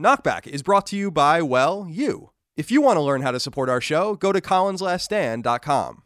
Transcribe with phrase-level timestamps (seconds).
[0.00, 2.30] Knockback is brought to you by, well, you.
[2.56, 6.02] If you want to learn how to support our show, go to colinslaststand.com.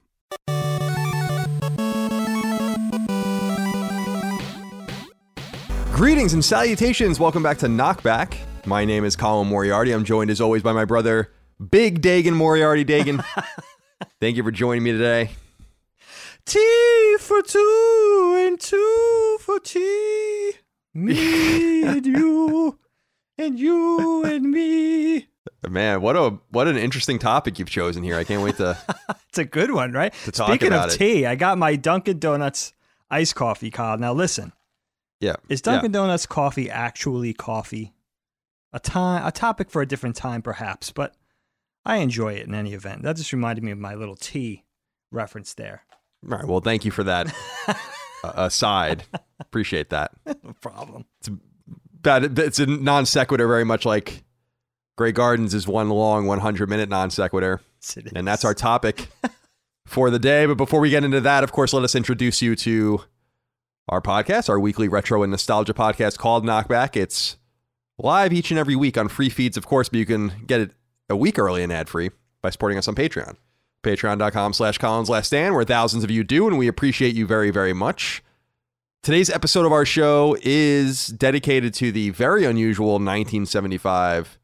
[5.92, 7.20] Greetings and salutations.
[7.20, 8.38] Welcome back to Knockback.
[8.64, 9.92] My name is Colin Moriarty.
[9.92, 11.30] I'm joined as always by my brother,
[11.70, 13.22] Big Dagan Moriarty Dagan.
[14.20, 15.32] Thank you for joining me today.
[16.46, 20.52] T for two and two for T.
[20.94, 22.78] Me and you
[23.38, 25.28] and you and me.
[25.68, 28.16] Man, what a what an interesting topic you've chosen here.
[28.16, 28.78] I can't wait to
[29.28, 30.12] It's a good one, right?
[30.24, 30.98] To talk Speaking about of it.
[30.98, 32.72] tea, I got my Dunkin' Donuts
[33.10, 33.98] iced coffee, Kyle.
[33.98, 34.52] Now listen,
[35.20, 35.36] yeah.
[35.48, 37.92] is Dunkin' Donuts coffee actually coffee?
[38.74, 41.14] A time, a topic for a different time, perhaps, but
[41.84, 43.02] I enjoy it in any event.
[43.02, 44.64] That just reminded me of my little tea
[45.10, 45.84] reference there.
[46.24, 46.46] All right.
[46.46, 47.34] Well, thank you for that
[47.68, 47.74] uh,
[48.34, 49.04] aside.
[49.40, 50.12] Appreciate that.
[50.26, 51.04] No problem.
[52.02, 54.24] That it's a non sequitur, very much like
[54.96, 57.60] Grey Gardens is one long 100 minute non sequitur,
[58.14, 59.08] and that's our topic
[59.86, 60.46] for the day.
[60.46, 63.02] But before we get into that, of course, let us introduce you to
[63.88, 66.96] our podcast, our weekly retro and nostalgia podcast called Knockback.
[66.96, 67.36] It's
[67.98, 70.70] live each and every week on free feeds, of course, but you can get it
[71.08, 72.10] a week early and ad free
[72.42, 73.36] by supporting us on Patreon.
[73.82, 77.50] Patreon.com slash Colin's Last Stand, where thousands of you do, and we appreciate you very,
[77.50, 78.22] very much.
[79.02, 84.38] Today's episode of our show is dedicated to the very unusual 1975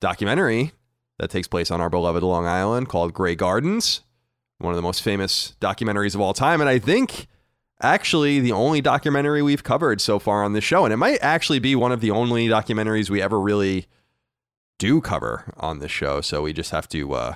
[0.00, 0.72] documentary
[1.18, 4.00] that takes place on our beloved Long Island called Grey Gardens,
[4.60, 6.62] one of the most famous documentaries of all time.
[6.62, 7.26] And I think
[7.82, 10.86] actually the only documentary we've covered so far on this show.
[10.86, 13.88] And it might actually be one of the only documentaries we ever really
[14.78, 16.22] do cover on this show.
[16.22, 17.34] So we just have to uh,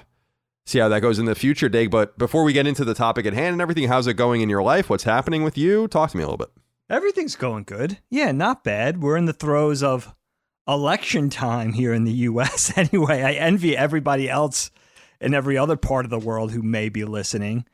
[0.64, 1.90] see how that goes in the future, Dig.
[1.90, 4.48] But before we get into the topic at hand and everything, how's it going in
[4.48, 4.88] your life?
[4.88, 5.86] What's happening with you?
[5.86, 6.48] Talk to me a little bit.
[6.92, 7.98] Everything's going good.
[8.10, 9.02] Yeah, not bad.
[9.02, 10.14] We're in the throes of
[10.68, 13.22] election time here in the US anyway.
[13.22, 14.70] I envy everybody else
[15.20, 17.64] in every other part of the world who may be listening.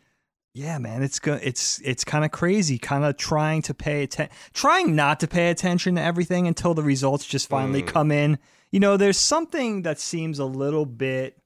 [0.55, 4.35] Yeah, man, it's go- it's it's kind of crazy, kind of trying to pay attention
[4.55, 7.87] trying not to pay attention to everything until the results just finally Mm.
[7.89, 8.39] come in.
[8.71, 11.37] You know, there's something that seems a little bit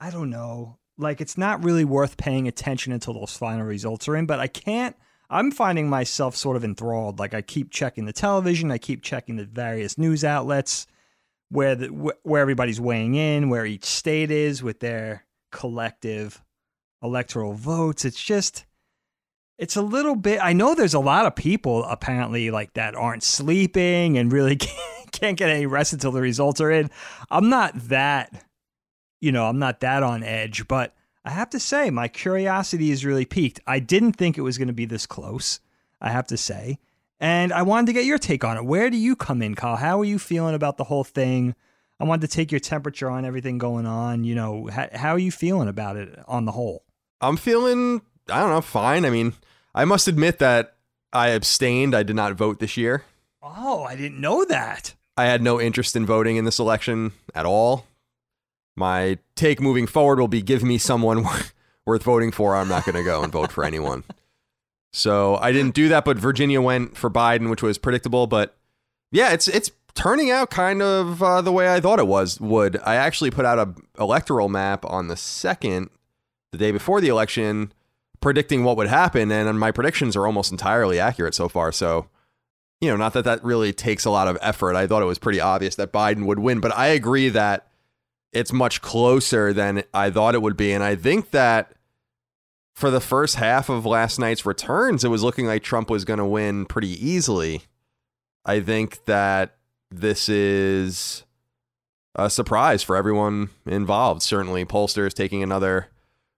[0.00, 4.16] I don't know, like it's not really worth paying attention until those final results are
[4.16, 4.96] in, but I can't
[5.30, 7.18] I'm finding myself sort of enthralled.
[7.18, 10.86] Like I keep checking the television, I keep checking the various news outlets
[11.50, 16.42] where the where everybody's weighing in, where each state is with their collective
[17.02, 18.04] electoral votes.
[18.04, 18.66] It's just
[19.56, 23.22] it's a little bit I know there's a lot of people apparently like that aren't
[23.22, 26.90] sleeping and really can't, can't get any rest until the results are in.
[27.30, 28.44] I'm not that
[29.20, 30.94] you know, I'm not that on edge, but
[31.24, 33.60] I have to say, my curiosity is really piqued.
[33.66, 35.60] I didn't think it was going to be this close,
[36.00, 36.78] I have to say.
[37.18, 38.64] And I wanted to get your take on it.
[38.64, 39.76] Where do you come in, Kyle?
[39.76, 41.54] How are you feeling about the whole thing?
[41.98, 44.24] I wanted to take your temperature on everything going on.
[44.24, 46.84] You know, how, how are you feeling about it on the whole?
[47.20, 48.00] I'm feeling,
[48.30, 49.04] I don't know, fine.
[49.04, 49.34] I mean,
[49.74, 50.76] I must admit that
[51.12, 51.94] I abstained.
[51.94, 53.04] I did not vote this year.
[53.42, 54.94] Oh, I didn't know that.
[55.18, 57.84] I had no interest in voting in this election at all.
[58.80, 61.24] My take moving forward will be give me someone
[61.86, 62.56] worth voting for.
[62.56, 64.04] I'm not going to go and vote for anyone.
[64.92, 68.26] So I didn't do that, but Virginia went for Biden, which was predictable.
[68.26, 68.56] But
[69.12, 72.76] yeah, it's it's turning out kind of uh, the way I thought it was would.
[72.84, 75.90] I actually put out a electoral map on the second,
[76.50, 77.72] the day before the election,
[78.20, 81.70] predicting what would happen, and my predictions are almost entirely accurate so far.
[81.70, 82.08] So
[82.80, 84.74] you know, not that that really takes a lot of effort.
[84.74, 87.69] I thought it was pretty obvious that Biden would win, but I agree that
[88.32, 90.72] it's much closer than I thought it would be.
[90.72, 91.72] And I think that
[92.74, 96.18] for the first half of last night's returns, it was looking like Trump was going
[96.18, 97.62] to win pretty easily.
[98.44, 99.56] I think that
[99.90, 101.24] this is
[102.14, 104.22] a surprise for everyone involved.
[104.22, 105.88] Certainly, pollsters taking another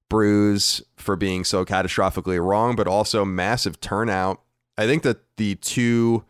[0.09, 4.43] bruise for being so catastrophically wrong, but also massive turnout.
[4.77, 6.25] I think that the two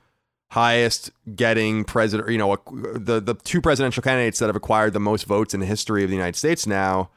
[0.53, 2.59] highest getting president, you know,
[2.95, 6.11] the the two presidential candidates that have acquired the most votes in the history of
[6.11, 7.09] the United States now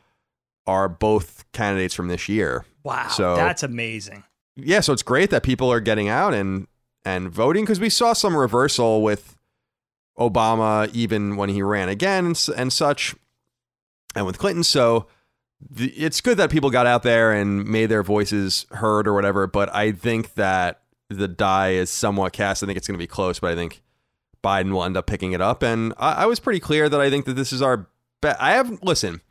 [0.65, 2.63] are both candidates from this year.
[2.83, 4.23] Wow, So- that's amazing.
[4.55, 6.67] Yeah, so it's great that people are getting out and
[7.03, 9.35] and voting because we saw some reversal with
[10.17, 13.15] Obama even when he ran again and, and such,
[14.15, 14.63] and with Clinton.
[14.63, 15.07] So
[15.69, 19.45] the, it's good that people got out there and made their voices heard or whatever.
[19.45, 22.63] But I think that the die is somewhat cast.
[22.63, 23.81] I think it's going to be close, but I think
[24.43, 25.63] Biden will end up picking it up.
[25.63, 27.87] And I, I was pretty clear that I think that this is our
[28.21, 28.37] bet.
[28.39, 29.21] I have listen.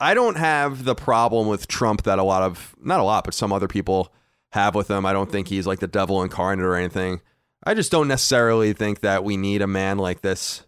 [0.00, 3.34] I don't have the problem with Trump that a lot of not a lot, but
[3.34, 4.12] some other people
[4.50, 5.06] have with him.
[5.06, 7.20] I don't think he's like the devil incarnate or anything.
[7.64, 10.66] I just don't necessarily think that we need a man like this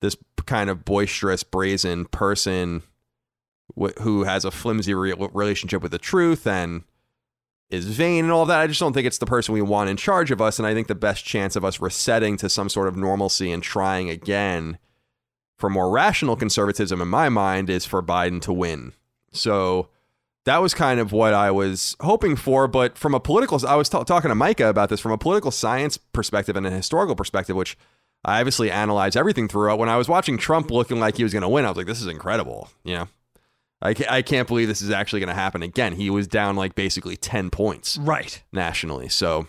[0.00, 2.82] this kind of boisterous, brazen person
[3.78, 6.84] wh- who has a flimsy re- relationship with the truth and
[7.70, 8.60] is vain and all of that.
[8.60, 10.58] I just don't think it's the person we want in charge of us.
[10.58, 13.62] And I think the best chance of us resetting to some sort of normalcy and
[13.62, 14.78] trying again
[15.58, 18.92] for more rational conservatism in my mind is for Biden to win.
[19.32, 19.88] So
[20.44, 22.68] that was kind of what I was hoping for.
[22.68, 25.50] But from a political, I was t- talking to Micah about this from a political
[25.50, 27.76] science perspective and a historical perspective, which
[28.24, 29.78] I obviously analyze everything throughout.
[29.78, 31.86] When I was watching Trump looking like he was going to win, I was like,
[31.86, 32.68] this is incredible.
[32.84, 33.08] You know,
[33.82, 35.94] I can't, I can't believe this is actually going to happen again.
[35.94, 38.42] He was down like basically 10 points Right.
[38.52, 39.08] nationally.
[39.08, 39.46] So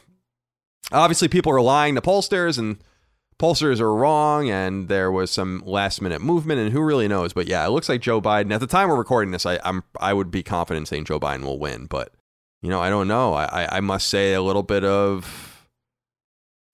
[0.91, 2.77] obviously people are lying to pollsters and
[3.39, 7.33] pollsters are wrong and there was some last minute movement and who really knows.
[7.33, 9.83] But yeah, it looks like Joe Biden at the time we're recording this, I, I'm
[9.99, 11.85] I would be confident saying Joe Biden will win.
[11.85, 12.11] But
[12.61, 13.33] you know, I don't know.
[13.33, 15.44] I, I, I must say a little bit of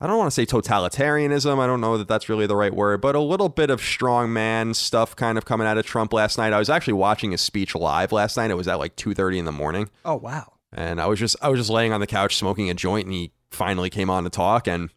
[0.01, 1.59] I don't want to say totalitarianism.
[1.59, 4.33] I don't know that that's really the right word, but a little bit of strong
[4.33, 6.53] man stuff kind of coming out of Trump last night.
[6.53, 8.50] I was actually watching his speech live last night.
[8.50, 10.53] It was at like 2:30 in the morning Oh wow.
[10.74, 13.13] and I was just I was just laying on the couch smoking a joint, and
[13.13, 14.89] he finally came on to talk, and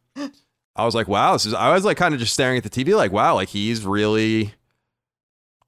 [0.76, 1.52] I was like, wow, this is.
[1.54, 4.54] I was like kind of just staring at the TV, like, wow, like he's really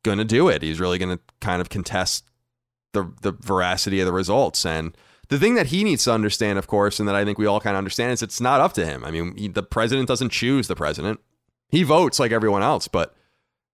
[0.03, 0.62] gonna do it.
[0.62, 2.25] He's really gonna kind of contest
[2.94, 4.97] the the veracity of the results, and
[5.28, 7.61] the thing that he needs to understand, of course, and that I think we all
[7.61, 9.05] kind of understand is it's not up to him.
[9.05, 11.20] I mean, he, the president doesn't choose the president;
[11.69, 13.14] he votes like everyone else, but.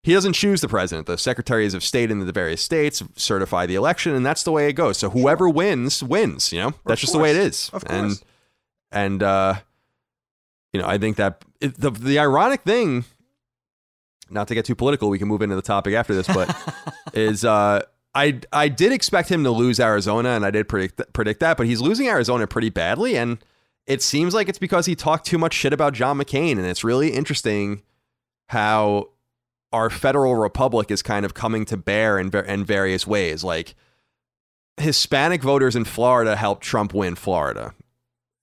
[0.04, 1.06] He doesn't choose the president.
[1.06, 4.68] The secretaries of state in the various states certify the election, and that's the way
[4.68, 4.98] it goes.
[4.98, 6.52] So whoever wins, wins.
[6.52, 7.70] You know, that's just the way it is.
[7.72, 8.24] Of And course.
[8.90, 9.54] and uh,
[10.72, 13.04] you know, I think that it, the the ironic thing,
[14.28, 16.52] not to get too political, we can move into the topic after this, but
[17.14, 17.82] is uh,
[18.14, 21.66] I I did expect him to lose Arizona, and I did predict predict that, but
[21.66, 23.38] he's losing Arizona pretty badly, and
[23.86, 26.84] it seems like it's because he talked too much shit about John McCain, and it's
[26.84, 27.82] really interesting
[28.48, 29.08] how
[29.72, 33.42] our federal republic is kind of coming to bear in, in various ways.
[33.42, 33.74] Like
[34.76, 37.74] Hispanic voters in Florida helped Trump win Florida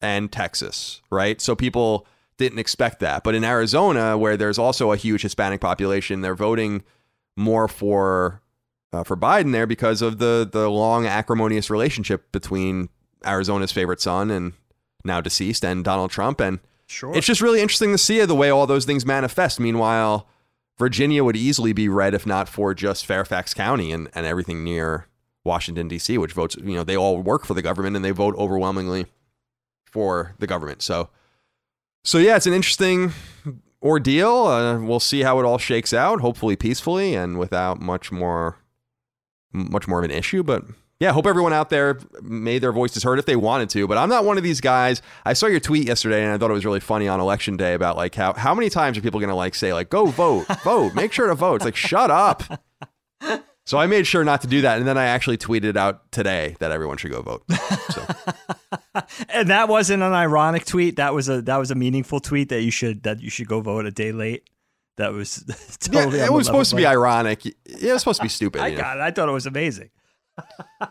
[0.01, 1.39] and Texas, right?
[1.39, 2.07] So people
[2.37, 3.23] didn't expect that.
[3.23, 6.83] But in Arizona, where there's also a huge Hispanic population, they're voting
[7.37, 8.41] more for
[8.93, 12.89] uh, for Biden there because of the the long acrimonious relationship between
[13.25, 14.53] Arizona's favorite son and
[15.03, 17.15] now deceased and Donald Trump and Sure.
[17.15, 19.59] it's just really interesting to see the way all those things manifest.
[19.59, 20.27] Meanwhile,
[20.79, 25.05] Virginia would easily be red if not for just Fairfax County and, and everything near
[25.43, 28.33] Washington, D.C., which votes, you know, they all work for the government and they vote
[28.37, 29.05] overwhelmingly
[29.85, 30.81] for the government.
[30.81, 31.09] So,
[32.03, 33.11] so yeah, it's an interesting
[33.83, 34.47] ordeal.
[34.47, 38.57] Uh, we'll see how it all shakes out, hopefully peacefully and without much more,
[39.53, 40.43] much more of an issue.
[40.43, 40.63] But
[40.99, 43.87] yeah, hope everyone out there made their voices heard if they wanted to.
[43.87, 45.01] But I'm not one of these guys.
[45.25, 47.73] I saw your tweet yesterday and I thought it was really funny on election day
[47.73, 50.93] about like how how many times are people to like say like go vote, vote,
[50.95, 51.55] make sure to vote.
[51.55, 52.43] It's like shut up.
[53.65, 56.55] So I made sure not to do that, and then I actually tweeted out today
[56.57, 57.43] that everyone should go vote.
[57.91, 58.07] So
[59.29, 60.95] and that wasn't an ironic tweet.
[60.95, 63.61] That was a that was a meaningful tweet that you should that you should go
[63.61, 64.49] vote a day late.
[64.99, 65.43] That was
[65.91, 66.21] yeah, totally.
[66.21, 67.45] on it was supposed to be ironic.
[67.45, 68.61] It was supposed to be stupid.
[68.61, 68.83] I you know?
[68.83, 69.01] got it.
[69.01, 69.89] I thought it was amazing.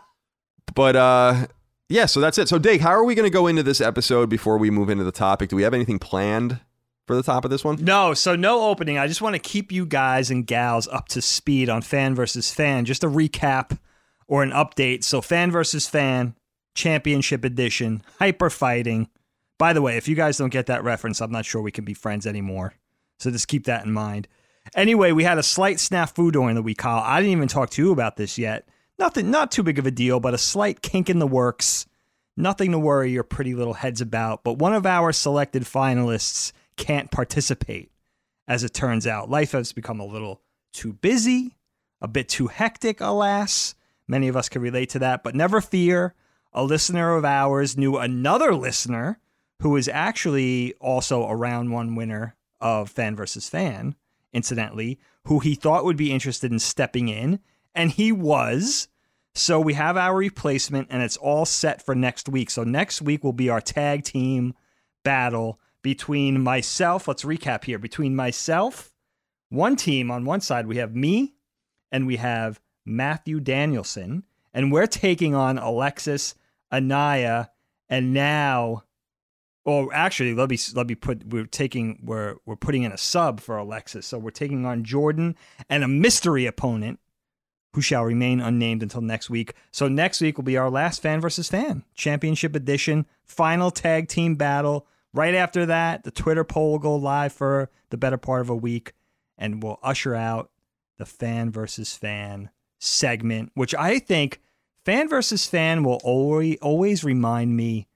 [0.75, 1.47] But uh,
[1.89, 2.47] yeah, so that's it.
[2.47, 5.03] So Dave, how are we going to go into this episode before we move into
[5.03, 5.49] the topic?
[5.49, 6.59] Do we have anything planned
[7.07, 7.83] for the top of this one?
[7.83, 8.97] No, so no opening.
[8.97, 12.53] I just want to keep you guys and gals up to speed on fan versus
[12.53, 12.85] fan.
[12.85, 13.77] Just a recap
[14.27, 15.03] or an update.
[15.03, 16.35] So fan versus fan,
[16.75, 19.09] championship edition, hyper fighting.
[19.57, 21.83] By the way, if you guys don't get that reference, I'm not sure we can
[21.83, 22.73] be friends anymore.
[23.19, 24.27] So just keep that in mind.
[24.75, 27.03] Anyway, we had a slight snafu during the week, Kyle.
[27.03, 28.67] I didn't even talk to you about this yet.
[28.97, 31.85] Nothing, not too big of a deal, but a slight kink in the works.
[32.37, 34.43] Nothing to worry your pretty little heads about.
[34.43, 37.91] But one of our selected finalists can't participate,
[38.47, 39.29] as it turns out.
[39.29, 41.57] Life has become a little too busy,
[42.01, 43.75] a bit too hectic, alas.
[44.07, 46.13] Many of us can relate to that, but never fear.
[46.53, 49.19] A listener of ours knew another listener
[49.61, 53.95] who is actually also a round one winner of Fan versus Fan,
[54.33, 57.39] incidentally, who he thought would be interested in stepping in,
[57.75, 58.87] and he was.
[59.35, 62.49] So we have our replacement, and it's all set for next week.
[62.49, 64.53] So next week will be our tag team
[65.03, 67.07] battle between myself.
[67.07, 67.79] Let's recap here.
[67.79, 68.91] Between myself,
[69.49, 71.35] one team on one side, we have me,
[71.91, 74.23] and we have Matthew Danielson,
[74.53, 76.35] and we're taking on Alexis,
[76.71, 77.49] Anaya,
[77.87, 78.83] and now
[79.65, 83.39] or actually let me let me put we're taking we're we're putting in a sub
[83.39, 84.05] for Alexis.
[84.05, 85.35] So we're taking on Jordan
[85.69, 86.99] and a mystery opponent
[87.73, 89.53] who shall remain unnamed until next week.
[89.71, 94.35] So next week will be our last fan versus fan championship edition final tag team
[94.35, 94.87] battle.
[95.13, 98.55] Right after that, the Twitter poll will go live for the better part of a
[98.55, 98.93] week.
[99.37, 100.51] and we'll usher out
[100.97, 102.49] the fan versus fan
[102.79, 104.41] segment, which I think
[104.85, 107.87] fan versus fan will always always remind me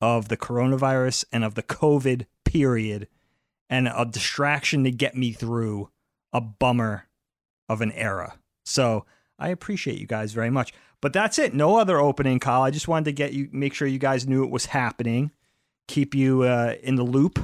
[0.00, 3.08] of the coronavirus and of the COVID period
[3.68, 5.90] and a distraction to get me through
[6.32, 7.08] a bummer
[7.68, 8.38] of an era.
[8.64, 9.04] So
[9.38, 10.72] I appreciate you guys very much.
[11.00, 11.54] But that's it.
[11.54, 12.62] No other opening, Kyle.
[12.62, 15.30] I just wanted to get you, make sure you guys knew it was happening,
[15.88, 17.38] keep you uh, in the loop,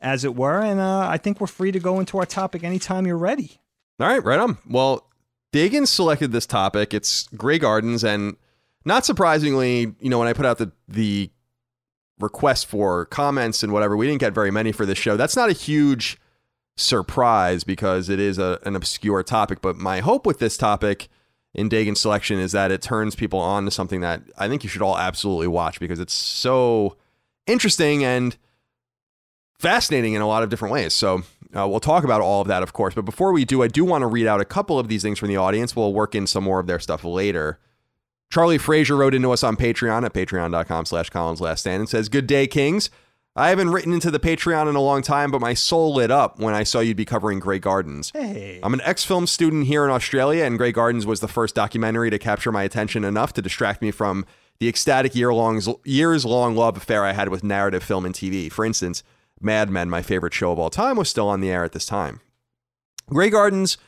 [0.00, 0.60] as it were.
[0.60, 3.60] And uh, I think we're free to go into our topic anytime you're ready.
[4.00, 4.58] All right, right on.
[4.68, 5.08] Well,
[5.52, 6.92] Dagan selected this topic.
[6.92, 8.36] It's Grey Gardens, and
[8.84, 11.30] not surprisingly, you know, when I put out the the
[12.18, 15.16] request for comments and whatever, we didn't get very many for this show.
[15.16, 16.18] That's not a huge
[16.76, 19.60] surprise because it is a, an obscure topic.
[19.60, 21.08] But my hope with this topic
[21.54, 24.70] in Dagan's selection is that it turns people on to something that I think you
[24.70, 26.96] should all absolutely watch because it's so
[27.46, 28.36] interesting and
[29.58, 30.94] fascinating in a lot of different ways.
[30.94, 31.22] So
[31.56, 32.94] uh, we'll talk about all of that, of course.
[32.94, 35.18] But before we do, I do want to read out a couple of these things
[35.18, 35.74] from the audience.
[35.74, 37.58] We'll work in some more of their stuff later.
[38.30, 42.08] Charlie Frazier wrote into us on Patreon at patreon.com slash Colin's Last Stand and says,
[42.08, 42.90] Good day, Kings.
[43.34, 46.40] I haven't written into the Patreon in a long time, but my soul lit up
[46.40, 48.10] when I saw you'd be covering Grey Gardens.
[48.12, 48.58] Hey.
[48.64, 52.10] I'm an ex film student here in Australia, and Grey Gardens was the first documentary
[52.10, 54.26] to capture my attention enough to distract me from
[54.58, 58.50] the ecstatic year long, years long love affair I had with narrative film and TV.
[58.50, 59.04] For instance,
[59.40, 61.86] Mad Men, my favorite show of all time, was still on the air at this
[61.86, 62.20] time.
[63.08, 63.78] Grey Gardens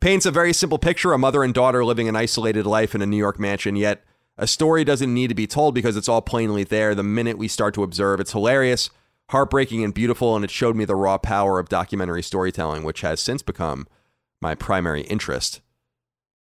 [0.00, 3.06] paints a very simple picture a mother and daughter living an isolated life in a
[3.06, 4.04] New York mansion, yet
[4.38, 7.48] a story doesn't need to be told because it's all plainly there the minute we
[7.48, 8.20] start to observe.
[8.20, 8.90] It's hilarious,
[9.30, 13.20] heartbreaking, and beautiful, and it showed me the raw power of documentary storytelling, which has
[13.20, 13.86] since become
[14.40, 15.60] my primary interest.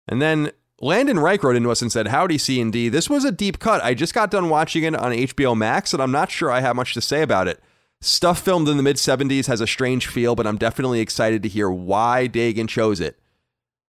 [0.06, 2.88] And then Landon Reich wrote into us and said, Howdy, C&D.
[2.88, 3.82] This was a deep cut.
[3.82, 6.76] I just got done watching it on HBO Max, and I'm not sure I have
[6.76, 7.62] much to say about it.
[8.00, 11.48] Stuff filmed in the mid 70s has a strange feel, but I'm definitely excited to
[11.48, 13.18] hear why Dagan chose it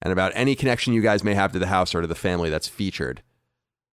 [0.03, 2.50] and about any connection you guys may have to the house or to the family
[2.50, 3.23] that's featured.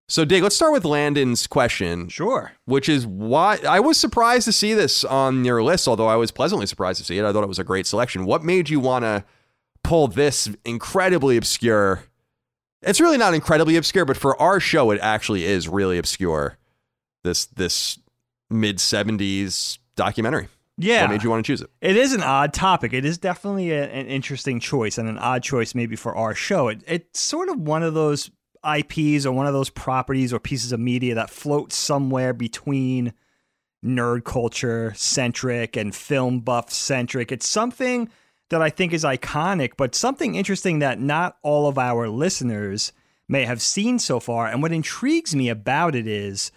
[0.10, 2.10] So, Dig, let's start with Landon's question.
[2.10, 2.52] Sure.
[2.66, 6.30] Which is why I was surprised to see this on your list, although I was
[6.30, 7.26] pleasantly surprised to see it.
[7.26, 8.26] I thought it was a great selection.
[8.26, 9.24] What made you want to
[9.84, 12.04] pull this incredibly obscure?
[12.82, 16.58] It's really not incredibly obscure, but for our show, it actually is really obscure.
[17.24, 17.98] This this
[18.50, 20.50] mid '70s documentary.
[20.78, 21.02] Yeah.
[21.02, 21.70] What made you want to choose it?
[21.82, 22.94] It is an odd topic.
[22.94, 26.68] It is definitely a, an interesting choice and an odd choice maybe for our show.
[26.68, 28.32] It, it's sort of one of those
[28.66, 33.14] IPs or one of those properties or pieces of media that floats somewhere between
[33.84, 37.32] nerd culture centric and film buff centric.
[37.32, 38.10] It's something
[38.50, 42.94] that I think is iconic, but something interesting that not all of our listeners
[43.28, 44.48] may have seen so far.
[44.48, 46.52] And what intrigues me about it is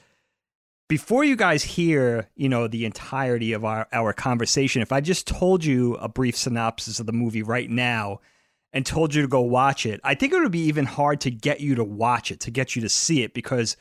[0.88, 5.26] before you guys hear, you know, the entirety of our, our conversation, if I just
[5.26, 8.20] told you a brief synopsis of the movie right now
[8.72, 11.30] and told you to go watch it, I think it would be even hard to
[11.30, 13.76] get you to watch it, to get you to see it, because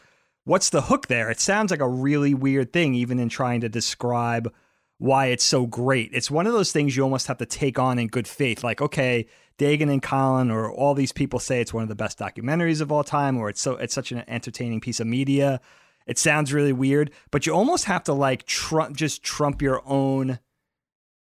[0.45, 1.29] what's the hook there?
[1.29, 4.51] It sounds like a really weird thing, even in trying to describe
[4.97, 6.09] why it's so great.
[6.13, 8.63] It's one of those things you almost have to take on in good faith.
[8.63, 9.27] Like, okay,
[9.59, 12.91] Dagan and Colin or all these people say it's one of the best documentaries of
[12.91, 15.61] all time, or it's so it's such an entertaining piece of media.
[16.05, 20.39] It sounds really weird, but you almost have to like trump just trump your own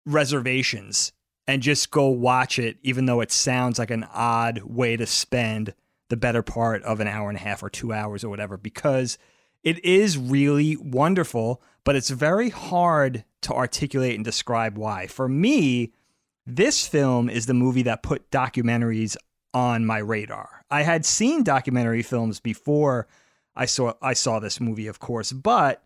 [0.06, 1.12] reservations
[1.46, 5.74] and just go watch it, even though it sounds like an odd way to spend
[6.08, 9.18] the better part of an hour and a half or two hours or whatever, because
[9.62, 15.06] it is really wonderful, but it's very hard to articulate and describe why.
[15.06, 15.92] For me,
[16.46, 19.16] this film is the movie that put documentaries
[19.54, 20.64] on my radar.
[20.70, 23.06] I had seen documentary films before
[23.54, 25.82] I saw I saw this movie, of course, but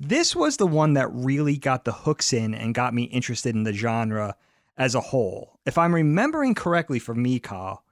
[0.00, 3.64] this was the one that really got the hooks in and got me interested in
[3.64, 4.36] the genre
[4.76, 5.58] as a whole.
[5.66, 7.82] If I'm remembering correctly for me, Kyle,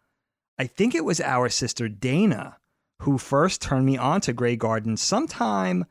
[0.58, 2.58] I think it was our sister Dana
[3.00, 5.84] who first turned me on to Grey Garden sometime,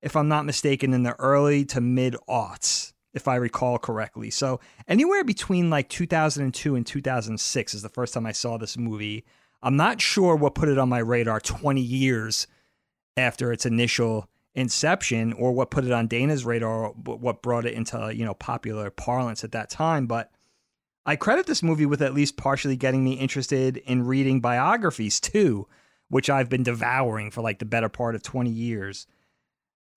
[0.00, 4.30] if I'm not mistaken, in the early to mid aughts, if I recall correctly.
[4.30, 9.24] So anywhere between like 2002 and 2006 is the first time I saw this movie.
[9.62, 12.46] I'm not sure what put it on my radar 20 years
[13.16, 18.12] after its initial inception or what put it on Dana's radar, what brought it into,
[18.14, 20.06] you know, popular parlance at that time.
[20.06, 20.30] But
[21.04, 25.66] I credit this movie with at least partially getting me interested in reading biographies too,
[26.08, 29.06] which I've been devouring for like the better part of 20 years.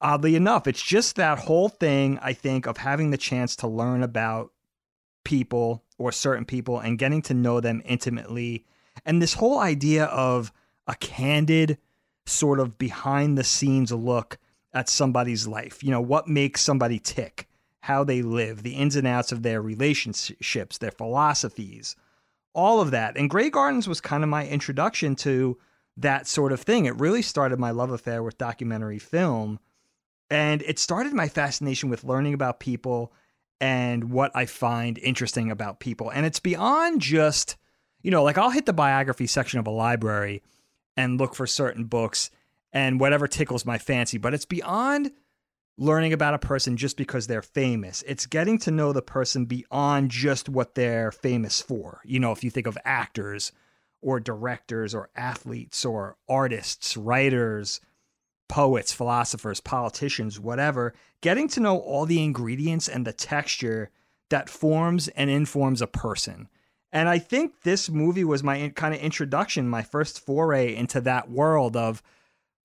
[0.02, 4.04] Oddly enough, it's just that whole thing, I think, of having the chance to learn
[4.04, 4.52] about
[5.24, 8.66] people or certain people and getting to know them intimately.
[9.06, 10.52] And this whole idea of
[10.88, 11.78] a candid,
[12.26, 14.38] sort of behind the scenes look
[14.74, 15.84] at somebody's life.
[15.84, 17.48] You know, what makes somebody tick?
[17.86, 21.96] how they live, the ins and outs of their relationships, their philosophies,
[22.52, 23.16] all of that.
[23.16, 25.60] And Grey Gardens was kind of my introduction to
[25.98, 26.86] that sort of thing.
[26.86, 29.60] It really started my love affair with documentary film.
[30.32, 33.14] And it started my fascination with learning about people
[33.62, 36.10] and what I find interesting about people.
[36.10, 37.56] And it's beyond just,
[38.02, 40.42] you know, like I'll hit the biography section of a library
[40.98, 42.30] and look for certain books
[42.72, 45.12] and whatever tickles my fancy, but it's beyond
[45.78, 48.04] learning about a person just because they're famous.
[48.08, 52.02] It's getting to know the person beyond just what they're famous for.
[52.06, 53.52] You know, if you think of actors
[54.02, 57.82] or directors or athletes or artists, writers,
[58.48, 63.90] poets, philosophers, politicians, whatever, getting to know all the ingredients and the texture
[64.30, 66.48] that forms and informs a person.
[66.92, 71.30] And I think this movie was my kind of introduction, my first foray into that
[71.30, 72.02] world of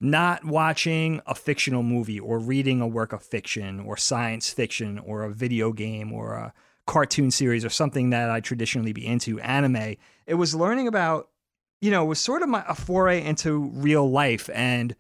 [0.01, 5.25] not watching a fictional movie or reading a work of fiction or science fiction or
[5.25, 6.55] a video game or a
[6.87, 9.97] cartoon series or something that I traditionally be into, anime.
[10.27, 11.29] It was learning about,
[11.81, 14.97] you know, it was sort of my, a foray into real life and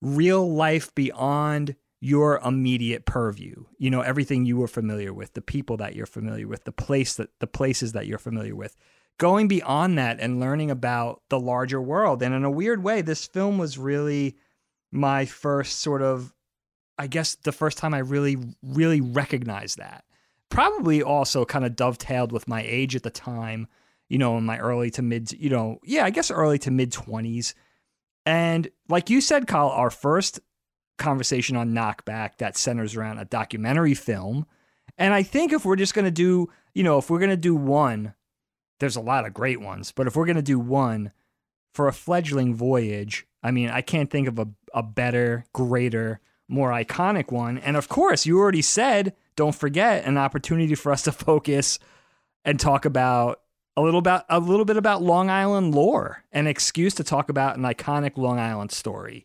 [0.00, 3.64] real life beyond your immediate purview.
[3.78, 7.14] You know, everything you were familiar with, the people that you're familiar with, the place
[7.16, 8.76] that the places that you're familiar with.
[9.18, 12.22] Going beyond that and learning about the larger world.
[12.22, 14.36] And in a weird way, this film was really
[14.92, 16.32] my first sort of
[17.00, 20.04] I guess the first time I really really recognized that.
[20.50, 23.66] Probably also kind of dovetailed with my age at the time,
[24.08, 26.92] you know, in my early to mid, you know, yeah, I guess early to mid
[26.92, 27.54] 20s
[28.28, 30.38] and like you said, Kyle, our first
[30.98, 34.46] conversation on Knockback that centers around a documentary film.
[34.96, 37.36] And I think if we're just going to do, you know, if we're going to
[37.36, 38.14] do one,
[38.80, 41.12] there's a lot of great ones, but if we're going to do one
[41.72, 46.70] for a fledgling voyage, I mean, I can't think of a, a better, greater, more
[46.70, 47.58] iconic one.
[47.58, 51.78] And of course, you already said, don't forget, an opportunity for us to focus
[52.44, 53.40] and talk about
[53.76, 57.56] a little about a little bit about Long Island lore, an excuse to talk about
[57.56, 59.24] an iconic Long Island story.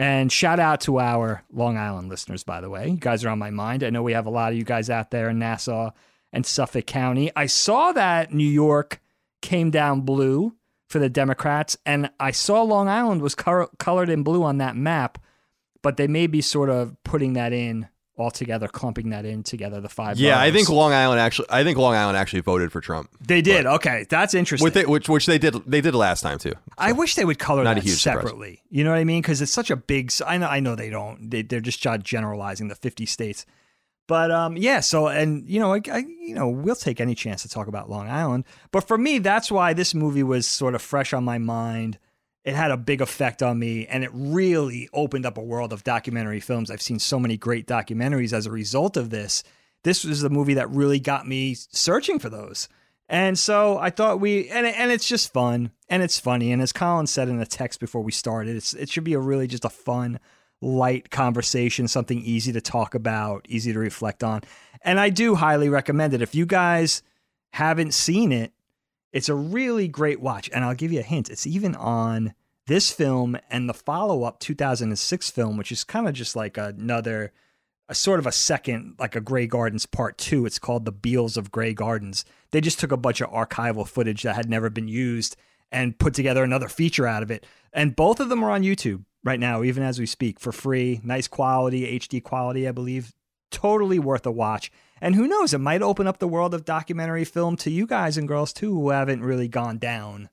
[0.00, 2.88] And shout out to our Long Island listeners, by the way.
[2.88, 3.84] You guys are on my mind.
[3.84, 5.90] I know we have a lot of you guys out there in Nassau
[6.32, 7.30] and Suffolk County.
[7.36, 9.02] I saw that New York
[9.42, 10.54] came down blue
[10.88, 15.18] for the Democrats, and I saw Long Island was colored in blue on that map,
[15.82, 17.86] but they may be sort of putting that in
[18.20, 19.80] all together, clumping that in together.
[19.80, 20.18] The five.
[20.18, 20.38] Yeah.
[20.38, 21.48] I think Long Island actually.
[21.50, 23.10] I think Long Island actually voted for Trump.
[23.20, 23.66] They did.
[23.66, 24.64] okay, that's interesting.
[24.64, 25.54] With it, which which they did.
[25.66, 26.50] They did last time too.
[26.50, 26.58] So.
[26.78, 28.56] I wish they would color Not that separately.
[28.56, 28.66] Surprise.
[28.70, 29.22] You know what I mean?
[29.22, 30.12] Because it's such a big.
[30.26, 30.46] I know.
[30.46, 31.30] I know they don't.
[31.30, 33.46] They, they're just generalizing the fifty states.
[34.06, 34.80] But um, yeah.
[34.80, 37.88] So and you know, I, I, you know, we'll take any chance to talk about
[37.88, 38.44] Long Island.
[38.72, 41.98] But for me, that's why this movie was sort of fresh on my mind
[42.44, 45.84] it had a big effect on me and it really opened up a world of
[45.84, 46.70] documentary films.
[46.70, 49.42] I've seen so many great documentaries as a result of this.
[49.82, 52.68] This was the movie that really got me searching for those.
[53.08, 56.72] And so I thought we and and it's just fun and it's funny and as
[56.72, 59.64] Colin said in the text before we started, it's it should be a really just
[59.64, 60.20] a fun
[60.62, 64.42] light conversation, something easy to talk about, easy to reflect on.
[64.82, 66.22] And I do highly recommend it.
[66.22, 67.02] If you guys
[67.52, 68.52] haven't seen it,
[69.12, 70.50] it's a really great watch.
[70.52, 71.30] And I'll give you a hint.
[71.30, 72.34] It's even on
[72.66, 77.32] this film and the follow up 2006 film, which is kind of just like another,
[77.88, 80.46] a sort of a second, like a Grey Gardens part two.
[80.46, 82.24] It's called The Beales of Grey Gardens.
[82.52, 85.36] They just took a bunch of archival footage that had never been used
[85.72, 87.46] and put together another feature out of it.
[87.72, 91.00] And both of them are on YouTube right now, even as we speak, for free.
[91.04, 93.12] Nice quality, HD quality, I believe.
[93.50, 94.70] Totally worth a watch.
[95.00, 98.16] And who knows, it might open up the world of documentary film to you guys
[98.18, 100.28] and girls too who haven't really gone down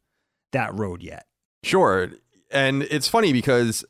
[0.51, 1.25] that road yet.
[1.63, 2.09] Sure.
[2.51, 3.85] And it's funny because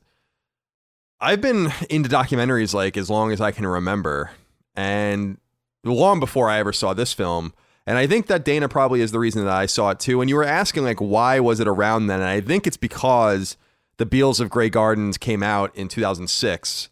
[1.19, 4.31] I've been into documentaries like as long as I can remember.
[4.75, 5.37] And
[5.83, 7.53] long before I ever saw this film.
[7.85, 10.21] And I think that Dana probably is the reason that I saw it too.
[10.21, 12.19] And you were asking like why was it around then?
[12.19, 13.57] And I think it's because
[13.97, 16.89] the Beales of Grey Gardens came out in 2006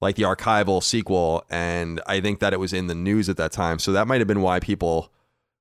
[0.00, 3.52] like the archival sequel, and I think that it was in the news at that
[3.52, 3.78] time.
[3.78, 5.10] So that might have been why people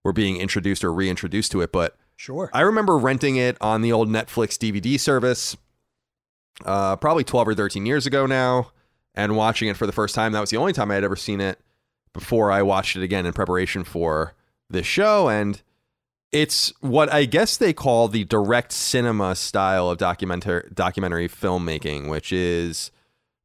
[0.03, 1.71] were being introduced or reintroduced to it.
[1.71, 5.55] But sure, I remember renting it on the old Netflix DVD service,
[6.65, 8.71] uh, probably twelve or thirteen years ago now,
[9.13, 10.33] and watching it for the first time.
[10.33, 11.59] That was the only time I had ever seen it
[12.13, 14.33] before I watched it again in preparation for
[14.69, 15.61] this show, and
[16.31, 22.33] it's what I guess they call the direct cinema style of documentary documentary filmmaking, which
[22.33, 22.91] is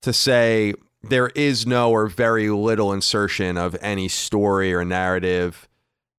[0.03, 5.69] to say there is no or very little insertion of any story or narrative.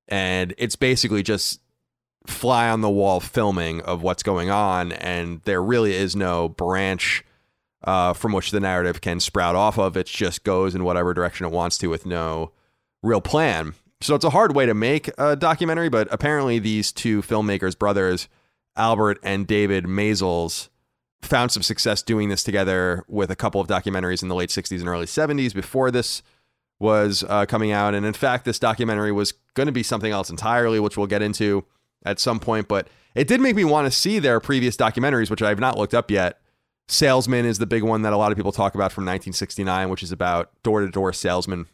[0.07, 1.61] And it's basically just
[2.25, 4.91] fly on the wall filming of what's going on.
[4.91, 7.23] And there really is no branch
[7.83, 9.97] uh, from which the narrative can sprout off of.
[9.97, 12.51] It just goes in whatever direction it wants to with no
[13.01, 13.73] real plan.
[14.01, 18.27] So it's a hard way to make a documentary, but apparently these two filmmakers, brothers,
[18.75, 20.69] Albert and David Maysles,
[21.21, 24.79] found some success doing this together with a couple of documentaries in the late 60s
[24.79, 26.23] and early 70s before this
[26.79, 27.93] was uh, coming out.
[27.93, 31.21] And in fact, this documentary was going to be something else entirely, which we'll get
[31.21, 31.63] into
[32.03, 32.67] at some point.
[32.67, 35.93] But it did make me want to see their previous documentaries, which I've not looked
[35.93, 36.39] up yet.
[36.87, 40.03] Salesman is the big one that a lot of people talk about from 1969, which
[40.03, 41.67] is about door to door salesmen.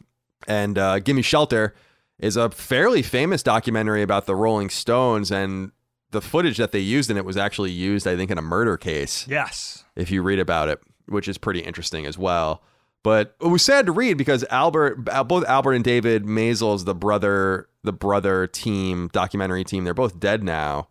[0.46, 1.74] And uh, Gimme Shelter
[2.18, 5.32] is a fairly famous documentary about the Rolling Stones.
[5.32, 5.72] And
[6.10, 8.76] the footage that they used in it was actually used, I think, in a murder
[8.76, 9.26] case.
[9.28, 9.84] Yes.
[9.96, 12.62] If you read about it, which is pretty interesting as well.
[13.02, 17.68] But it was sad to read because Albert, both Albert and David Maysles, the brother,
[17.82, 20.88] the brother team, documentary team, they're both dead now.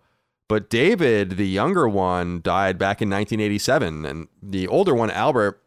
[0.47, 5.61] But David, the younger one, died back in 1987, and the older one, Albert,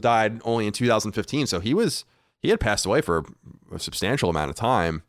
[0.00, 1.46] died only in 2015.
[1.46, 2.04] So he was
[2.40, 3.24] he had passed away for
[3.72, 5.02] a substantial amount of time.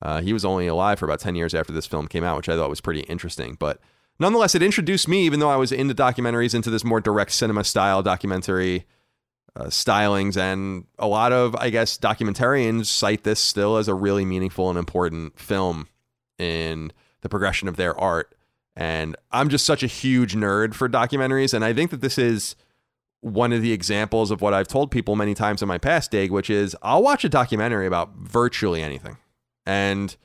[0.00, 2.48] Uh, he was only alive for about 10 years after this film came out, which
[2.48, 3.56] I thought was pretty interesting.
[3.58, 3.80] But
[4.18, 7.64] nonetheless, it introduced me, even though I was into documentaries, into this more direct cinema
[7.64, 8.86] style documentary
[9.56, 10.36] uh, stylings.
[10.36, 14.78] And a lot of, I guess, documentarians cite this still as a really meaningful and
[14.78, 15.88] important film
[16.38, 18.34] in the progression of their art.
[18.76, 21.52] And I'm just such a huge nerd for documentaries.
[21.52, 22.54] And I think that this is
[23.20, 26.30] one of the examples of what I've told people many times in my past, Dig,
[26.30, 29.16] which is I'll watch a documentary about virtually anything.
[29.68, 30.16] And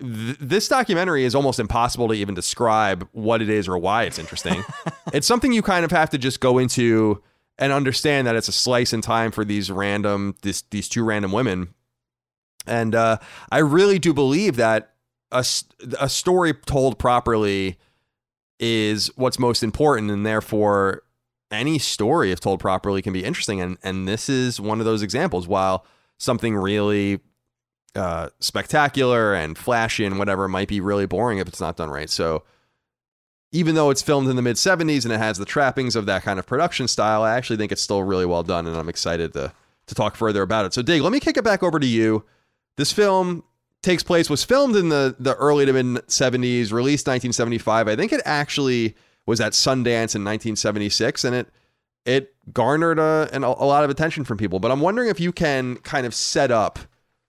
[0.00, 4.18] th- this documentary is almost impossible to even describe what it is or why it's
[4.18, 4.64] interesting.
[5.12, 7.20] it's something you kind of have to just go into
[7.58, 11.32] and understand that it's a slice in time for these random this these two random
[11.32, 11.74] women.
[12.64, 13.18] And uh,
[13.50, 14.94] I really do believe that
[15.32, 15.44] a,
[16.00, 17.76] a story told properly
[18.60, 21.02] is what's most important, and therefore
[21.50, 23.60] any story, if told properly, can be interesting.
[23.60, 25.48] And and this is one of those examples.
[25.48, 25.84] While
[26.18, 27.20] something really
[27.94, 32.10] uh, spectacular and flashy and whatever might be really boring if it's not done right.
[32.10, 32.42] So
[33.52, 36.22] even though it's filmed in the mid 70s and it has the trappings of that
[36.22, 39.32] kind of production style, I actually think it's still really well done and I'm excited
[39.34, 39.52] to
[39.86, 40.72] to talk further about it.
[40.72, 42.24] So Dig, let me kick it back over to you.
[42.76, 43.44] This film
[43.82, 47.86] takes place was filmed in the the early to mid 70s, released 1975.
[47.86, 51.48] I think it actually was at Sundance in 1976 and it
[52.04, 54.58] it garnered a, a, a lot of attention from people.
[54.58, 56.78] But I'm wondering if you can kind of set up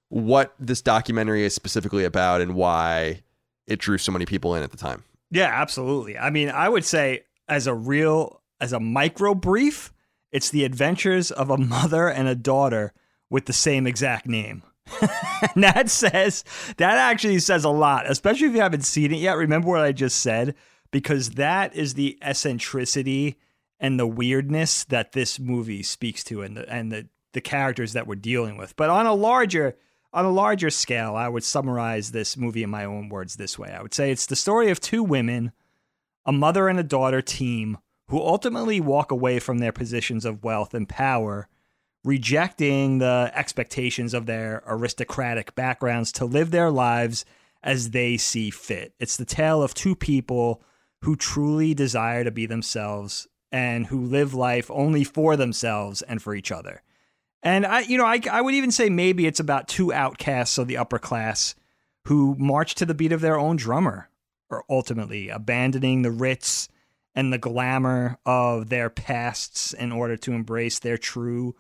[0.10, 3.22] what this documentary is specifically about and why
[3.68, 5.04] it drew so many people in at the time.
[5.32, 6.18] Yeah, absolutely.
[6.18, 9.92] I mean, I would say as a real as a micro brief,
[10.32, 12.94] it's the adventures of a mother and a daughter
[13.30, 14.64] with the same exact name.
[15.56, 16.44] that says
[16.78, 19.38] that actually says a lot, especially if you haven't seen it yet.
[19.38, 20.54] Remember what I just said
[20.92, 23.38] because that is the eccentricity
[23.80, 28.06] and the weirdness that this movie speaks to and the and the the characters that
[28.06, 28.76] we're dealing with.
[28.76, 29.76] But on a larger
[30.16, 33.70] on a larger scale, I would summarize this movie in my own words this way.
[33.70, 35.52] I would say it's the story of two women,
[36.26, 40.74] a mother and a daughter team, who ultimately walk away from their positions of wealth
[40.74, 41.50] and power,
[42.06, 47.26] rejecting the expectations of their aristocratic backgrounds to live their lives
[47.62, 48.94] as they see fit.
[49.00, 50.62] It's the tale of two people
[51.02, 56.34] who truly desire to be themselves and who live life only for themselves and for
[56.34, 56.84] each other.
[57.46, 60.68] And I, you know, I, I would even say maybe it's about two outcasts of
[60.68, 61.54] the upper class
[62.06, 64.10] who march to the beat of their own drummer,
[64.50, 66.68] or ultimately abandoning the ritz
[67.14, 71.56] and the glamour of their pasts in order to embrace their true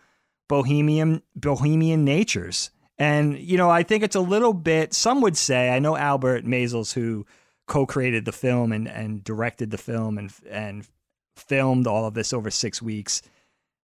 [0.49, 2.71] bohemian bohemian natures.
[2.97, 4.93] And you know, I think it's a little bit.
[4.93, 7.27] Some would say, I know Albert Maysles, who
[7.67, 10.87] co-created the film and and directed the film and and
[11.35, 13.21] filmed all of this over six weeks,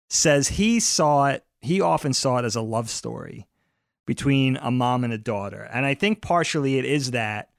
[0.10, 3.48] says he saw it he often saw it as a love story
[4.06, 5.70] between a mom and a daughter.
[5.72, 7.50] And I think partially it is that,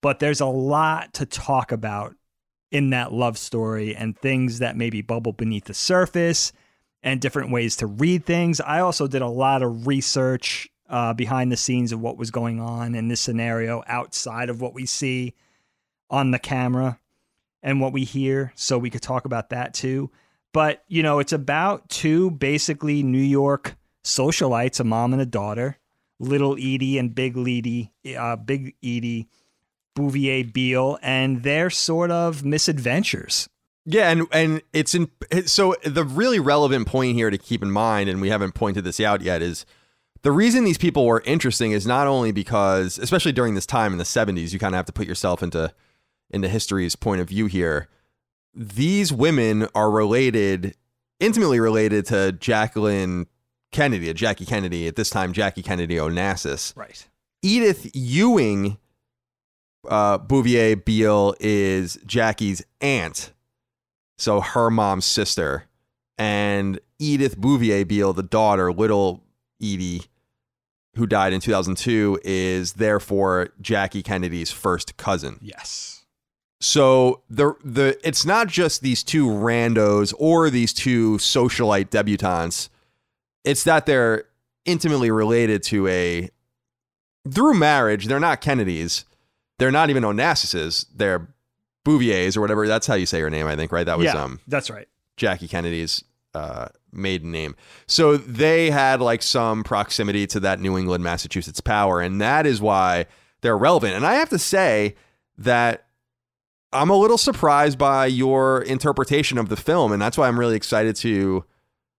[0.00, 2.16] but there's a lot to talk about
[2.70, 6.52] in that love story and things that maybe bubble beneath the surface
[7.02, 8.60] and different ways to read things.
[8.60, 12.60] I also did a lot of research uh, behind the scenes of what was going
[12.60, 15.34] on in this scenario outside of what we see
[16.10, 16.98] on the camera
[17.62, 18.52] and what we hear.
[18.54, 20.10] So we could talk about that too.
[20.52, 25.78] But, you know, it's about two basically New York socialites, a mom and a daughter,
[26.20, 29.28] little Edie and big Edie, uh, big Edie,
[29.94, 33.48] Bouvier Beale, and their sort of misadventures.
[33.84, 35.10] Yeah, and and it's in
[35.46, 39.00] so the really relevant point here to keep in mind, and we haven't pointed this
[39.00, 39.66] out yet, is
[40.22, 43.98] the reason these people were interesting is not only because, especially during this time in
[43.98, 45.74] the '70s, you kind of have to put yourself into
[46.30, 47.88] into history's point of view here
[48.54, 50.76] these women are related,
[51.20, 53.26] intimately related to Jacqueline
[53.70, 56.76] Kennedy, Jackie Kennedy, at this time Jackie Kennedy Onassis.
[56.76, 57.06] Right.
[57.42, 58.78] Edith Ewing
[59.88, 63.32] uh, Bouvier Beale is Jackie's aunt,
[64.16, 65.64] so her mom's sister,
[66.18, 69.24] and Edith Bouvier Beale, the daughter, little
[69.60, 70.02] Edie,
[70.94, 75.38] who died in 2002, is therefore Jackie Kennedy's first cousin.
[75.40, 75.91] Yes.
[76.62, 82.68] So the the it's not just these two randos or these two socialite debutantes.
[83.42, 84.26] It's that they're
[84.64, 86.30] intimately related to a
[87.28, 88.06] through marriage.
[88.06, 89.04] They're not Kennedys.
[89.58, 90.86] They're not even Onassises.
[90.94, 91.34] They're
[91.84, 92.68] Bouviers or whatever.
[92.68, 93.84] That's how you say her name, I think, right?
[93.84, 94.86] That was yeah, um that's right.
[95.16, 97.56] Jackie Kennedy's uh, maiden name.
[97.88, 102.60] So they had like some proximity to that New England, Massachusetts power, and that is
[102.60, 103.06] why
[103.40, 103.94] they're relevant.
[103.94, 104.94] And I have to say
[105.38, 105.86] that
[106.72, 110.56] I'm a little surprised by your interpretation of the film, and that's why I'm really
[110.56, 111.44] excited to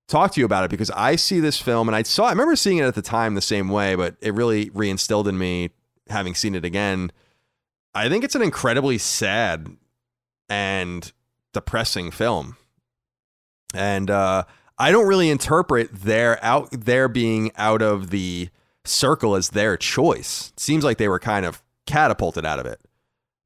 [0.08, 2.56] talk to you about it because I see this film and I saw I remember
[2.56, 5.72] seeing it at the time the same way, but it really reinstilled in me
[6.10, 7.12] having seen it again.
[7.96, 9.78] I think it's an incredibly sad
[10.50, 11.12] and
[11.54, 12.58] depressing film.
[13.74, 14.44] And uh,
[14.78, 18.50] I don't really interpret their out their being out of the
[18.86, 20.52] circle as their choice.
[20.54, 22.82] It seems like they were kind of catapulted out of it,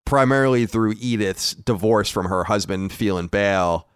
[0.07, 3.87] primarily through Edith's divorce from her husband, Phelan Beale,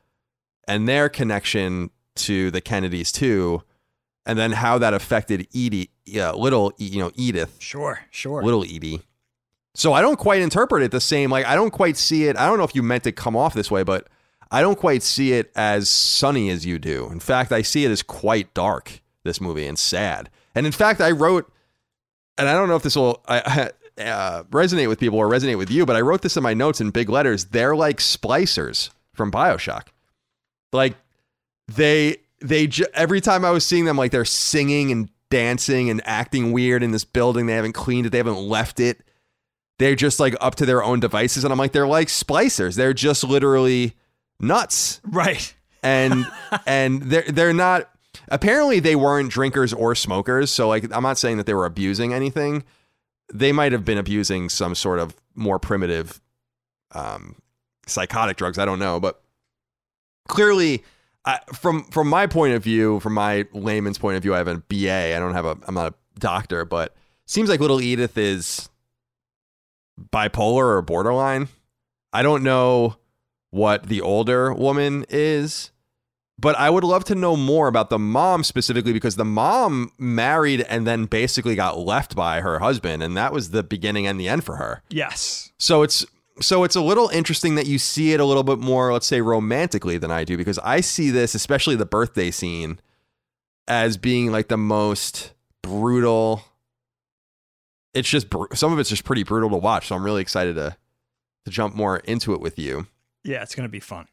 [0.67, 3.63] and their connection to the Kennedys too,
[4.25, 8.43] and then how that affected Edie, little you know Edith, Sure, sure.
[8.43, 9.01] little Edie.
[9.73, 11.31] So I don't quite interpret it the same.
[11.31, 12.35] Like I don't quite see it.
[12.37, 14.07] I don't know if you meant to come off this way, but
[14.51, 17.07] I don't quite see it as sunny as you do.
[17.09, 18.99] In fact, I see it as quite dark.
[19.23, 20.29] This movie and sad.
[20.55, 21.49] And in fact, I wrote,
[22.37, 23.23] and I don't know if this will
[23.97, 26.81] uh, resonate with people or resonate with you, but I wrote this in my notes
[26.81, 27.45] in big letters.
[27.45, 29.87] They're like splicers from Bioshock.
[30.73, 30.95] Like
[31.67, 36.01] they they ju- every time I was seeing them, like they're singing and dancing and
[36.05, 37.45] acting weird in this building.
[37.45, 38.09] They haven't cleaned it.
[38.11, 39.01] They haven't left it.
[39.79, 42.75] They're just like up to their own devices, and I'm like, they're like splicers.
[42.75, 43.95] They're just literally
[44.39, 45.53] nuts, right.
[45.81, 46.27] and
[46.65, 47.89] and they're they're not.
[48.27, 50.51] Apparently, they weren't drinkers or smokers.
[50.51, 52.63] So, like, I'm not saying that they were abusing anything.
[53.33, 56.21] They might have been abusing some sort of more primitive,
[56.91, 57.35] um,
[57.87, 58.57] psychotic drugs.
[58.57, 59.21] I don't know, but
[60.27, 60.83] clearly
[61.25, 64.47] I, from from my point of view, from my layman's point of view, I have
[64.47, 65.15] a BA.
[65.15, 65.57] I don't have a.
[65.67, 68.69] I'm not a doctor, but seems like little Edith is
[70.11, 71.47] bipolar or borderline.
[72.11, 72.97] I don't know
[73.51, 75.70] what the older woman is,
[76.41, 80.61] but I would love to know more about the mom specifically because the mom married
[80.61, 84.27] and then basically got left by her husband, and that was the beginning and the
[84.27, 84.81] end for her.
[84.89, 85.51] Yes.
[85.59, 86.03] So it's
[86.39, 89.21] so it's a little interesting that you see it a little bit more, let's say,
[89.21, 92.79] romantically than I do, because I see this, especially the birthday scene,
[93.67, 96.43] as being like the most brutal.
[97.93, 99.89] It's just some of it's just pretty brutal to watch.
[99.89, 100.75] So I'm really excited to
[101.45, 102.87] to jump more into it with you.
[103.23, 104.07] Yeah, it's gonna be fun.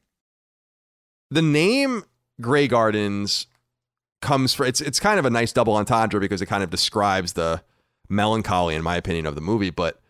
[1.30, 2.04] The name
[2.40, 3.46] Grey Gardens
[4.20, 7.34] comes for it's it's kind of a nice double entendre because it kind of describes
[7.34, 7.62] the
[8.08, 10.00] melancholy, in my opinion, of the movie, but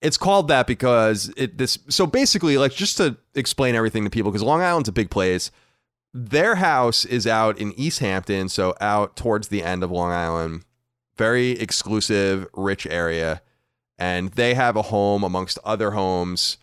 [0.00, 4.30] it's called that because it this so basically like just to explain everything to people
[4.30, 5.50] because Long Island's a big place.
[6.14, 10.64] Their house is out in East Hampton, so out towards the end of Long Island,
[11.16, 13.42] very exclusive, rich area,
[13.98, 16.56] and they have a home amongst other homes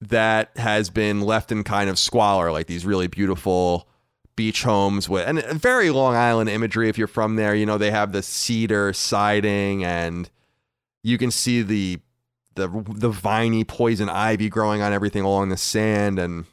[0.00, 3.88] that has been left in kind of squalor, like these really beautiful
[4.38, 6.88] beach homes with and very Long Island imagery.
[6.88, 10.30] If you're from there, you know they have the cedar siding and
[11.02, 11.98] you can see the
[12.54, 16.20] the the viney poison ivy growing on everything along the sand.
[16.20, 16.44] And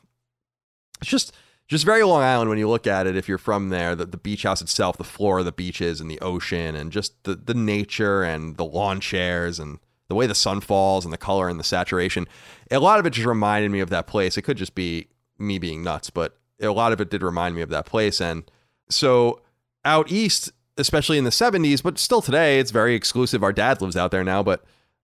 [0.99, 1.31] it's just
[1.67, 4.17] just very long island when you look at it if you're from there the, the
[4.17, 7.53] beach house itself the floor of the beaches and the ocean and just the, the
[7.53, 11.59] nature and the lawn chairs and the way the sun falls and the color and
[11.59, 12.27] the saturation.
[12.71, 14.37] A lot of it just reminded me of that place.
[14.39, 17.61] It could just be me being nuts but a lot of it did remind me
[17.61, 18.49] of that place and
[18.89, 19.41] so
[19.83, 23.97] out east especially in the 70s but still today it's very exclusive our dad lives
[23.97, 24.63] out there now but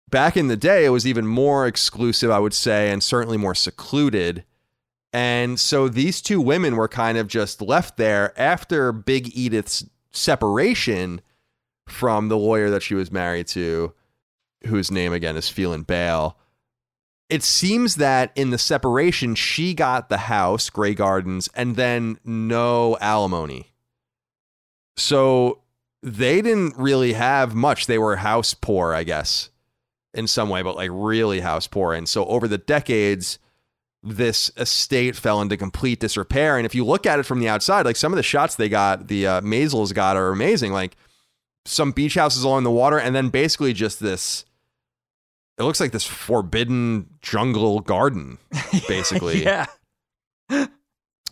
[0.10, 3.56] back in the day, it was even more exclusive, I would say, and certainly more
[3.56, 4.44] secluded.
[5.14, 11.22] And so these two women were kind of just left there after Big Edith's separation
[11.88, 13.94] from the lawyer that she was married to,
[14.68, 16.38] whose name again is Phelan Beale.
[17.30, 22.98] It seems that in the separation, she got the house, Grey Gardens, and then no
[23.00, 23.72] alimony.
[24.98, 25.62] So
[26.02, 27.86] they didn't really have much.
[27.86, 29.50] They were house poor, I guess
[30.14, 31.94] in some way, but like really house poor.
[31.94, 33.38] And so over the decades,
[34.02, 36.58] this estate fell into complete disrepair.
[36.58, 38.70] And if you look at it from the outside, like some of the shots they
[38.70, 40.72] got, the uh, Maysles got are amazing.
[40.72, 40.96] Like
[41.66, 44.46] some beach houses along the water, and then basically just this.
[45.60, 48.38] It looks like this forbidden jungle garden,
[48.88, 49.44] basically.
[49.44, 49.66] yeah.
[50.50, 50.66] uh,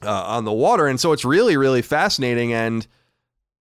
[0.03, 0.85] on the water.
[0.85, 2.53] And so it's really, really fascinating.
[2.53, 2.85] And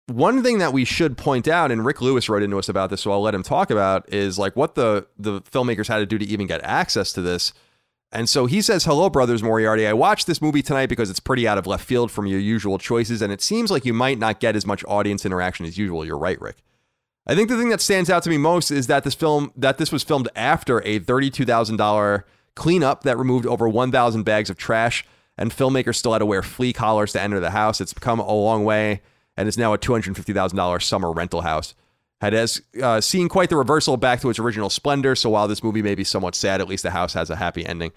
[0.06, 3.00] one thing that we should point out, and Rick Lewis wrote into us about this,
[3.02, 6.18] so I'll let him talk about, is like what the the filmmakers had to do
[6.18, 7.52] to even get access to this.
[8.12, 9.86] And so he says, Hello, Brothers Moriarty.
[9.86, 12.76] I watched this movie tonight because it's pretty out of left field from your usual
[12.76, 16.04] choices, and it seems like you might not get as much audience interaction as usual.
[16.04, 16.56] You're right, Rick.
[17.26, 19.78] I think the thing that stands out to me most is that this film that
[19.78, 25.04] this was filmed after a $32,000 cleanup that removed over 1,000 bags of trash,
[25.36, 27.80] and filmmakers still had to wear flea collars to enter the house.
[27.80, 29.02] It's come a long way,
[29.36, 31.74] and is now a $250,000 summer rental house
[32.20, 35.14] had as uh, seen quite the reversal back to its original splendor.
[35.14, 37.64] So while this movie may be somewhat sad, at least the house has a happy
[37.64, 37.92] ending.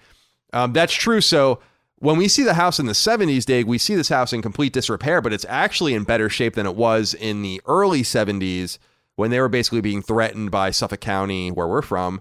[0.52, 1.20] Um, that's true.
[1.20, 1.60] So
[1.96, 4.72] when we see the house in the 70s, Dave, we see this house in complete
[4.72, 8.78] disrepair, but it's actually in better shape than it was in the early 70s
[9.16, 12.20] when they were basically being threatened by Suffolk County, where we're from.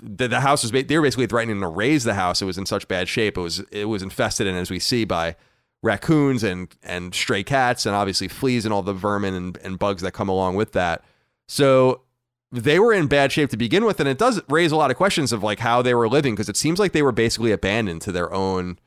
[0.00, 2.40] The, the house was they were basically threatening to raise the house.
[2.40, 3.36] It was in such bad shape.
[3.36, 5.36] It was it was infested, and as we see by
[5.82, 10.00] raccoons and and stray cats and obviously fleas and all the vermin and, and bugs
[10.02, 11.04] that come along with that.
[11.48, 12.02] So
[12.50, 14.96] they were in bad shape to begin with, and it does raise a lot of
[14.96, 18.00] questions of like how they were living because it seems like they were basically abandoned
[18.02, 18.78] to their own.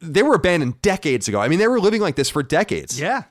[0.00, 1.40] They were abandoned decades ago.
[1.40, 3.00] I mean, they were living like this for decades.
[3.00, 3.24] Yeah.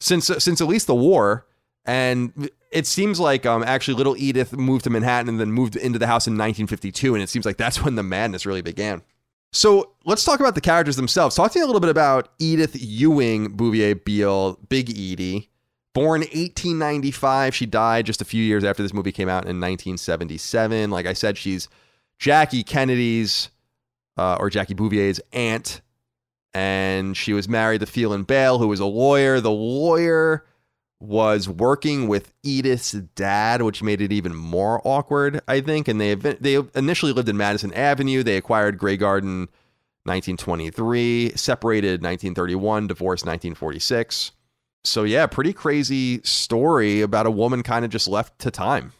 [0.00, 1.46] Since since at least the war,
[1.88, 5.98] and it seems like um actually little Edith moved to Manhattan and then moved into
[5.98, 9.02] the house in 1952, and it seems like that's when the madness really began.
[9.52, 11.34] So let's talk about the characters themselves.
[11.34, 15.48] Talk to me a little bit about Edith Ewing Bouvier Beale, Big Edie.
[15.94, 20.90] Born 1895, she died just a few years after this movie came out in 1977.
[20.90, 21.68] Like I said, she's
[22.18, 23.48] Jackie Kennedy's
[24.18, 25.80] uh, or Jackie Bouvier's aunt,
[26.52, 29.40] and she was married to Phelan Beale, who was a lawyer.
[29.40, 30.44] The lawyer
[31.00, 35.88] was working with Edith's dad, which made it even more awkward, I think.
[35.88, 38.22] And they they initially lived in Madison Avenue.
[38.22, 39.48] They acquired Grey Garden
[40.04, 44.32] 1923, separated 1931, divorced 1946.
[44.84, 48.92] So yeah, pretty crazy story about a woman kind of just left to time.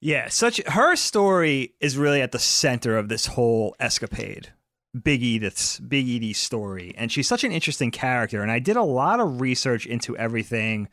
[0.00, 4.52] Yeah, such her story is really at the center of this whole escapade.
[5.02, 8.42] Big Edith's Big Edie's story, and she's such an interesting character.
[8.42, 10.88] And I did a lot of research into everything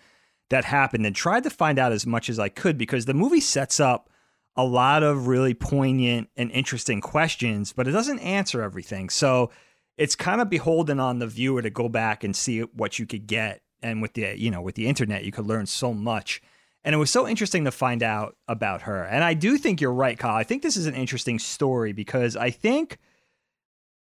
[0.49, 3.39] that happened and tried to find out as much as I could because the movie
[3.39, 4.09] sets up
[4.55, 9.09] a lot of really poignant and interesting questions, but it doesn't answer everything.
[9.09, 9.51] So
[9.97, 13.27] it's kind of beholden on the viewer to go back and see what you could
[13.27, 13.61] get.
[13.81, 16.41] And with the you know with the internet, you could learn so much.
[16.83, 19.03] And it was so interesting to find out about her.
[19.03, 20.35] And I do think you're right, Kyle.
[20.35, 22.99] I think this is an interesting story because I think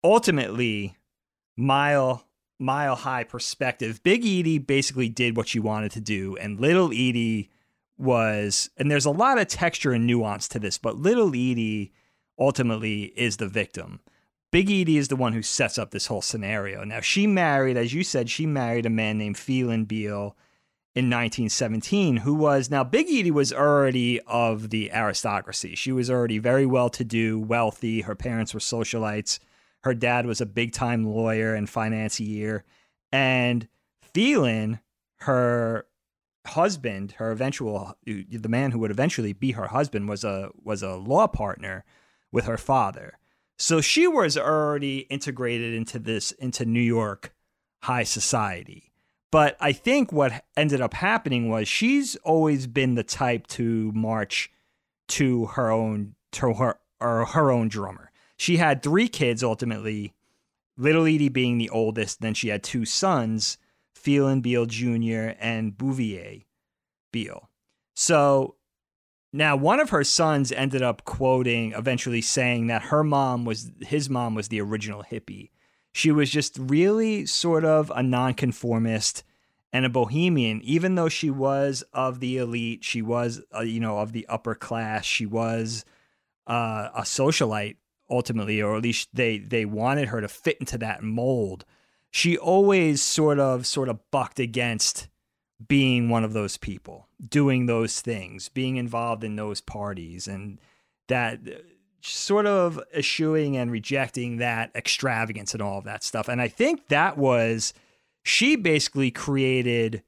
[0.03, 0.97] ultimately
[1.57, 2.25] mile
[2.61, 7.51] mile high perspective big edie basically did what she wanted to do and little edie
[7.97, 11.93] was and there's a lot of texture and nuance to this but little edie
[12.39, 14.01] ultimately is the victim.
[14.51, 16.85] Big edie is the one who sets up this whole scenario.
[16.85, 20.37] Now she married as you said she married a man named phelan beale
[20.95, 25.75] in 1917 who was now big edie was already of the aristocracy.
[25.75, 29.39] She was already very well to do wealthy her parents were socialites
[29.85, 32.65] her dad was a big time lawyer and financier.
[33.13, 33.69] And
[34.03, 34.81] Phelan,
[35.21, 35.87] her
[36.47, 40.97] husband, her eventual the man who would eventually be her husband was a was a
[40.97, 41.85] law partner
[42.33, 43.19] with her father.
[43.59, 47.35] So she was already integrated into this into New York
[47.83, 48.93] high society.
[49.31, 54.51] But I think what ended up happening was she's always been the type to march
[55.09, 58.08] to her own to her or her own drummer
[58.39, 60.15] she had three kids ultimately,
[60.77, 62.21] Little Edie being the oldest.
[62.21, 63.59] Then she had two sons,
[63.95, 65.35] Phelan Beale Jr.
[65.41, 66.45] and Bouvier
[67.13, 67.51] Beale.
[67.95, 68.55] So
[69.33, 74.09] now one of her sons ended up quoting, eventually saying that her mom was his
[74.09, 75.51] mom was the original hippie.
[75.91, 79.25] She was just really sort of a nonconformist
[79.73, 83.99] and a bohemian even though she was of the elite she was uh, you know
[83.99, 85.85] of the upper class she was
[86.47, 87.77] uh, a socialite
[88.11, 91.65] ultimately, or at least they they wanted her to fit into that mold.
[92.11, 95.09] She always sort of sort of bucked against
[95.67, 100.61] being one of those people, doing those things, being involved in those parties, and
[101.09, 101.41] that
[102.01, 106.29] sort of eschewing and rejecting that extravagance and all of that stuff.
[106.29, 107.75] And I think that was
[108.23, 110.03] she basically created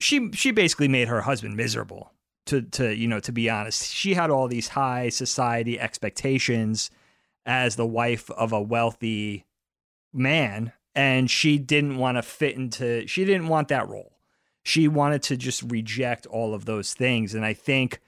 [0.00, 2.12] she she basically made her husband miserable
[2.46, 6.90] to to you know to be honest she had all these high society expectations
[7.44, 9.46] as the wife of a wealthy
[10.12, 14.12] man and she didn't want to fit into she didn't want that role.
[14.62, 18.00] She wanted to just reject all of those things and I think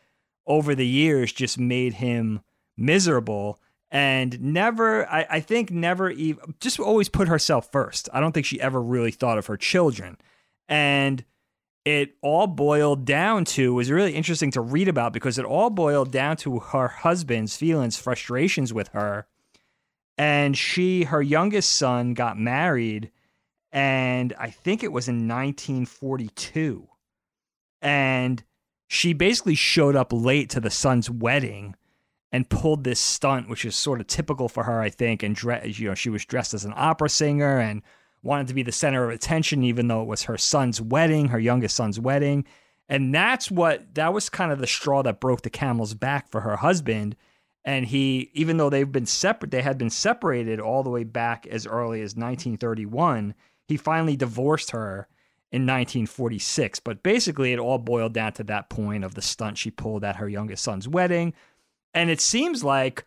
[0.47, 2.43] over the years just made him
[2.76, 3.59] miserable
[3.91, 8.09] and never I, I think never even just always put herself first.
[8.12, 10.18] I don't think she ever really thought of her children.
[10.68, 11.24] And
[11.85, 16.11] it all boiled down to was really interesting to read about because it all boiled
[16.11, 19.26] down to her husband's feelings, frustrations with her.
[20.16, 23.11] And she, her youngest son, got married,
[23.72, 26.89] and I think it was in 1942.
[27.82, 28.43] And
[28.87, 31.74] she basically showed up late to the son's wedding
[32.30, 35.22] and pulled this stunt, which is sort of typical for her, I think.
[35.22, 37.82] And dre- you know, she was dressed as an opera singer and
[38.25, 41.39] wanted to be the center of attention, even though it was her son's wedding, her
[41.39, 42.45] youngest son's wedding.
[42.89, 46.41] And that's what that was kind of the straw that broke the camel's back for
[46.41, 47.16] her husband.
[47.64, 51.47] And he, even though they've been separate, they had been separated all the way back
[51.47, 53.35] as early as 1931.
[53.68, 55.09] He finally divorced her
[55.51, 56.81] in 1946.
[56.81, 60.16] But basically, it all boiled down to that point of the stunt she pulled at
[60.16, 61.33] her youngest son's wedding.
[61.95, 63.05] And it seems like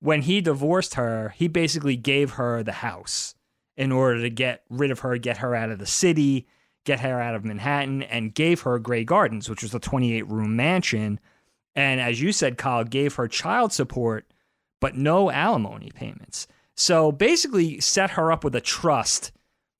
[0.00, 3.34] when he divorced her, he basically gave her the house
[3.78, 6.48] in order to get rid of her, get her out of the city,
[6.84, 10.56] get her out of Manhattan, and gave her Grey Gardens, which was a 28 room
[10.56, 11.20] mansion.
[11.76, 14.26] And as you said, Kyle, gave her child support,
[14.80, 16.48] but no alimony payments.
[16.74, 19.30] So basically, set her up with a trust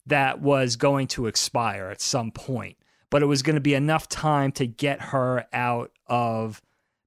[0.07, 2.77] that was going to expire at some point,
[3.11, 6.63] but it was going to be enough time to get her out of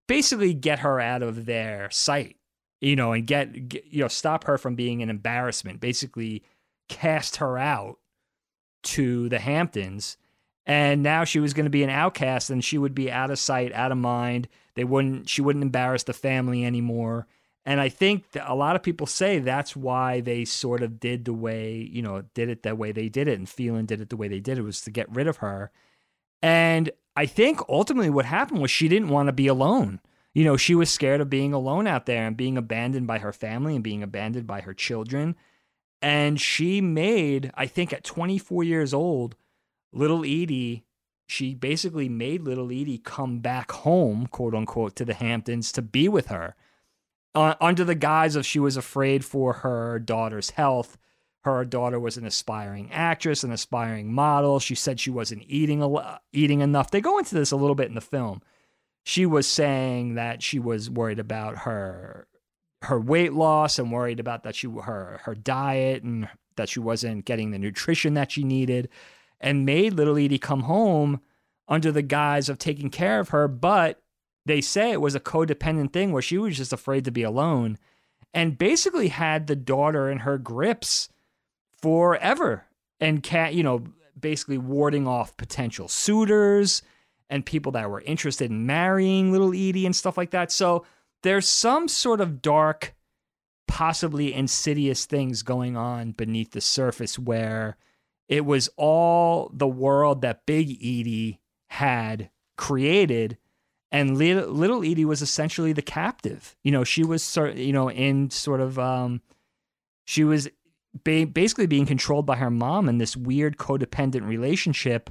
[0.07, 2.35] basically get her out of their sight,
[2.81, 5.79] you know, and get, get you know, stop her from being an embarrassment.
[5.79, 6.43] Basically,
[6.91, 7.97] cast her out
[8.83, 10.17] to the Hamptons.
[10.65, 13.39] And now she was going to be an outcast and she would be out of
[13.39, 14.47] sight, out of mind.
[14.75, 17.27] They wouldn't, she wouldn't embarrass the family anymore.
[17.65, 21.33] And I think a lot of people say that's why they sort of did the
[21.33, 23.39] way, you know, did it the way they did it.
[23.39, 25.71] And Phelan did it the way they did it was to get rid of her.
[26.41, 29.99] And I think ultimately what happened was she didn't want to be alone.
[30.33, 33.33] You know, she was scared of being alone out there and being abandoned by her
[33.33, 35.35] family and being abandoned by her children.
[36.01, 39.35] And she made, I think at 24 years old,
[39.93, 40.83] little Edie,
[41.27, 46.09] she basically made little Edie come back home, quote unquote, to the Hamptons to be
[46.09, 46.55] with her
[47.33, 50.97] uh, under the guise of she was afraid for her daughter's health.
[51.43, 54.59] Her daughter was an aspiring actress, an aspiring model.
[54.59, 55.83] She said she wasn't eating
[56.31, 56.91] eating enough.
[56.91, 58.41] They go into this a little bit in the film.
[59.03, 62.27] She was saying that she was worried about her
[62.83, 67.25] her weight loss and worried about that she her her diet and that she wasn't
[67.25, 68.89] getting the nutrition that she needed
[69.39, 71.21] and made little Edie come home
[71.67, 73.47] under the guise of taking care of her.
[73.47, 74.01] But
[74.45, 77.77] they say it was a codependent thing where she was just afraid to be alone
[78.33, 81.09] and basically had the daughter in her grips
[81.71, 82.65] forever
[82.99, 83.83] and cat you know
[84.19, 86.81] basically warding off potential suitors
[87.29, 90.51] and people that were interested in marrying little Edie and stuff like that.
[90.51, 90.85] So
[91.23, 92.95] there's some sort of dark,
[93.67, 97.77] possibly insidious things going on beneath the surface where
[98.27, 103.37] it was all the world that Big Edie had created.
[103.91, 106.55] And little, Edie was essentially the captive.
[106.63, 109.21] You know, she was, you know, in sort of, um,
[110.05, 110.47] she was
[111.03, 115.09] basically being controlled by her mom in this weird codependent relationship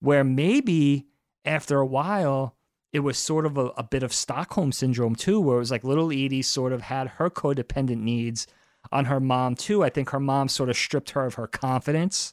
[0.00, 1.06] where maybe
[1.44, 2.55] after a while
[2.96, 5.84] it was sort of a, a, bit of Stockholm syndrome too, where it was like
[5.84, 8.46] little Edie sort of had her codependent needs
[8.90, 9.84] on her mom too.
[9.84, 12.32] I think her mom sort of stripped her of her confidence,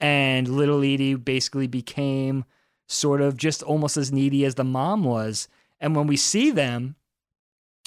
[0.00, 2.46] and little Edie basically became
[2.88, 5.48] sort of just almost as needy as the mom was.
[5.78, 6.96] And when we see them,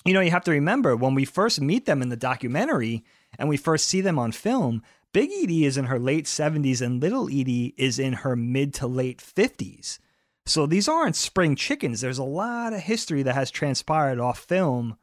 [0.05, 3.03] you know, you have to remember when we first meet them in the documentary
[3.39, 4.83] and we first see them on film,
[5.13, 8.85] Big Edie is in her late 70s and little Edie is in her mid to
[8.85, 9.97] late 50s.
[10.45, 12.01] So these aren't spring chickens.
[12.01, 14.97] There's a lot of history that has transpired off film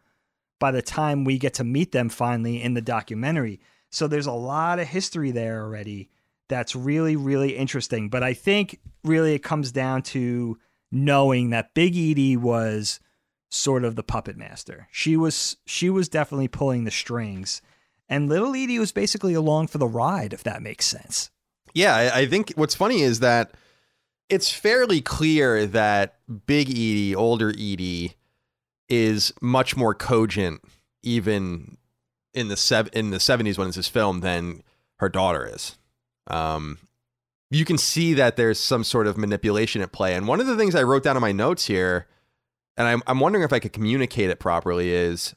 [0.58, 3.60] by the time we get to meet them finally in the documentary.
[3.90, 6.10] So there's a lot of history there already
[6.48, 8.10] that's really, really interesting.
[8.10, 10.58] But I think really it comes down to
[10.92, 13.00] knowing that Big Edie was
[13.50, 14.88] sort of the puppet master.
[14.92, 17.62] She was she was definitely pulling the strings.
[18.08, 21.30] And little Edie was basically along for the ride, if that makes sense.
[21.72, 23.52] Yeah, I think what's funny is that
[24.30, 26.16] it's fairly clear that
[26.46, 28.14] Big Edie, older Edie,
[28.88, 30.62] is much more cogent,
[31.02, 31.76] even
[32.32, 34.62] in the sev- in the seventies when it's his film, than
[34.98, 35.76] her daughter is.
[36.28, 36.78] Um,
[37.50, 40.14] you can see that there's some sort of manipulation at play.
[40.14, 42.06] And one of the things I wrote down in my notes here,
[42.76, 45.34] and I'm I'm wondering if I could communicate it properly, is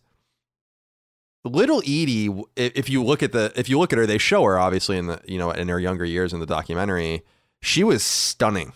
[1.43, 4.59] little Edie, if you look at the if you look at her, they show her
[4.59, 7.23] obviously in the you know in her younger years in the documentary.
[7.61, 8.73] She was stunning,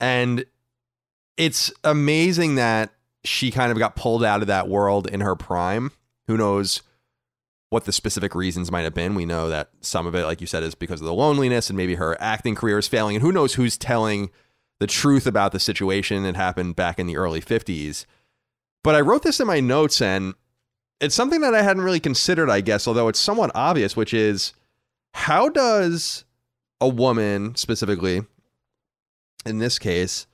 [0.00, 0.44] and
[1.36, 2.92] it's amazing that
[3.24, 5.92] she kind of got pulled out of that world in her prime.
[6.26, 6.82] Who knows
[7.68, 9.14] what the specific reasons might have been?
[9.14, 11.76] We know that some of it, like you said, is because of the loneliness and
[11.76, 14.30] maybe her acting career is failing, and who knows who's telling
[14.80, 18.06] the truth about the situation that happened back in the early 50s.
[18.82, 20.34] But I wrote this in my notes, and
[21.00, 24.54] it's something that I hadn't really considered, I guess, although it's somewhat obvious, which is
[25.12, 26.24] how does
[26.80, 28.22] a woman, specifically
[29.46, 30.26] in this case,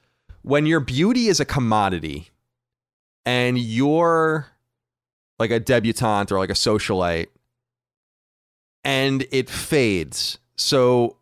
[0.42, 2.30] when your beauty is a commodity
[3.24, 4.46] and you're
[5.38, 7.26] like a debutante or like a socialite
[8.84, 10.38] and it fades.
[10.54, 11.16] So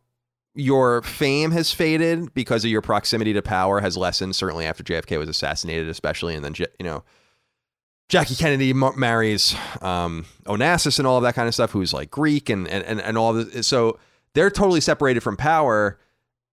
[0.54, 5.18] your fame has faded because of your proximity to power has lessened certainly after JFK
[5.18, 7.02] was assassinated especially and then you know
[8.08, 12.50] Jackie Kennedy marries um, Onassis and all of that kind of stuff who's like Greek
[12.50, 13.98] and and and, and all this so
[14.34, 15.98] they're totally separated from power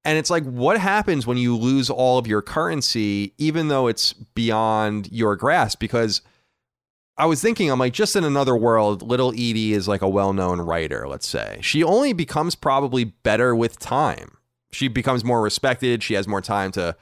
[0.03, 4.13] and it's like what happens when you lose all of your currency even though it's
[4.13, 6.21] beyond your grasp because
[7.17, 10.33] I was thinking, I'm like, just in another world, little Edie is like a well
[10.33, 11.59] known writer, let's say.
[11.61, 14.37] She only becomes probably better with time.
[14.71, 16.01] She becomes more respected.
[16.01, 16.95] She has more time to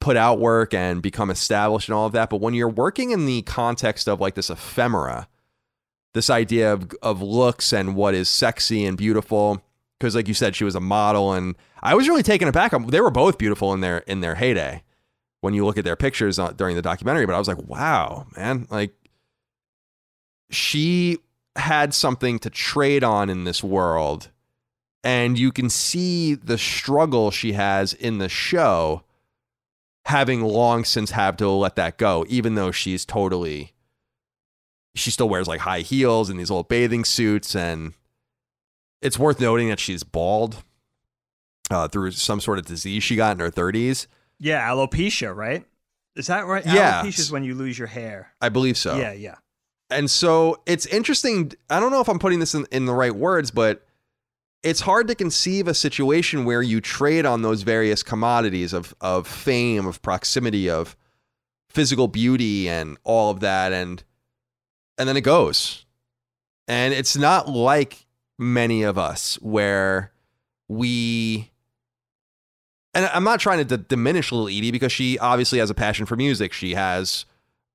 [0.00, 2.30] put out work and become established and all of that.
[2.30, 5.28] But when you're working in the context of like this ephemera,
[6.14, 9.62] this idea of, of looks and what is sexy and beautiful,
[9.98, 12.72] because like you said, she was a model, and I was really taken aback.
[12.88, 14.82] They were both beautiful in their in their heyday.
[15.40, 18.26] When you look at their pictures uh, during the documentary, but I was like, wow,
[18.36, 18.92] man, like
[20.50, 21.18] she
[21.56, 24.30] had something to trade on in this world
[25.04, 29.02] and you can see the struggle she has in the show
[30.06, 33.72] having long since had to let that go even though she's totally
[34.94, 37.92] she still wears like high heels and these little bathing suits and
[39.02, 40.62] it's worth noting that she's bald
[41.70, 44.06] uh, through some sort of disease she got in her 30s
[44.38, 45.64] Yeah, alopecia, right?
[46.16, 46.64] Is that right?
[46.66, 47.02] Yeah.
[47.02, 48.32] Alopecia is when you lose your hair.
[48.40, 49.36] i believe so Yeah, yeah.
[49.90, 51.52] and so it's interesting.
[51.70, 53.84] I don't know if I'm putting this in, in the right words, but
[54.64, 59.28] it's hard to conceive a situation where you trade on those various commodities of of
[59.28, 60.96] fame, of proximity, of
[61.70, 64.02] physical beauty, and all of that, and
[64.98, 65.84] and then it goes.
[66.66, 68.04] And it's not like
[68.38, 70.12] many of us where
[70.68, 71.50] we
[72.94, 76.06] and I'm not trying to d- diminish little Edie because she obviously has a passion
[76.06, 76.52] for music.
[76.52, 77.26] She has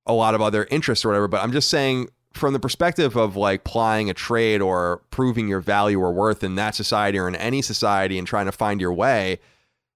[0.05, 3.35] a lot of other interests or whatever, but I'm just saying from the perspective of
[3.35, 7.35] like plying a trade or proving your value or worth in that society or in
[7.35, 9.39] any society and trying to find your way,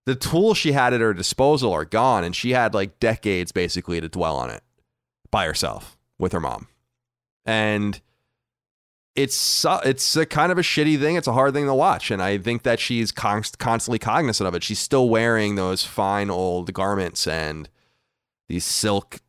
[0.05, 3.99] the tools she had at her disposal are gone and she had like decades basically
[3.99, 4.63] to dwell on it
[5.31, 6.67] by herself with her mom.
[7.45, 7.99] And
[9.17, 11.15] it's it's a kind of a shitty thing.
[11.15, 14.53] It's a hard thing to watch, and I think that she's const- constantly cognizant of
[14.53, 14.63] it.
[14.63, 17.67] She's still wearing those fine old garments and
[18.47, 19.19] these silk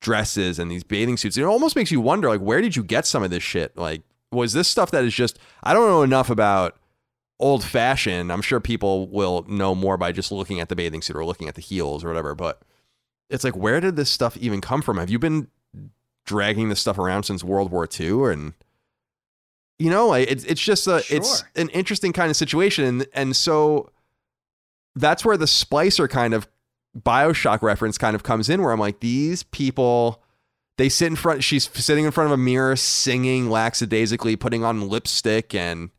[0.00, 1.36] dresses and these bathing suits.
[1.36, 3.76] It almost makes you wonder, like, where did you get some of this shit?
[3.76, 5.40] Like, was this stuff that is just?
[5.64, 6.76] I don't know enough about
[7.40, 8.30] old fashioned.
[8.32, 11.48] I'm sure people will know more by just looking at the bathing suit or looking
[11.48, 12.36] at the heels or whatever.
[12.36, 12.62] But
[13.28, 14.98] it's like, where did this stuff even come from?
[14.98, 15.48] Have you been
[16.24, 18.32] dragging this stuff around since World War II?
[18.32, 18.52] And
[19.78, 23.36] you know, like, it's it's just a it's an interesting kind of situation, and and
[23.36, 23.90] so
[24.94, 26.48] that's where the splicer kind of
[26.96, 30.20] Bioshock reference kind of comes in, where I'm like, these people.
[30.76, 31.44] They sit in front.
[31.44, 35.90] She's sitting in front of a mirror, singing lackadaisically, putting on lipstick, and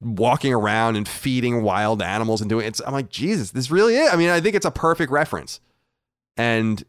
[0.00, 4.12] walking around and feeding wild animals and doing it's I'm like Jesus this really is
[4.12, 5.58] I mean I think it's a perfect reference
[6.36, 6.84] and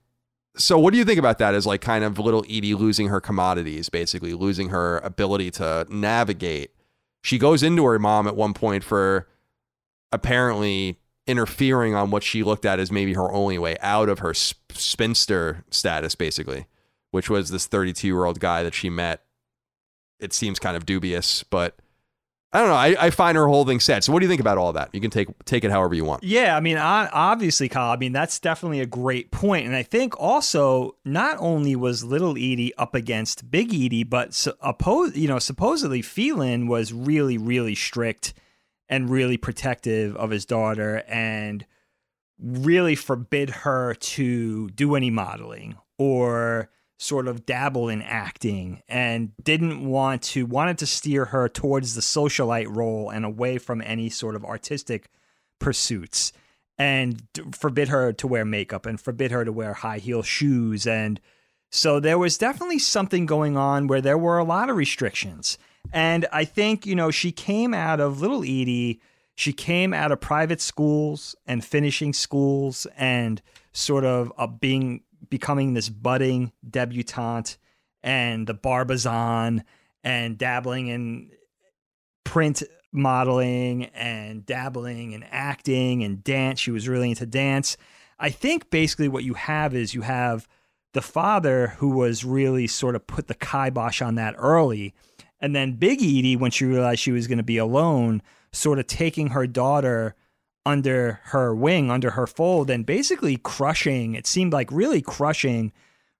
[0.58, 3.22] so what do you think about that as like kind of little Edie losing her
[3.22, 6.72] commodities basically losing her ability to navigate?
[7.22, 9.28] She goes into her mom at one point for
[10.12, 14.34] apparently interfering on what she looked at as maybe her only way out of her
[14.34, 16.66] sp- spinster status basically
[17.12, 19.24] which was this 32 year old guy that she met.
[20.20, 21.78] It seems kind of dubious but
[22.52, 22.76] I don't know.
[22.76, 24.04] I, I find her whole thing sad.
[24.04, 24.90] So, what do you think about all that?
[24.92, 26.24] You can take take it however you want.
[26.24, 27.92] Yeah, I mean, obviously, Kyle.
[27.92, 32.32] I mean, that's definitely a great point, and I think also not only was Little
[32.32, 38.34] Edie up against Big Edie, but oppo- you know, supposedly Phelan was really, really strict
[38.88, 41.68] and really protective of his daughter, and
[42.40, 46.70] really forbid her to do any modeling or
[47.02, 52.02] sort of dabble in acting and didn't want to wanted to steer her towards the
[52.02, 55.10] socialite role and away from any sort of artistic
[55.60, 56.34] pursuits
[56.78, 57.24] and
[57.54, 61.22] forbid her to wear makeup and forbid her to wear high heel shoes and
[61.72, 65.58] So there was definitely something going on where there were a lot of restrictions.
[65.94, 69.00] And I think, you know, she came out of Little Edie,
[69.36, 73.42] she came out of private schools and finishing schools and
[73.72, 77.58] sort of uh, being becoming this budding debutante
[78.02, 79.64] and the Barbizon
[80.04, 81.32] and dabbling in
[82.24, 86.60] print modeling and dabbling in acting and dance.
[86.60, 87.78] She was really into dance.
[88.20, 90.48] I think basically what you have is you have
[90.94, 94.94] the father who was really sort of put the kibosh on that early.
[95.40, 98.22] And then Big Edie, when she realized she was going to be alone,
[98.52, 100.16] sort of taking her daughter
[100.66, 105.72] under her wing, under her fold, and basically crushing, it seemed like really crushing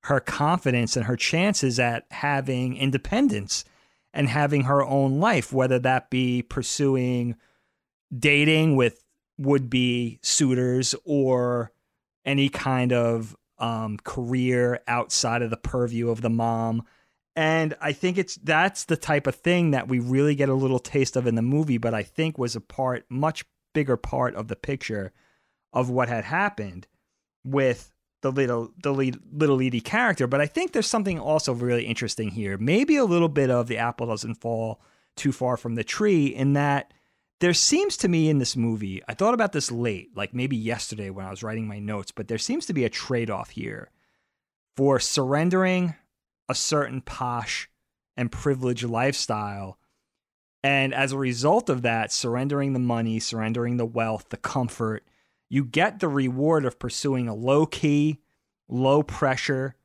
[0.04, 3.66] her confidence and her chances at having independence
[4.14, 7.36] and having her own life, whether that be pursuing
[8.18, 9.04] dating with
[9.38, 11.72] would be suitors or
[12.26, 16.84] any kind of um, career outside of the purview of the mom.
[17.36, 20.80] And I think it's that's the type of thing that we really get a little
[20.80, 24.48] taste of in the movie, but I think was a part, much bigger part of
[24.48, 25.12] the picture
[25.74, 26.88] of what had happened
[27.44, 30.28] with the little the lead, little Edie character.
[30.28, 32.58] But I think there's something also really interesting here.
[32.58, 34.82] Maybe a little bit of the apple doesn't fall
[35.16, 36.94] too far from the tree in that
[37.40, 41.10] there seems to me in this movie, I thought about this late, like maybe yesterday
[41.10, 43.92] when I was writing my notes, but there seems to be a trade off here
[44.76, 45.96] for surrendering
[46.50, 47.70] a certain posh
[48.18, 49.78] and privileged lifestyle.
[50.64, 55.06] And as a result of that, surrendering the money, surrendering the wealth, the comfort,
[55.50, 58.20] you get the reward of pursuing a low key,
[58.68, 59.76] low pressure,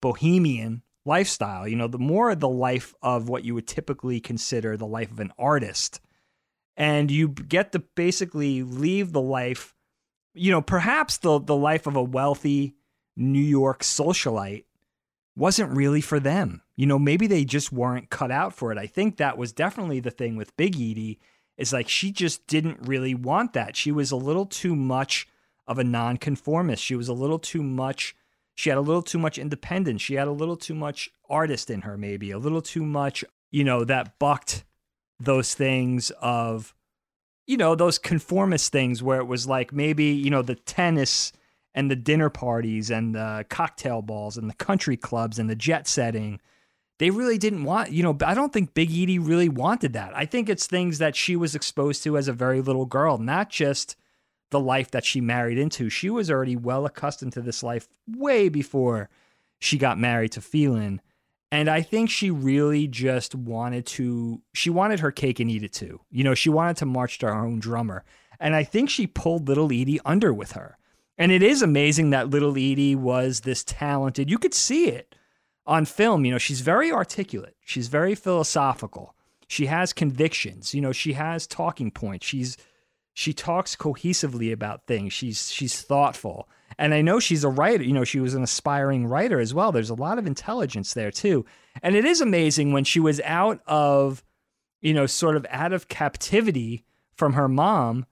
[0.00, 1.66] bohemian lifestyle.
[1.66, 5.20] You know, the more the life of what you would typically consider the life of
[5.20, 6.00] an artist
[6.76, 9.74] and you get to basically leave the life,
[10.34, 12.74] you know, perhaps the the life of a wealthy
[13.16, 14.64] New York socialite
[15.36, 16.62] wasn't really for them.
[16.76, 18.78] You know, maybe they just weren't cut out for it.
[18.78, 21.20] I think that was definitely the thing with Big Edie
[21.56, 23.76] is like she just didn't really want that.
[23.76, 25.26] She was a little too much
[25.66, 26.82] of a nonconformist.
[26.82, 28.14] She was a little too much
[28.54, 30.02] she had a little too much independence.
[30.02, 33.64] She had a little too much artist in her maybe, a little too much, you
[33.64, 34.64] know, that bucked
[35.18, 36.74] those things of
[37.46, 41.32] you know those conformist things where it was like maybe you know the tennis
[41.74, 45.86] and the dinner parties and the cocktail balls and the country clubs and the jet
[45.86, 46.40] setting
[46.98, 50.24] they really didn't want you know i don't think big edie really wanted that i
[50.24, 53.96] think it's things that she was exposed to as a very little girl not just
[54.50, 58.48] the life that she married into she was already well accustomed to this life way
[58.48, 59.08] before
[59.58, 61.00] she got married to Phelan
[61.52, 65.74] and I think she really just wanted to, she wanted her cake and eat it
[65.74, 66.00] too.
[66.10, 68.06] You know, she wanted to march to her own drummer.
[68.40, 70.78] And I think she pulled little Edie under with her.
[71.22, 75.14] And it is amazing that little Edie was this talented, you could see it
[75.64, 76.24] on film.
[76.24, 79.14] You know, she's very articulate, she's very philosophical,
[79.46, 82.26] she has convictions, you know, she has talking points.
[82.26, 82.56] She's,
[83.14, 85.12] she talks cohesively about things.
[85.12, 86.48] She's she's thoughtful.
[86.76, 89.70] And I know she's a writer, you know, she was an aspiring writer as well.
[89.70, 91.46] There's a lot of intelligence there too.
[91.84, 94.24] And it is amazing when she was out of,
[94.80, 98.06] you know, sort of out of captivity from her mom,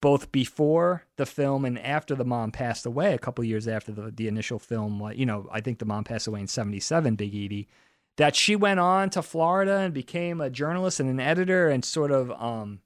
[0.00, 4.10] both before the film and after the mom passed away, a couple years after the,
[4.10, 7.68] the initial film, you know, I think the mom passed away in 77, Big Edie,
[8.16, 12.10] that she went on to Florida and became a journalist and an editor and sort
[12.10, 12.80] of um,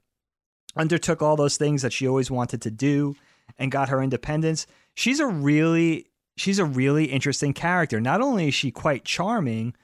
[0.75, 3.15] undertook all those things that she always wanted to do
[3.57, 8.01] and got her independence she's a really she's a really interesting character.
[8.01, 9.75] Not only is she quite charming,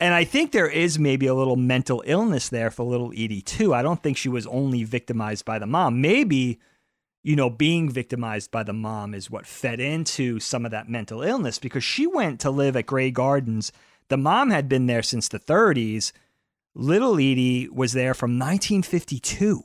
[0.00, 3.74] and I think there is maybe a little mental illness there for little Edie too.
[3.74, 6.00] I don't think she was only victimized by the mom.
[6.00, 6.60] Maybe,
[7.22, 11.22] you know, being victimized by the mom is what fed into some of that mental
[11.22, 13.72] illness because she went to live at Grey Gardens.
[14.08, 16.12] The mom had been there since the 30s.
[16.74, 19.62] Little Edie was there from 1952.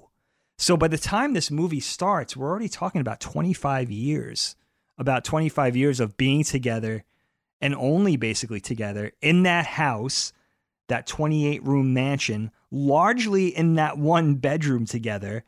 [0.57, 4.55] So by the time this movie starts, we're already talking about 25 years
[5.01, 7.03] about 25 years of being together
[7.61, 10.33] and only basically together in that house,
[10.87, 15.43] that 28 room mansion, largely in that one bedroom together.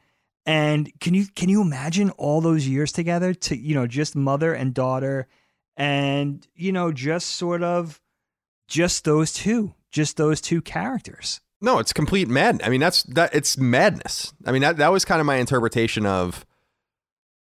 [0.46, 4.54] And can you can you imagine all those years together to you know just mother
[4.54, 5.28] and daughter
[5.78, 8.02] and you know just sort of
[8.68, 11.40] just those two, just those two characters.
[11.62, 12.62] No, it's complete mad.
[12.64, 13.34] I mean, that's that.
[13.34, 14.34] It's madness.
[14.46, 16.46] I mean, that that was kind of my interpretation of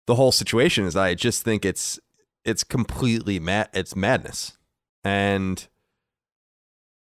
[0.07, 0.85] the whole situation.
[0.85, 1.99] Is I just think it's
[2.45, 3.69] it's completely mad.
[3.73, 4.57] It's madness,
[5.03, 5.67] and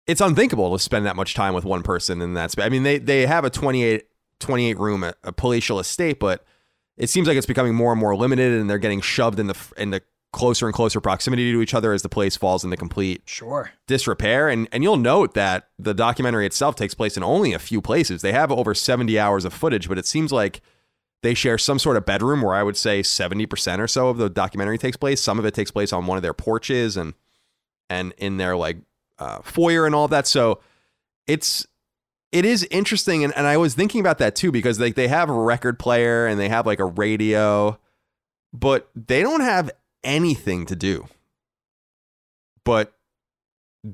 [0.08, 2.66] it's unthinkable to spend that much time with one person in that space.
[2.66, 4.04] I mean, they they have a 28,
[4.40, 6.44] 28 room a, a palatial estate, but
[6.98, 9.58] it seems like it's becoming more and more limited, and they're getting shoved in the
[9.78, 10.02] in the
[10.34, 13.72] closer and closer proximity to each other as the place falls into complete Sure.
[13.88, 14.48] disrepair.
[14.50, 18.22] And and you'll note that the documentary itself takes place in only a few places.
[18.22, 20.62] They have over 70 hours of footage, but it seems like
[21.22, 24.30] they share some sort of bedroom where I would say 70% or so of the
[24.30, 25.22] documentary takes place.
[25.22, 27.14] Some of it takes place on one of their porches and
[27.92, 28.78] and in their like
[29.20, 30.26] uh, foyer and all that.
[30.26, 30.60] So
[31.28, 31.68] it's
[32.32, 35.30] it is interesting and, and I was thinking about that too because like they have
[35.30, 37.78] a record player and they have like a radio,
[38.54, 39.70] but they don't have
[40.04, 41.08] anything to do
[42.64, 42.94] but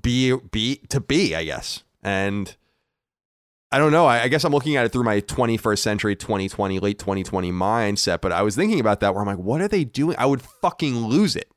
[0.02, 1.84] be be to be, I guess.
[2.04, 2.56] And
[3.72, 4.06] I don't know.
[4.06, 8.22] I, I guess I'm looking at it through my 21st century, 2020, late 2020 mindset.
[8.22, 10.16] But I was thinking about that where I'm like, what are they doing?
[10.18, 11.52] I would fucking lose it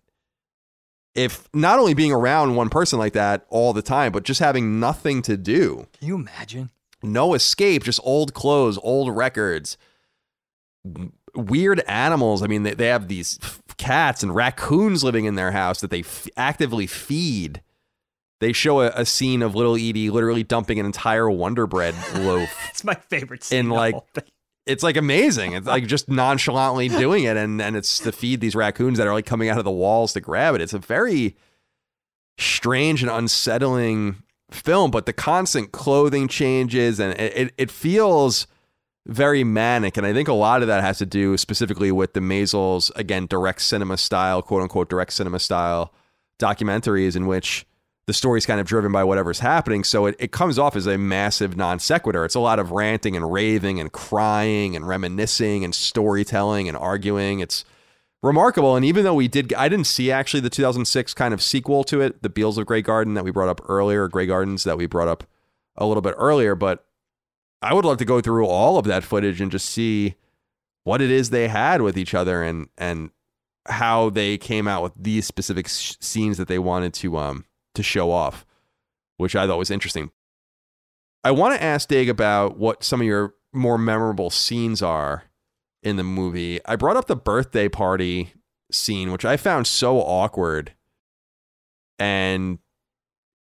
[1.14, 4.78] if not only being around one person like that all the time, but just having
[4.80, 6.70] nothing to do, Can you imagine?
[7.02, 9.76] no escape, just old clothes, old records,
[10.84, 12.42] w- weird animals.
[12.42, 15.90] I mean, they, they have these f- cats and raccoons living in their house that
[15.90, 17.62] they f- actively feed.
[18.40, 22.48] They show a, a scene of little Edie literally dumping an entire Wonder Bread loaf.
[22.70, 23.58] It's my favorite scene.
[23.60, 24.24] In, like, whole thing.
[24.70, 25.52] It's like amazing.
[25.52, 29.14] It's like just nonchalantly doing it, and and it's to feed these raccoons that are
[29.14, 30.60] like coming out of the walls to grab it.
[30.60, 31.36] It's a very
[32.38, 38.46] strange and unsettling film, but the constant clothing changes and it, it, it feels
[39.06, 39.96] very manic.
[39.96, 43.26] And I think a lot of that has to do specifically with the Maysles, again,
[43.26, 45.94] direct cinema style, quote unquote, direct cinema style
[46.38, 47.66] documentaries in which
[48.06, 49.84] the story's kind of driven by whatever's happening.
[49.84, 52.24] So it, it comes off as a massive non sequitur.
[52.24, 57.40] It's a lot of ranting and raving and crying and reminiscing and storytelling and arguing.
[57.40, 57.64] It's
[58.22, 58.76] remarkable.
[58.76, 62.00] And even though we did, I didn't see actually the 2006 kind of sequel to
[62.00, 64.86] it, The Beales of Grey Garden that we brought up earlier, Grey Gardens that we
[64.86, 65.24] brought up
[65.76, 66.54] a little bit earlier.
[66.54, 66.84] But
[67.62, 70.16] I would love to go through all of that footage and just see
[70.84, 73.10] what it is they had with each other and and
[73.68, 77.44] how they came out with these specific sh- scenes that they wanted to um
[77.74, 78.44] to show off,
[79.16, 80.10] which I thought was interesting.
[81.22, 85.24] I want to ask Dig about what some of your more memorable scenes are
[85.82, 86.60] in the movie.
[86.66, 88.32] I brought up the birthday party
[88.70, 90.72] scene, which I found so awkward.
[91.98, 92.58] And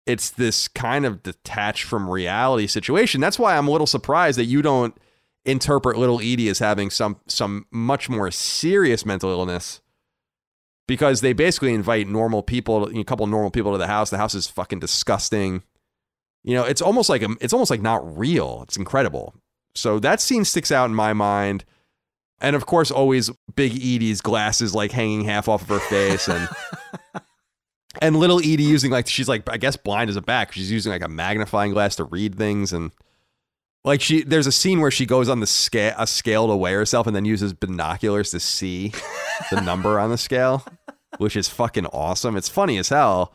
[0.05, 3.19] it's this kind of detached from reality situation.
[3.19, 4.97] That's why I'm a little surprised that you don't
[5.45, 9.81] interpret little Edie as having some some much more serious mental illness
[10.87, 14.09] because they basically invite normal people, a couple normal people to the house.
[14.09, 15.63] The house is fucking disgusting.
[16.43, 18.61] You know, it's almost like a, it's almost like not real.
[18.63, 19.35] It's incredible.
[19.75, 21.65] So that scene sticks out in my mind.
[22.39, 26.47] And of course, always Big Edie's glasses like hanging half off of her face, and
[28.01, 30.53] and little Edie using like she's like I guess blind as a bat.
[30.53, 32.91] She's using like a magnifying glass to read things, and
[33.83, 36.73] like she there's a scene where she goes on the scale a scale to weigh
[36.73, 38.93] herself, and then uses binoculars to see
[39.51, 40.65] the number on the scale,
[41.17, 42.35] which is fucking awesome.
[42.35, 43.33] It's funny as hell.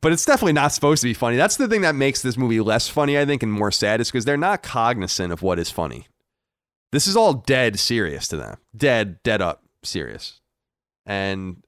[0.00, 1.36] But it's definitely not supposed to be funny.
[1.36, 4.08] That's the thing that makes this movie less funny, I think, and more sad is
[4.08, 6.06] because they're not cognizant of what is funny.
[6.92, 8.58] This is all dead serious to them.
[8.76, 10.40] Dead, dead up serious.
[11.04, 11.64] And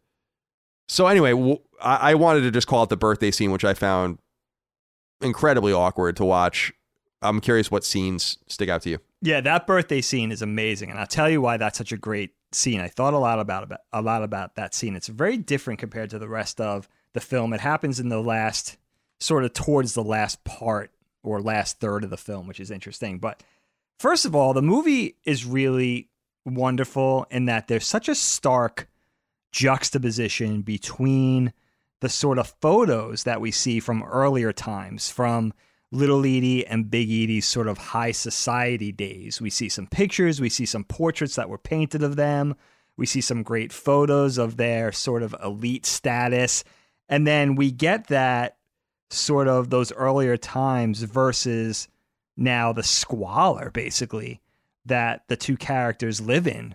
[0.88, 4.18] so, anyway, I wanted to just call it the birthday scene, which I found
[5.20, 6.72] incredibly awkward to watch.
[7.22, 8.98] I'm curious what scenes stick out to you.
[9.20, 12.34] Yeah, that birthday scene is amazing, and I'll tell you why that's such a great
[12.52, 12.80] scene.
[12.80, 14.96] I thought a lot about, about a lot about that scene.
[14.96, 17.52] It's very different compared to the rest of the film.
[17.52, 18.78] It happens in the last,
[19.18, 20.90] sort of towards the last part
[21.22, 23.18] or last third of the film, which is interesting.
[23.18, 23.42] But
[23.98, 26.08] first of all, the movie is really
[26.46, 28.88] wonderful in that there's such a stark
[29.52, 31.52] juxtaposition between
[32.00, 35.52] the sort of photos that we see from earlier times, from
[35.92, 39.40] Little Edie and Big Edie's sort of high society days.
[39.40, 42.54] We see some pictures, we see some portraits that were painted of them,
[42.96, 46.62] we see some great photos of their sort of elite status.
[47.08, 48.56] And then we get that
[49.10, 51.88] sort of those earlier times versus
[52.36, 54.40] now the squalor, basically,
[54.86, 56.74] that the two characters live in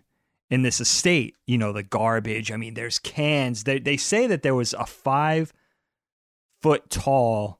[0.49, 1.35] in this estate.
[1.45, 2.51] You know, the garbage.
[2.51, 3.63] I mean, there's cans.
[3.63, 5.53] They, they say that there was a five
[6.61, 7.59] foot tall,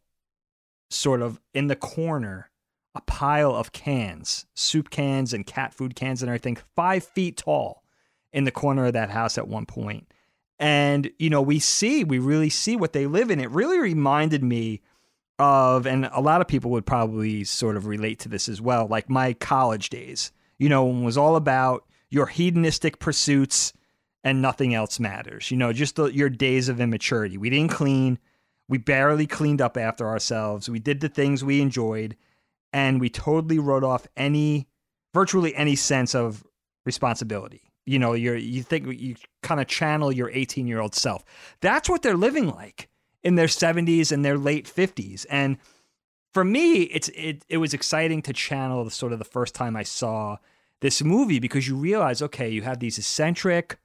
[0.90, 2.50] sort of in the corner,
[2.94, 7.84] a pile of cans, soup cans and cat food cans and everything, five feet tall
[8.32, 10.08] in the corner of that house at one point.
[10.58, 13.42] And, you know, we see, we really see what they live in.
[13.42, 14.82] It really reminded me
[15.38, 18.88] of, and a lot of people would probably sort of relate to this as well,
[18.88, 23.74] like my college days, you know, was all about your hedonistic pursuits
[24.24, 25.52] and nothing else matters.
[25.52, 27.38] You know, just the, your days of immaturity.
[27.38, 28.18] We didn't clean.
[28.68, 30.70] We barely cleaned up after ourselves.
[30.70, 32.16] We did the things we enjoyed,
[32.74, 34.68] and we totally wrote off any,
[35.14, 36.44] virtually any sense of
[36.86, 37.62] responsibility.
[37.86, 41.24] You know, you're you think you kind of channel your 18 year old self.
[41.62, 42.90] That's what they're living like
[43.24, 45.26] in their 70s and their late 50s.
[45.30, 45.58] And
[46.34, 49.76] for me, it's it it was exciting to channel the sort of the first time
[49.76, 50.38] I saw
[50.82, 53.78] this movie because you realize, okay, you have these eccentric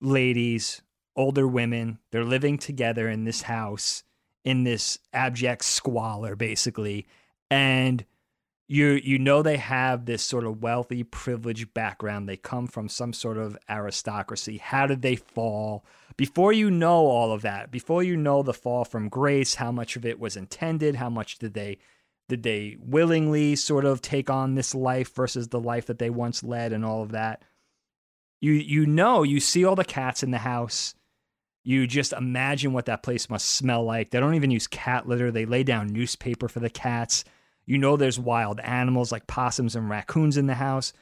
[0.00, 0.82] ladies,
[1.16, 4.04] older women, they're living together in this house
[4.44, 7.06] in this abject squalor, basically.
[7.50, 8.04] And
[8.68, 12.28] you you know they have this sort of wealthy, privileged background.
[12.28, 14.58] They come from some sort of aristocracy.
[14.58, 15.84] How did they fall?
[16.16, 19.96] Before you know all of that, before you know the fall from grace, how much
[19.96, 21.78] of it was intended, how much did they
[22.28, 26.42] did they willingly sort of take on this life versus the life that they once
[26.42, 27.42] led and all of that?
[28.40, 30.94] You you know, you see all the cats in the house.
[31.64, 34.10] You just imagine what that place must smell like.
[34.10, 35.30] They don't even use cat litter.
[35.30, 37.24] They lay down newspaper for the cats
[37.66, 40.92] you know there's wild animals like possums and raccoons in the house.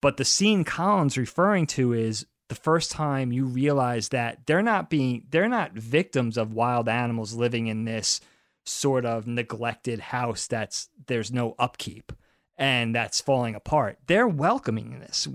[0.00, 4.90] But the scene Colin's referring to is the first time you realize that they're not
[4.90, 8.20] being they're not victims of wild animals living in this
[8.66, 12.12] sort of neglected house that's there's no upkeep
[12.56, 13.98] and that's falling apart.
[14.06, 15.26] They're welcoming this.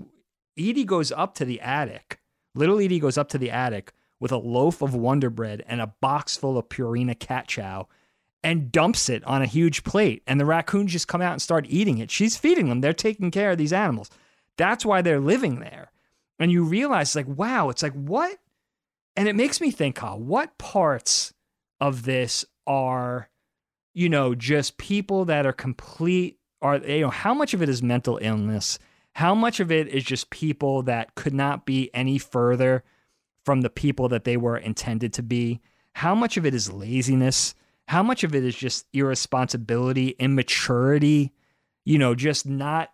[0.58, 2.20] Edie goes up to the attic.
[2.54, 5.94] Little Edie goes up to the attic with a loaf of Wonder Bread and a
[6.00, 7.88] box full of Purina cat chow
[8.44, 10.22] and dumps it on a huge plate.
[10.26, 12.10] And the raccoons just come out and start eating it.
[12.10, 12.80] She's feeding them.
[12.80, 14.10] They're taking care of these animals.
[14.56, 15.90] That's why they're living there.
[16.38, 18.38] And you realize, like, wow, it's like, what?
[19.16, 21.34] And it makes me think, Kyle, what parts
[21.80, 23.28] of this are,
[23.92, 27.82] you know, just people that are complete, are, you know, how much of it is
[27.82, 28.78] mental illness?
[29.14, 32.84] How much of it is just people that could not be any further
[33.50, 35.60] from the people that they were intended to be?
[35.94, 37.54] How much of it is laziness?
[37.90, 41.32] how much of it is just irresponsibility, immaturity,
[41.84, 42.92] you know, just not,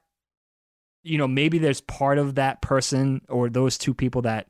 [1.02, 4.48] you know, maybe there's part of that person or those two people that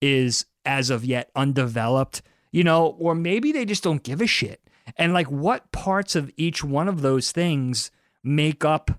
[0.00, 4.58] is as of yet undeveloped, you know, or maybe they just don't give a shit.
[4.96, 7.90] And like, what parts of each one of those things
[8.22, 8.90] make up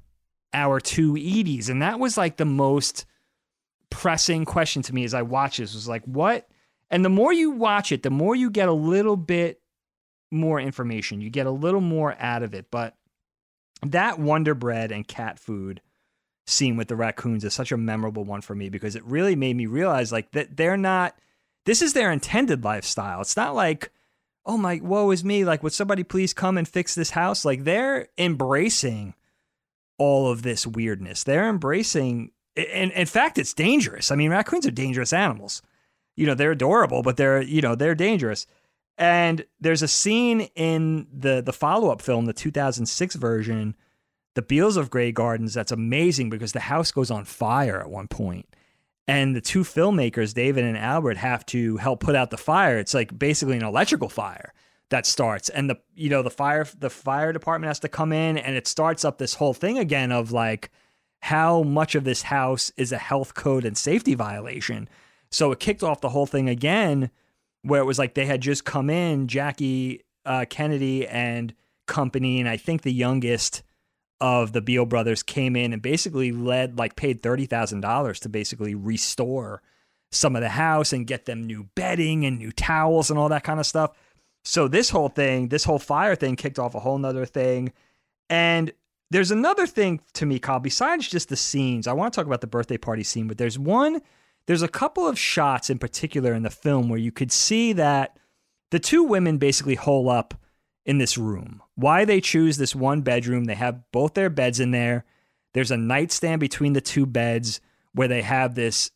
[0.54, 1.68] our two Edies?
[1.68, 3.08] And that was like the most
[3.90, 6.48] pressing question to me as I watch this was like, what?
[6.90, 9.62] And the more you watch it, the more you get a little bit
[10.32, 11.22] more information.
[11.22, 12.68] You get a little more out of it.
[12.70, 12.96] But
[13.82, 15.82] that Wonder Bread and cat food
[16.48, 19.56] scene with the raccoons is such a memorable one for me because it really made
[19.56, 21.16] me realize like that they're not
[21.66, 23.22] this is their intended lifestyle.
[23.22, 23.92] It's not like,
[24.46, 27.46] oh my woe is me, like would somebody please come and fix this house?
[27.46, 29.16] Like they're embracing
[29.98, 31.24] all of this weirdness.
[31.24, 34.12] They're embracing and in fact it's dangerous.
[34.12, 35.62] I mean, raccoons are dangerous animals.
[36.16, 38.48] You know, they're adorable, but they're, you know, they're dangerous.
[38.98, 43.76] And there's a scene in the the follow up film, the 2006 version,
[44.36, 48.08] The Beales of Grey Gardens, that's amazing because the house goes on fire at one
[48.08, 48.48] point.
[49.08, 52.80] And the two filmmakers, David and Albert, have to help put out the fire.
[52.80, 54.54] It's like basically an electrical fire
[54.90, 58.38] that starts, and the you know the fire the fire department has to come in,
[58.38, 60.72] and it starts up this whole thing again of like
[61.26, 64.88] how much of this house is a health code and safety violation.
[65.32, 67.10] So it kicked off the whole thing again
[67.64, 71.56] where it was like they had just come in, Jackie uh, Kennedy and
[71.88, 73.64] company, and I think the youngest
[74.22, 78.30] of the Beale brothers came in and basically led, like, paid thirty thousand dollars to
[78.30, 79.64] basically restore
[80.12, 83.44] some of the house and get them new bedding and new towels and all that
[83.44, 83.98] kind of stuff.
[84.44, 87.74] So this whole thing, this whole fire thing, kicked off a whole nother thing,
[88.30, 88.72] and
[89.12, 90.60] there's another thing to me, Kyle.
[90.60, 93.60] Besides just the scenes, I want to talk about the birthday party scene, but there's
[93.60, 94.02] one
[94.48, 98.18] there's a couple of shots in particular in the film where you could see that
[98.72, 100.34] the two women basically hole up
[100.86, 101.62] in this room.
[101.76, 105.06] Why they choose this one bedroom, they have both their beds in there.
[105.54, 107.60] There's a nightstand between the two beds
[107.94, 108.92] where they have this,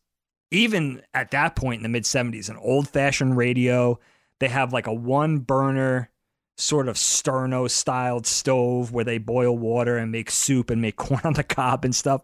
[0.51, 3.99] even at that point in the mid 70s, an old fashioned radio.
[4.39, 6.11] They have like a one burner
[6.59, 11.21] sort of sterno styled stove where they boil water and make soup and make corn
[11.23, 12.21] on the cob and stuff.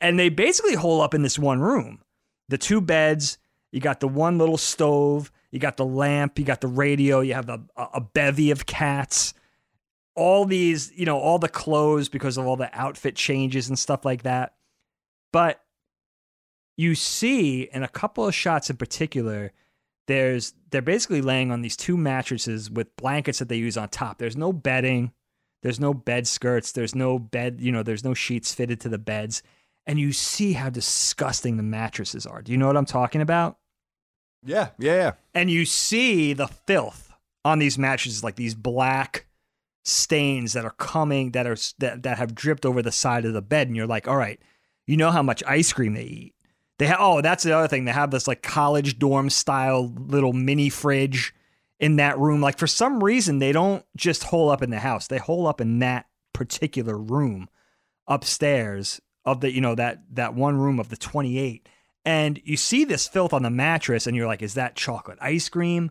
[0.00, 2.00] And they basically hole up in this one room
[2.48, 3.38] the two beds,
[3.72, 7.34] you got the one little stove, you got the lamp, you got the radio, you
[7.34, 9.34] have a, a bevy of cats,
[10.14, 14.04] all these, you know, all the clothes because of all the outfit changes and stuff
[14.04, 14.54] like that.
[15.32, 15.60] But
[16.76, 19.52] you see in a couple of shots in particular,
[20.06, 24.18] there's they're basically laying on these two mattresses with blankets that they use on top.
[24.18, 25.12] There's no bedding,
[25.62, 28.98] there's no bed skirts, there's no bed, you know, there's no sheets fitted to the
[28.98, 29.42] beds
[29.86, 32.42] and you see how disgusting the mattresses are.
[32.42, 33.58] Do you know what I'm talking about?
[34.44, 35.12] Yeah, yeah, yeah.
[35.34, 37.12] And you see the filth
[37.44, 39.26] on these mattresses, like these black
[39.84, 43.42] stains that are coming that are that, that have dripped over the side of the
[43.42, 44.40] bed, and you're like, all right,
[44.86, 46.34] you know how much ice cream they eat.
[46.78, 47.84] They oh, that's the other thing.
[47.84, 51.34] They have this like college dorm style little mini fridge
[51.78, 52.40] in that room.
[52.40, 55.06] Like for some reason, they don't just hole up in the house.
[55.06, 57.48] They hole up in that particular room
[58.06, 61.68] upstairs of the you know that that one room of the 28
[62.04, 65.48] and you see this filth on the mattress and you're like is that chocolate ice
[65.48, 65.90] cream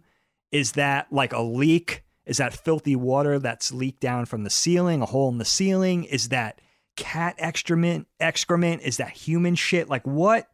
[0.51, 5.01] is that like a leak is that filthy water that's leaked down from the ceiling
[5.01, 6.61] a hole in the ceiling is that
[6.95, 10.47] cat excrement excrement is that human shit like what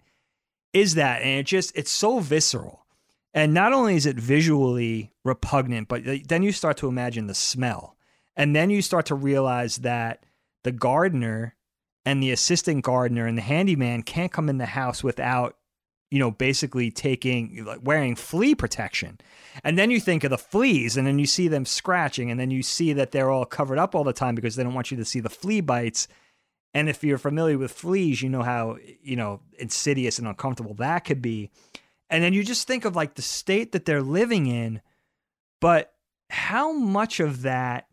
[0.74, 2.86] is that and it just it's so visceral.
[3.34, 7.95] And not only is it visually repugnant but then you start to imagine the smell.
[8.36, 10.26] And then you start to realize that
[10.63, 11.55] the gardener
[12.05, 15.57] and the assistant gardener and the handyman can't come in the house without
[16.09, 19.19] you know basically taking like wearing flea protection.
[19.63, 22.51] And then you think of the fleas and then you see them scratching and then
[22.51, 24.97] you see that they're all covered up all the time because they don't want you
[24.97, 26.07] to see the flea bites
[26.74, 30.99] and if you're familiar with fleas you know how you know insidious and uncomfortable that
[30.99, 31.49] could be
[32.09, 34.82] and then you just think of like the state that they're living in
[35.59, 35.93] but
[36.30, 37.88] how much of that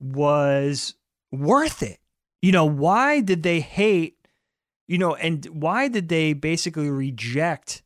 [0.00, 0.94] was
[1.30, 1.98] worth it
[2.42, 4.16] you know, why did they hate,
[4.86, 7.82] you know, and why did they basically reject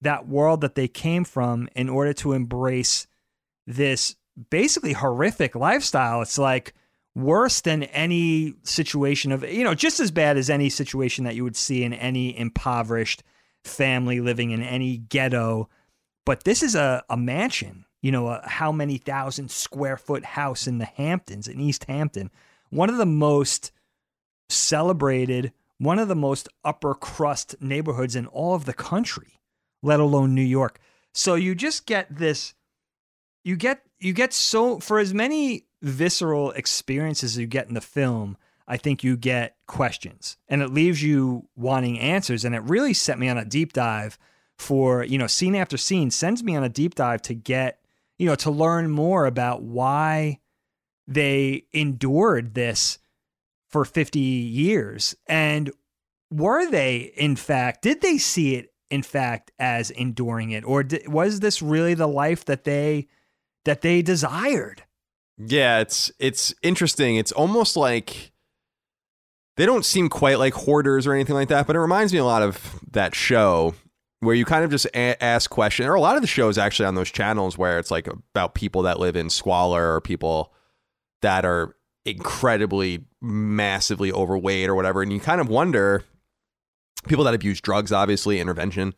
[0.00, 3.06] that world that they came from in order to embrace
[3.66, 4.16] this
[4.48, 6.22] basically horrific lifestyle?
[6.22, 6.74] It's like
[7.14, 11.44] worse than any situation of, you know, just as bad as any situation that you
[11.44, 13.22] would see in any impoverished
[13.64, 15.68] family living in any ghetto.
[16.24, 20.66] But this is a, a mansion, you know, a how many thousand square foot house
[20.66, 22.30] in the Hamptons, in East Hampton.
[22.70, 23.72] One of the most
[24.48, 29.40] celebrated one of the most upper crust neighborhoods in all of the country,
[29.82, 30.78] let alone New York.
[31.14, 32.54] So you just get this
[33.42, 38.36] you get you get so for as many visceral experiences you get in the film,
[38.66, 43.18] I think you get questions and it leaves you wanting answers and it really set
[43.18, 44.18] me on a deep dive
[44.58, 47.80] for, you know, scene after scene sends me on a deep dive to get,
[48.18, 50.38] you know, to learn more about why
[51.08, 52.98] they endured this
[53.68, 55.16] for 50 years.
[55.26, 55.72] And
[56.30, 60.64] were they, in fact, did they see it, in fact, as enduring it?
[60.64, 63.08] Or did, was this really the life that they
[63.64, 64.84] that they desired?
[65.46, 67.16] Yeah, it's it's interesting.
[67.16, 68.32] It's almost like
[69.56, 72.24] they don't seem quite like hoarders or anything like that, but it reminds me a
[72.24, 73.74] lot of that show
[74.20, 76.86] where you kind of just a- ask questions, or a lot of the shows actually
[76.86, 80.52] on those channels where it's like about people that live in squalor or people
[81.22, 81.74] that are
[82.04, 86.02] incredibly massively overweight or whatever and you kind of wonder
[87.06, 88.94] people that abuse drugs obviously intervention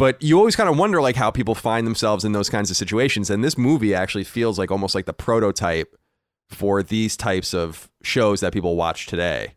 [0.00, 2.76] but you always kind of wonder like how people find themselves in those kinds of
[2.76, 5.96] situations and this movie actually feels like almost like the prototype
[6.48, 9.54] for these types of shows that people watch today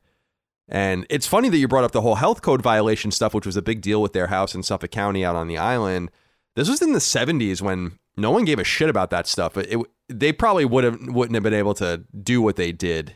[0.70, 3.58] and it's funny that you brought up the whole health code violation stuff which was
[3.58, 6.12] a big deal with their house in Suffolk County out on the island
[6.56, 9.58] this was in the 70s when no one gave a shit about that stuff.
[9.58, 9.80] It,
[10.10, 13.16] they probably would have wouldn't have been able to do what they did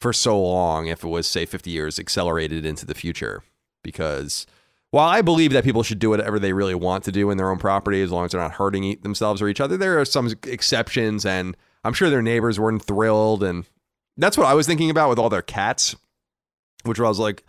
[0.00, 3.42] for so long if it was say 50 years accelerated into the future
[3.82, 4.46] because
[4.96, 7.50] while I believe that people should do whatever they really want to do in their
[7.50, 10.32] own property as long as they're not hurting themselves or each other, there are some
[10.44, 13.66] exceptions, and I'm sure their neighbors weren't thrilled, and
[14.16, 15.94] that's what I was thinking about with all their cats,
[16.84, 17.44] which was like,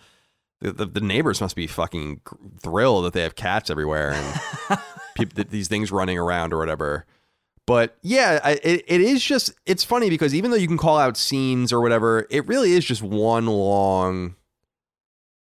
[0.60, 2.20] the, the, the neighbors must be fucking
[2.60, 4.80] thrilled that they have cats everywhere and
[5.16, 7.06] people, these things running around or whatever.
[7.66, 10.98] But yeah, I, it, it is just it's funny because even though you can call
[10.98, 14.36] out scenes or whatever, it really is just one long.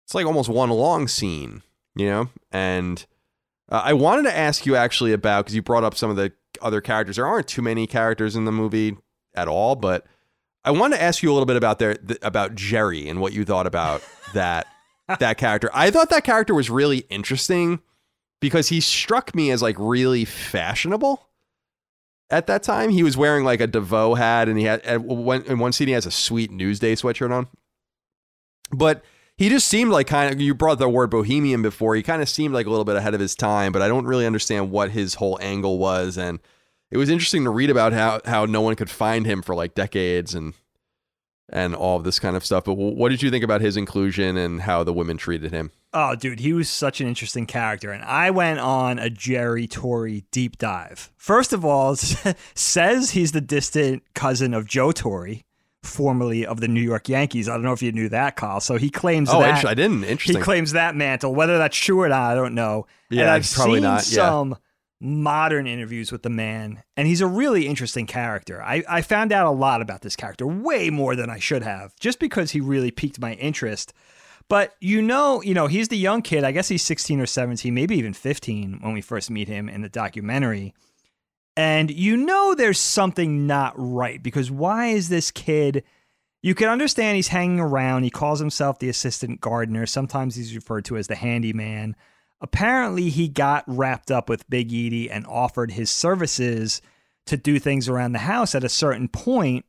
[0.06, 1.64] It's like almost one long scene,
[1.96, 2.30] you know.
[2.52, 3.06] And
[3.70, 6.34] uh, I wanted to ask you actually about because you brought up some of the
[6.62, 7.16] other characters.
[7.16, 8.98] There aren't too many characters in the movie
[9.34, 10.06] at all, but
[10.64, 13.46] I want to ask you a little bit about their about Jerry and what you
[13.46, 14.68] thought about that
[15.20, 15.70] that character.
[15.74, 17.82] I thought that character was really interesting
[18.39, 21.30] because he struck me as like really fashionable
[22.30, 22.89] at that time.
[22.89, 25.88] He was wearing like a DeVoe hat, and he had at one, in one scene
[25.88, 27.48] he has a sweet Newsday sweatshirt on.
[28.72, 29.04] But
[29.38, 31.96] he just seemed like kind of you brought the word bohemian before.
[31.96, 34.06] He kind of seemed like a little bit ahead of his time, but I don't
[34.06, 36.18] really understand what his whole angle was.
[36.18, 36.40] And
[36.92, 39.76] it was interesting to read about how how no one could find him for like
[39.76, 40.54] decades and
[41.50, 42.64] and all of this kind of stuff.
[42.64, 45.72] But what did you think about his inclusion and how the women treated him?
[45.94, 47.92] Oh, dude, he was such an interesting character.
[47.92, 51.12] And I went on a Jerry Torre deep dive.
[51.16, 51.96] First of all,
[52.56, 55.36] says he's the distant cousin of Joe Torre,
[55.86, 57.48] formerly of the New York Yankees.
[57.48, 58.60] I don't know if you knew that, Kyle.
[58.60, 59.66] So he claims oh, that.
[59.66, 60.04] I didn't.
[60.04, 60.38] Interesting.
[60.38, 61.34] He claims that mantle.
[61.34, 62.88] Whether that's true or not, I don't know.
[63.10, 64.08] Yeah, and I've probably seen not.
[64.08, 64.16] Yeah.
[64.16, 64.58] some
[65.02, 68.62] modern interviews with the man, and he's a really interesting character.
[68.62, 71.96] I, I found out a lot about this character, way more than I should have,
[72.00, 73.94] just because he really piqued my interest.
[74.48, 76.44] But you know, you know, he's the young kid.
[76.44, 79.82] I guess he's 16 or 17, maybe even 15 when we first meet him in
[79.82, 80.74] the documentary.
[81.58, 85.84] And you know there's something not right because why is this kid
[86.45, 88.03] you can understand he's hanging around.
[88.03, 89.88] He calls himself the assistant gardener.
[89.88, 91.95] Sometimes he's referred to as the handyman.
[92.39, 96.84] Apparently, he got wrapped up with Big Edie and offered his services
[97.26, 99.66] to do things around the house at a certain point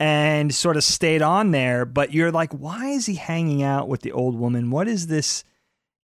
[0.00, 1.84] and sort of stayed on there.
[1.84, 4.72] But you're like, why is he hanging out with the old woman?
[4.72, 5.44] What is this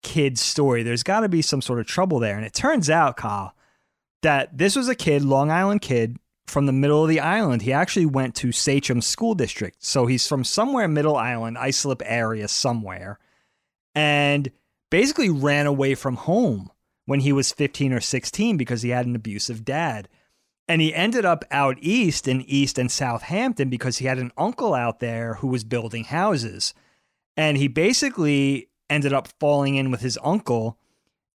[0.05, 0.85] kid's story?
[0.85, 2.37] There's got to be some sort of trouble there.
[2.37, 3.53] And it turns out, Kyle,
[4.23, 7.63] that this was a kid, Long Island kid, from the middle of the island.
[7.63, 9.77] He actually went to Sachem School District.
[9.83, 13.19] So he's from somewhere middle island, Islip area somewhere.
[13.95, 14.51] And
[14.91, 16.71] basically ran away from home
[17.05, 20.09] when he was 15 or 16 because he had an abusive dad.
[20.67, 24.75] And he ended up out east in East and Southampton because he had an uncle
[24.75, 26.75] out there who was building houses.
[27.37, 30.79] And he basically ended up falling in with his uncle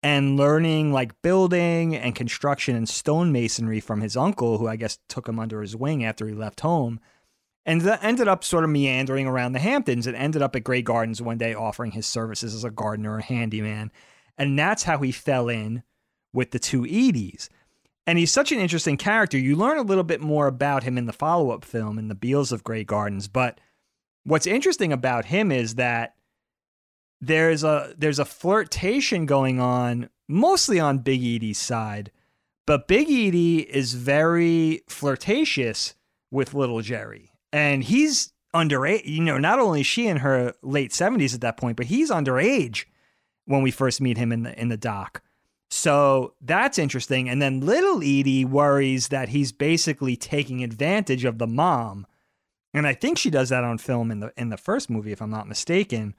[0.01, 5.27] and learning like building and construction and stonemasonry from his uncle, who I guess took
[5.27, 6.99] him under his wing after he left home.
[7.65, 10.81] And that ended up sort of meandering around the Hamptons and ended up at Grey
[10.81, 13.91] Gardens one day offering his services as a gardener or handyman.
[14.37, 15.83] And that's how he fell in
[16.33, 17.49] with the two Edies.
[18.07, 19.37] And he's such an interesting character.
[19.37, 22.15] You learn a little bit more about him in the follow up film in The
[22.15, 23.27] Beales of Grey Gardens.
[23.27, 23.59] But
[24.23, 26.15] what's interesting about him is that
[27.21, 32.11] there's a there's a flirtation going on mostly on Big Edie's side,
[32.65, 35.95] but Big Edie is very flirtatious
[36.31, 37.31] with little Jerry.
[37.51, 41.77] And he's underage, you know, not only she in her late 70s at that point,
[41.77, 42.85] but he's underage
[43.45, 45.21] when we first meet him in the in the dock.
[45.71, 47.29] So that's interesting.
[47.29, 52.07] And then little Edie worries that he's basically taking advantage of the mom.
[52.73, 55.21] And I think she does that on film in the in the first movie, if
[55.21, 56.15] I'm not mistaken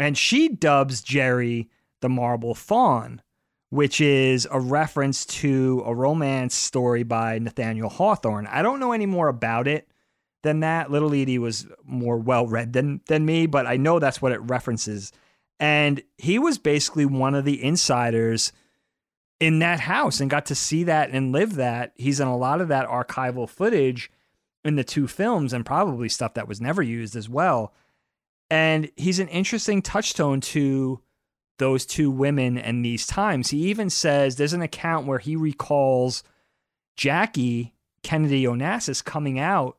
[0.00, 1.68] and she dubs Jerry
[2.00, 3.20] the Marble Faun,
[3.68, 8.46] which is a reference to a romance story by Nathaniel Hawthorne.
[8.46, 9.86] I don't know any more about it
[10.42, 10.90] than that.
[10.90, 14.40] Little Edie was more well read than than me, but I know that's what it
[14.40, 15.12] references.
[15.60, 18.52] And he was basically one of the insiders
[19.38, 21.92] in that house and got to see that and live that.
[21.96, 24.10] He's in a lot of that archival footage
[24.64, 27.74] in the two films and probably stuff that was never used as well.
[28.50, 31.00] And he's an interesting touchstone to
[31.58, 33.50] those two women and these times.
[33.50, 36.24] He even says there's an account where he recalls
[36.96, 37.72] Jackie
[38.02, 39.78] Kennedy Onassis coming out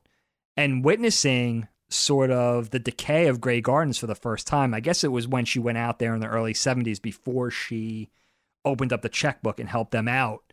[0.55, 4.74] and witnessing sort of the decay of Grey Gardens for the first time.
[4.74, 8.09] I guess it was when she went out there in the early 70s before she
[8.63, 10.43] opened up the checkbook and helped them out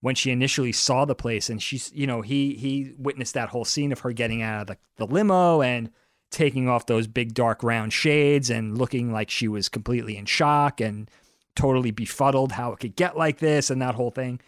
[0.00, 3.64] when she initially saw the place and she's you know he he witnessed that whole
[3.64, 5.90] scene of her getting out of the, the limo and
[6.36, 10.82] taking off those big dark round shades and looking like she was completely in shock
[10.82, 11.10] and
[11.56, 14.38] totally befuddled how it could get like this and that whole thing.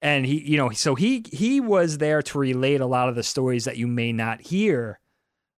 [0.00, 3.24] And he, you know, so he he was there to relate a lot of the
[3.24, 5.00] stories that you may not hear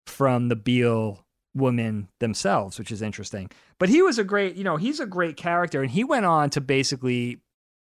[0.07, 1.23] from the Beale
[1.53, 3.49] women themselves, which is interesting.
[3.77, 6.49] But he was a great, you know, he's a great character and he went on
[6.51, 7.39] to basically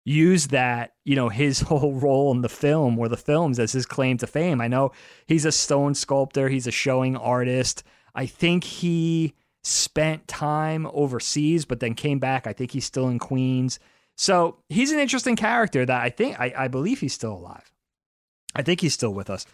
[0.03, 3.85] use that, you know, his whole role in the film or the films as his
[3.85, 4.61] claim to fame.
[4.61, 4.91] I know
[5.27, 7.83] he's a stone sculptor, he's a showing artist.
[8.13, 9.33] I think he
[9.63, 12.47] spent time overseas, but then came back.
[12.47, 13.79] I think he's still in Queens.
[14.17, 17.71] So he's an interesting character that I think I, I believe he's still alive.
[18.55, 19.45] I think he's still with us.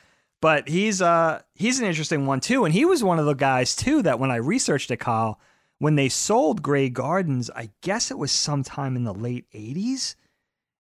[0.42, 2.66] But he's uh he's an interesting one too.
[2.66, 5.40] And he was one of the guys too that when I researched it, Kyle,
[5.80, 10.16] when they sold Grey Gardens, I guess it was sometime in the late 80s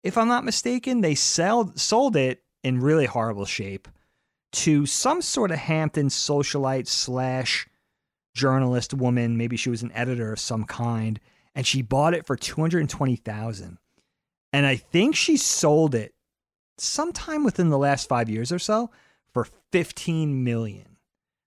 [0.05, 3.89] if I'm not mistaken, they sell, sold it in really horrible shape
[4.53, 7.67] to some sort of Hampton socialite slash
[8.35, 9.37] journalist woman.
[9.37, 11.19] Maybe she was an editor of some kind,
[11.55, 13.79] and she bought it for two hundred twenty thousand.
[14.53, 16.15] And I think she sold it
[16.79, 18.91] sometime within the last five years or so
[19.33, 20.99] for fifteen million.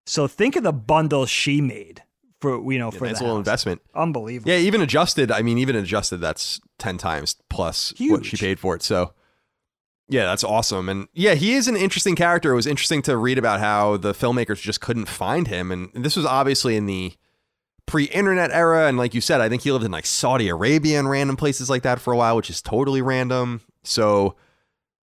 [0.06, 2.04] So think of the bundle she made
[2.39, 3.81] for you know yeah, for nice that little investment.
[3.95, 4.51] Unbelievable.
[4.51, 5.31] Yeah, even adjusted.
[5.31, 8.11] I mean, even adjusted, that's ten times plus Huge.
[8.11, 8.84] what she paid for it.
[8.84, 9.14] So,
[10.07, 10.89] yeah, that's awesome.
[10.89, 12.51] And yeah, he is an interesting character.
[12.51, 16.15] It was interesting to read about how the filmmakers just couldn't find him, and this
[16.15, 17.14] was obviously in the
[17.85, 18.88] pre-internet era.
[18.88, 21.69] And like you said, I think he lived in like Saudi Arabia and random places
[21.69, 23.61] like that for a while, which is totally random.
[23.84, 24.35] So.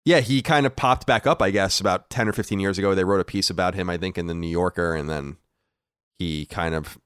[0.05, 2.93] Yeah, he kind of popped back up, I guess, about 10 or 15 years ago.
[2.93, 5.37] They wrote a piece about him, I think, in the New Yorker, and then
[6.19, 6.99] he kind of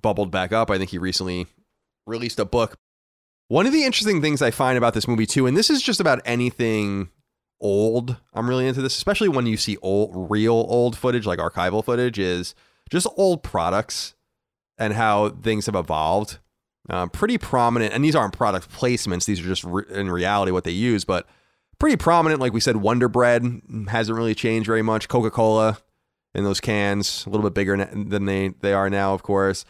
[0.00, 0.70] bubbled back up.
[0.70, 1.46] I think he recently
[2.06, 2.76] released a book.
[3.48, 6.00] One of the interesting things I find about this movie too, and this is just
[6.00, 7.10] about anything
[7.60, 8.16] old.
[8.32, 12.18] I'm really into this, especially when you see old, real old footage like archival footage,
[12.18, 12.54] is
[12.90, 14.14] just old products.
[14.76, 16.38] and how things have evolved.
[16.90, 20.64] Uh, pretty prominent, and these aren't product placements; these are just re- in reality what
[20.64, 21.04] they use.
[21.04, 21.26] But
[21.78, 25.08] pretty prominent, like we said, Wonder Bread hasn't really changed very much.
[25.08, 25.78] Coca Cola
[26.34, 29.64] in those cans, a little bit bigger than they they are now, of course.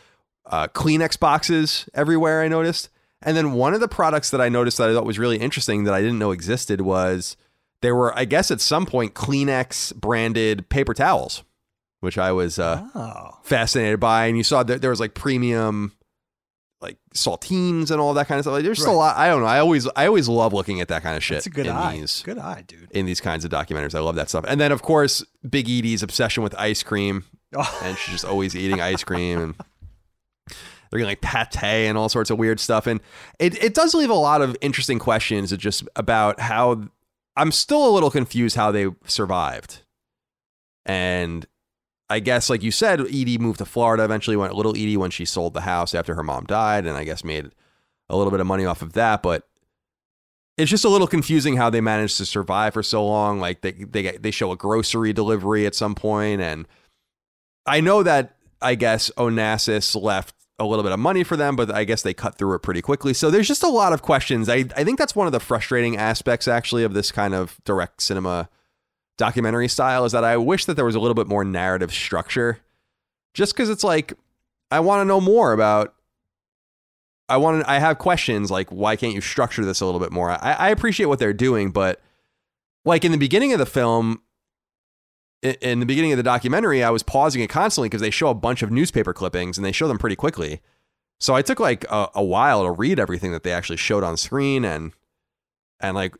[0.54, 2.42] Uh, Kleenex boxes everywhere.
[2.42, 2.88] I noticed,
[3.22, 5.82] and then one of the products that I noticed that I thought was really interesting
[5.84, 7.36] that I didn't know existed was
[7.82, 11.42] there were, I guess, at some point Kleenex branded paper towels,
[12.00, 13.38] which I was uh, Oh.
[13.42, 14.26] fascinated by.
[14.26, 15.92] And you saw that there was like premium,
[16.80, 18.52] like saltines and all that kind of stuff.
[18.52, 19.16] Like, there's just a lot.
[19.16, 19.46] I don't know.
[19.48, 21.38] I always, I always love looking at that kind of shit.
[21.38, 21.98] It's a good eye.
[21.98, 22.90] These, Good eye, dude.
[22.92, 24.44] in these kinds of documentaries, I love that stuff.
[24.46, 27.24] And then, of course, Big Edie's obsession with ice cream,
[27.56, 29.54] Oh, and she's just always eating ice cream and.
[30.90, 32.86] They're getting like pate and all sorts of weird stuff.
[32.86, 33.00] And
[33.38, 36.88] it, it does leave a lot of interesting questions just about how
[37.36, 39.82] I'm still a little confused how they survived.
[40.86, 41.46] And
[42.10, 44.04] I guess, like you said, Edie moved to Florida.
[44.04, 47.04] Eventually, went little Edie when she sold the house after her mom died, and I
[47.04, 47.50] guess made
[48.08, 49.22] a little bit of money off of that.
[49.22, 49.48] But
[50.56, 53.40] it's just a little confusing how they managed to survive for so long.
[53.40, 56.68] Like they they they show a grocery delivery at some point, and
[57.66, 61.74] I know that I guess Onassis left a little bit of money for them, but
[61.74, 63.12] I guess they cut through it pretty quickly.
[63.12, 64.48] So there's just a lot of questions.
[64.48, 68.02] I I think that's one of the frustrating aspects actually of this kind of direct
[68.02, 68.48] cinema
[69.16, 72.60] documentary style is that I wish that there was a little bit more narrative structure.
[73.32, 74.14] Just because it's like
[74.70, 75.94] I want to know more about.
[77.28, 77.70] I want to.
[77.70, 80.30] I have questions like why can't you structure this a little bit more?
[80.30, 82.00] I, I appreciate what they're doing, but
[82.84, 84.20] like in the beginning of the film,
[85.44, 88.34] in the beginning of the documentary, I was pausing it constantly because they show a
[88.34, 90.60] bunch of newspaper clippings and they show them pretty quickly.
[91.20, 94.16] So I took like a, a while to read everything that they actually showed on
[94.16, 94.92] screen and
[95.80, 96.14] and like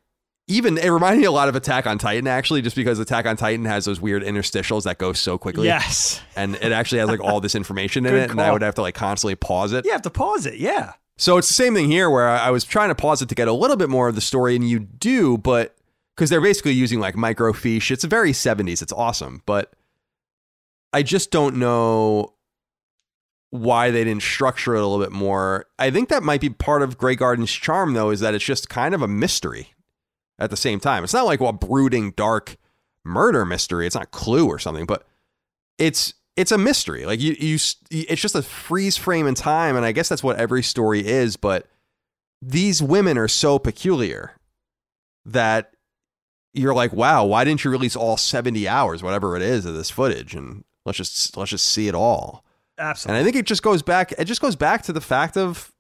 [0.47, 3.37] even it reminded me a lot of Attack on Titan actually, just because Attack on
[3.37, 5.67] Titan has those weird interstitials that go so quickly.
[5.67, 6.21] yes.
[6.37, 8.83] And it actually has like all this information in it, and I would have to
[8.83, 9.87] like constantly pause it.
[9.87, 10.57] You have to pause it.
[10.57, 10.93] Yeah.
[11.17, 13.49] So it's the same thing here where I was trying to pause it to get
[13.49, 15.75] a little bit more of the story, and you do, but
[16.15, 17.91] because they're basically using like microfiche.
[17.91, 18.83] It's very 70s.
[18.83, 19.43] It's awesome.
[19.47, 19.75] But
[20.93, 22.35] I just don't know
[23.51, 25.67] why they didn't structure it a little bit more.
[25.79, 28.69] I think that might be part of Grey Garden's charm, though, is that it's just
[28.69, 29.75] kind of a mystery
[30.39, 31.05] at the same time.
[31.05, 32.57] It's not like a brooding, dark
[33.05, 33.87] murder mystery.
[33.87, 35.07] It's not Clue or something, but
[35.79, 37.07] it's it's a mystery.
[37.07, 37.55] Like you, you,
[37.91, 41.37] it's just a freeze frame in time, and I guess that's what every story is.
[41.37, 41.69] But
[42.43, 44.33] these women are so peculiar
[45.25, 45.74] that
[46.55, 49.91] you're like, wow, why didn't you release all 70 hours, whatever it is, of this
[49.91, 52.45] footage, and let's just let's just see it all.
[52.79, 53.19] Absolutely.
[53.19, 54.13] And I think it just goes back.
[54.13, 55.73] It just goes back to the fact of,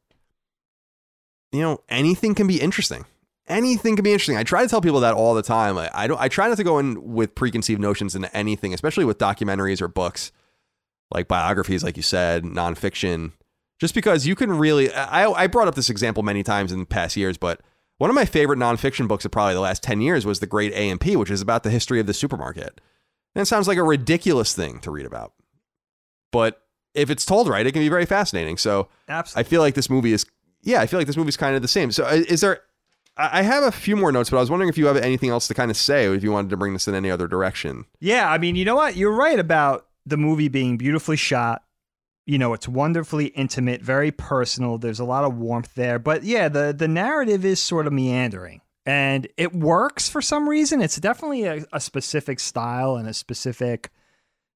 [1.52, 3.04] you know, anything can be interesting.
[3.46, 4.36] Anything can be interesting.
[4.36, 5.76] I try to tell people that all the time.
[5.78, 6.20] I, I don't.
[6.20, 9.88] I try not to go in with preconceived notions into anything, especially with documentaries or
[9.88, 10.32] books,
[11.12, 13.32] like biographies, like you said, nonfiction.
[13.78, 14.92] Just because you can really.
[14.92, 17.60] I I brought up this example many times in past years, but
[17.98, 20.72] one of my favorite nonfiction books of probably the last ten years was The Great
[20.72, 22.80] A and P, which is about the history of the supermarket.
[23.34, 25.32] And it sounds like a ridiculous thing to read about,
[26.30, 26.62] but
[26.94, 28.56] if it's told right, it can be very fascinating.
[28.56, 29.40] So Absolutely.
[29.40, 30.24] I feel like this movie is,
[30.62, 31.90] yeah, I feel like this movie is kind of the same.
[31.90, 32.60] So uh, is there?
[33.16, 35.30] I I have a few more notes, but I was wondering if you have anything
[35.30, 37.86] else to kind of say, if you wanted to bring this in any other direction.
[37.98, 38.96] Yeah, I mean, you know what?
[38.96, 41.63] You're right about the movie being beautifully shot.
[42.26, 44.78] You know, it's wonderfully intimate, very personal.
[44.78, 45.98] There's a lot of warmth there.
[45.98, 48.60] But yeah, the the narrative is sort of meandering.
[48.86, 50.82] And it works for some reason.
[50.82, 53.90] It's definitely a, a specific style and a specific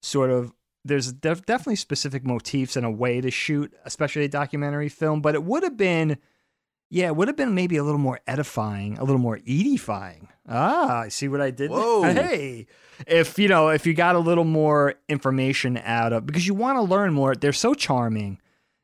[0.03, 0.53] sort of
[0.85, 5.21] there's def- definitely specific motifs and a way to shoot, especially a documentary film.
[5.21, 6.19] But it would have been,
[6.91, 10.29] yeah, it would have been maybe a little more edifying, a little more edifying.
[10.49, 11.71] Ah, I see what I did.
[11.71, 12.03] Whoa.
[12.03, 12.67] Hey,
[13.07, 16.79] if you know, if you got a little more information out of, because you want
[16.79, 17.35] to learn more.
[17.35, 18.41] They're so charming,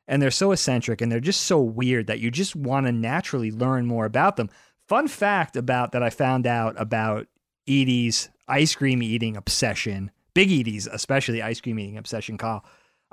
[0.07, 3.51] and they're so eccentric, and they're just so weird that you just want to naturally
[3.51, 4.49] learn more about them.
[4.87, 7.27] Fun fact about that I found out about
[7.67, 12.63] Edie's ice cream eating obsession, Big Edie's especially ice cream eating obsession, Kyle.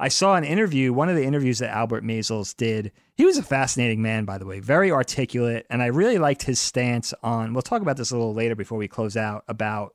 [0.02, 2.90] I saw an interview, one of the interviews that Albert Maysles did.
[3.14, 6.58] He was a fascinating man, by the way, very articulate, and I really liked his
[6.58, 7.52] stance on.
[7.52, 9.94] We'll talk about this a little later before we close out about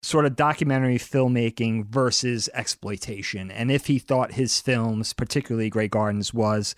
[0.00, 6.32] sort of documentary filmmaking versus exploitation, and if he thought his films, particularly Grey Gardens,
[6.32, 6.74] was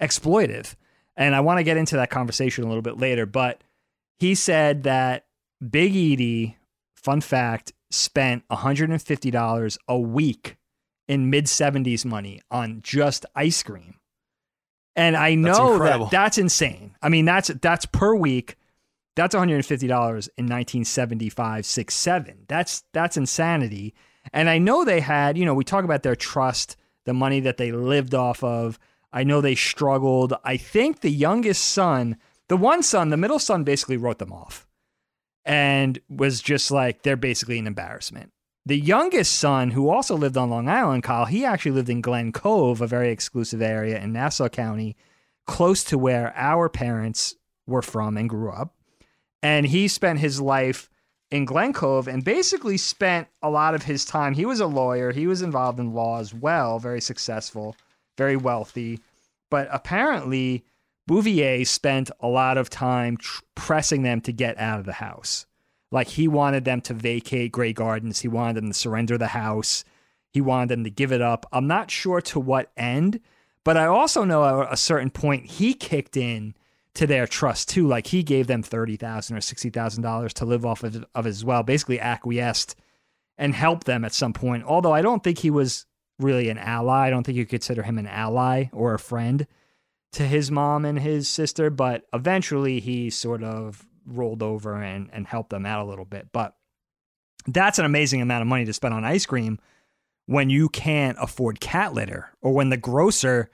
[0.00, 0.76] exploitive.
[1.18, 3.62] And I want to get into that conversation a little bit later, but
[4.18, 5.26] he said that
[5.60, 6.56] Big Edie,
[6.94, 10.56] fun fact, spent $150 a week
[11.10, 13.96] in mid 70s money on just ice cream.
[14.94, 16.06] And I know incredible.
[16.06, 16.94] that that's insane.
[17.02, 18.56] I mean, that's that's per week.
[19.16, 22.44] That's $150 in 1975, 6, 7.
[22.46, 23.92] That's that's insanity.
[24.32, 26.76] And I know they had, you know, we talk about their trust,
[27.06, 28.78] the money that they lived off of.
[29.12, 30.34] I know they struggled.
[30.44, 34.64] I think the youngest son, the one son, the middle son basically wrote them off
[35.44, 38.32] and was just like, they're basically an embarrassment.
[38.66, 42.30] The youngest son, who also lived on Long Island, Kyle, he actually lived in Glen
[42.30, 44.96] Cove, a very exclusive area in Nassau County,
[45.46, 48.74] close to where our parents were from and grew up.
[49.42, 50.90] And he spent his life
[51.30, 54.34] in Glen Cove and basically spent a lot of his time.
[54.34, 57.76] He was a lawyer, he was involved in law as well, very successful,
[58.18, 59.00] very wealthy.
[59.50, 60.64] But apparently,
[61.06, 65.46] Bouvier spent a lot of time tr- pressing them to get out of the house.
[65.90, 69.84] Like he wanted them to vacate Grey Gardens, he wanted them to surrender the house,
[70.32, 71.46] he wanted them to give it up.
[71.52, 73.20] I'm not sure to what end,
[73.64, 76.54] but I also know at a certain point he kicked in
[76.94, 77.86] to their trust too.
[77.86, 81.26] Like he gave them thirty thousand or sixty thousand dollars to live off of, of
[81.26, 81.62] as well.
[81.62, 82.76] Basically acquiesced
[83.38, 84.64] and helped them at some point.
[84.64, 85.86] Although I don't think he was
[86.18, 87.06] really an ally.
[87.06, 89.46] I don't think you consider him an ally or a friend
[90.12, 91.70] to his mom and his sister.
[91.70, 96.28] But eventually he sort of rolled over and and helped them out a little bit.
[96.32, 96.56] But
[97.46, 99.58] that's an amazing amount of money to spend on ice cream
[100.26, 103.50] when you can't afford cat litter or when the grocer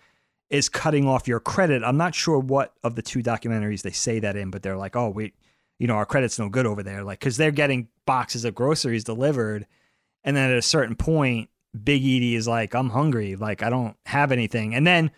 [0.51, 1.83] is cutting off your credit.
[1.83, 4.95] I'm not sure what of the two documentaries they say that in, but they're like,
[4.95, 5.33] oh, we,
[5.78, 7.03] you know, our credit's no good over there.
[7.03, 9.66] Like, because they're getting boxes of groceries delivered.
[10.23, 11.51] And then at a certain point,
[11.83, 13.37] Big Edie is like, I'm hungry.
[13.37, 14.74] Like, I don't have anything.
[14.74, 15.11] And then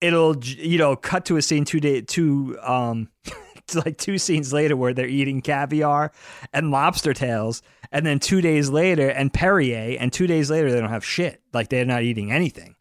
[0.00, 3.08] it'll, you know, cut to a scene two day, two, um,
[3.84, 6.12] like two scenes later where they're eating caviar
[6.52, 7.62] and lobster tails.
[7.90, 11.42] And then two days later, and Perrier, and two days later, they don't have shit.
[11.52, 12.76] Like, they're not eating anything.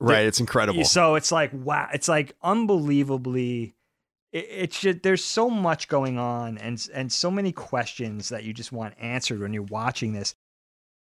[0.00, 0.84] Right, it's incredible.
[0.84, 3.74] So it's like wow, it's like unbelievably.
[4.32, 8.54] It, it's just there's so much going on and and so many questions that you
[8.54, 10.34] just want answered when you're watching this.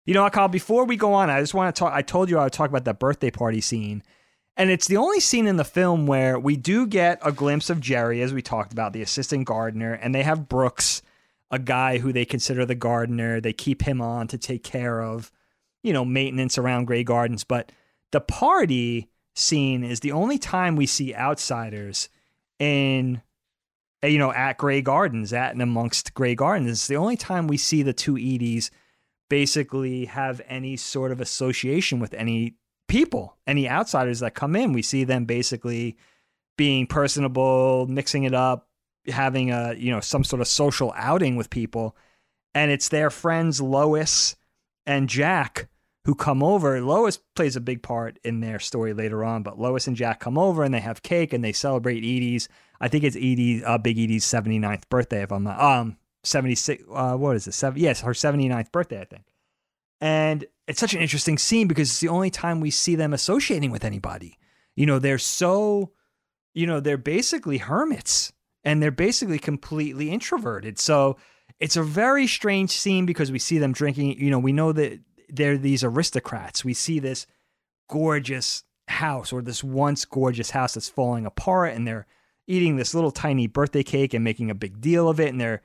[0.04, 0.48] You know, Kyle.
[0.48, 1.94] Before we go on, I just want to talk.
[1.94, 4.02] I told you I would talk about that birthday party scene,
[4.56, 7.80] and it's the only scene in the film where we do get a glimpse of
[7.80, 11.02] Jerry, as we talked about, the assistant gardener, and they have Brooks,
[11.50, 13.40] a guy who they consider the gardener.
[13.40, 15.32] They keep him on to take care of,
[15.82, 17.72] you know, maintenance around Grey Gardens, but
[18.12, 22.08] the party scene is the only time we see outsiders
[22.60, 23.20] in
[24.02, 26.70] eh, you know at Grey Gardens at and amongst Grey Gardens.
[26.70, 28.70] It's the only time we see the two Edies
[29.28, 32.54] basically have any sort of association with any
[32.88, 34.72] people, any outsiders that come in.
[34.72, 35.96] We see them basically
[36.56, 38.68] being personable, mixing it up,
[39.06, 41.96] having a you know some sort of social outing with people,
[42.54, 44.36] and it's their friends Lois
[44.86, 45.68] and Jack
[46.04, 46.80] who come over.
[46.80, 50.36] Lois plays a big part in their story later on, but Lois and Jack come
[50.36, 52.48] over and they have cake and they celebrate Edie's.
[52.80, 57.16] I think it's Edie, uh, Big Edie's 79th birthday, if I'm not, um, 76, uh,
[57.16, 57.52] what is it?
[57.52, 59.24] Seven, yes, her 79th birthday, I think.
[60.00, 63.70] And it's such an interesting scene because it's the only time we see them associating
[63.70, 64.38] with anybody.
[64.76, 65.92] You know, they're so,
[66.54, 68.32] you know, they're basically hermits
[68.64, 70.78] and they're basically completely introverted.
[70.78, 71.16] So
[71.60, 74.18] it's a very strange scene because we see them drinking.
[74.18, 76.64] You know, we know that they're these aristocrats.
[76.64, 77.26] We see this
[77.88, 82.06] gorgeous house or this once gorgeous house that's falling apart and they're
[82.46, 85.62] eating this little tiny birthday cake and making a big deal of it and they're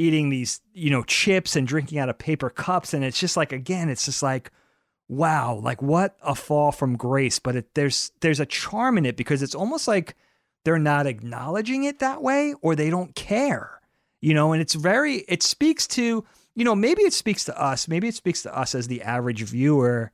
[0.00, 3.52] eating these you know chips and drinking out of paper cups and it's just like
[3.52, 4.50] again it's just like
[5.08, 9.16] wow like what a fall from grace but it, there's there's a charm in it
[9.16, 10.16] because it's almost like
[10.64, 13.80] they're not acknowledging it that way or they don't care
[14.20, 16.24] you know and it's very it speaks to
[16.54, 17.88] you know, maybe it speaks to us.
[17.88, 20.12] Maybe it speaks to us as the average viewer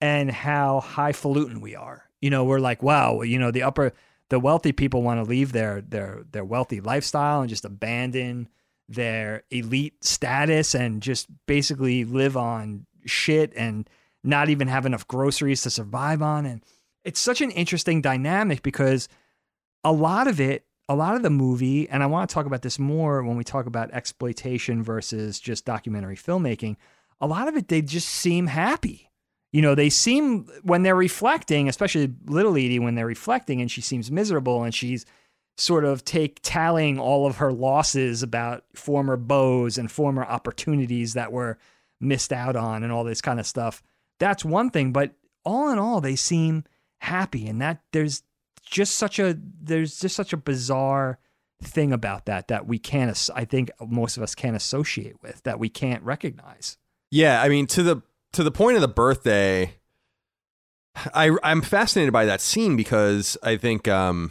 [0.00, 2.08] and how highfalutin we are.
[2.20, 3.92] You know, we're like, wow, you know, the upper,
[4.28, 8.48] the wealthy people want to leave their their their wealthy lifestyle and just abandon
[8.94, 13.88] their elite status and just basically live on shit and
[14.24, 16.46] not even have enough groceries to survive on.
[16.46, 16.64] And
[17.04, 19.08] it's such an interesting dynamic because
[19.82, 22.62] a lot of it a lot of the movie, and I want to talk about
[22.62, 26.76] this more when we talk about exploitation versus just documentary filmmaking,
[27.20, 29.10] a lot of it, they just seem happy.
[29.52, 33.80] You know, they seem, when they're reflecting, especially Little Edie, when they're reflecting and she
[33.80, 35.06] seems miserable and she's
[35.56, 41.32] sort of take tallying all of her losses about former beaux and former opportunities that
[41.32, 41.58] were
[42.00, 43.82] missed out on and all this kind of stuff.
[44.18, 45.12] That's one thing, but
[45.44, 46.64] all in all, they seem
[47.00, 48.22] happy, and that there's
[48.62, 51.18] just such a there's just such a bizarre
[51.62, 55.58] thing about that that we can't I think most of us can't associate with that
[55.58, 56.76] we can't recognize.
[57.10, 58.02] Yeah, I mean to the
[58.32, 59.74] to the point of the birthday
[61.14, 64.30] I I'm fascinated by that scene because I think um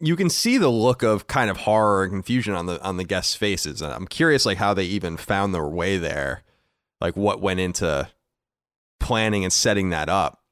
[0.00, 3.04] you can see the look of kind of horror and confusion on the on the
[3.04, 3.82] guests' faces.
[3.82, 6.42] I'm curious like how they even found their way there.
[7.00, 8.08] Like what went into
[8.98, 10.42] planning and setting that up.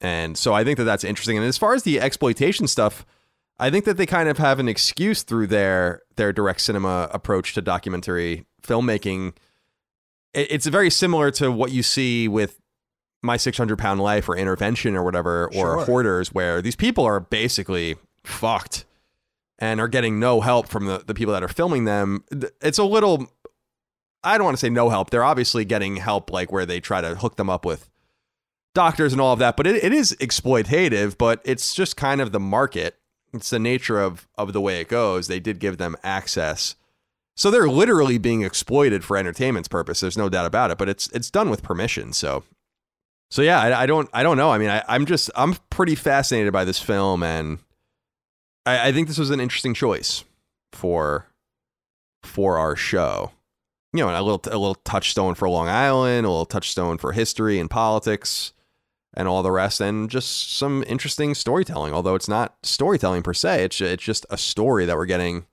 [0.00, 1.36] And so I think that that's interesting.
[1.36, 3.04] And as far as the exploitation stuff,
[3.58, 7.54] I think that they kind of have an excuse through their their direct cinema approach
[7.54, 9.34] to documentary filmmaking.
[10.34, 12.60] It's very similar to what you see with
[13.22, 15.84] my 600 pound life or intervention or whatever or Sure.
[15.84, 18.84] hoarders where these people are basically fucked
[19.58, 22.24] and are getting no help from the, the people that are filming them
[22.60, 23.30] it's a little
[24.22, 25.10] i don't want to say no help.
[25.10, 27.88] They're obviously getting help like where they try to hook them up with
[28.74, 32.32] doctors and all of that but it, it is exploitative but it's just kind of
[32.32, 32.96] the market.
[33.32, 35.28] It's the nature of of the way it goes.
[35.28, 36.74] They did give them access.
[37.36, 41.08] So they're literally being exploited for entertainment's purpose there's no doubt about it but it's
[41.10, 42.44] it's done with permission so.
[43.30, 44.50] So yeah, I, I don't I don't know.
[44.50, 47.58] I mean, I, I'm just I'm pretty fascinated by this film, and
[48.68, 50.24] I, I think this was an interesting choice
[50.72, 51.26] for
[52.22, 53.32] for our show.
[53.92, 57.58] You know, a little a little touchstone for Long Island, a little touchstone for history
[57.58, 58.52] and politics,
[59.14, 61.94] and all the rest, and just some interesting storytelling.
[61.94, 65.46] Although it's not storytelling per se, it's it's just a story that we're getting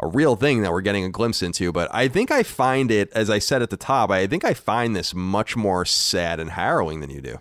[0.00, 1.70] a real thing that we're getting a glimpse into.
[1.70, 4.54] But I think I find it, as I said at the top, I think I
[4.54, 7.38] find this much more sad and harrowing than you do.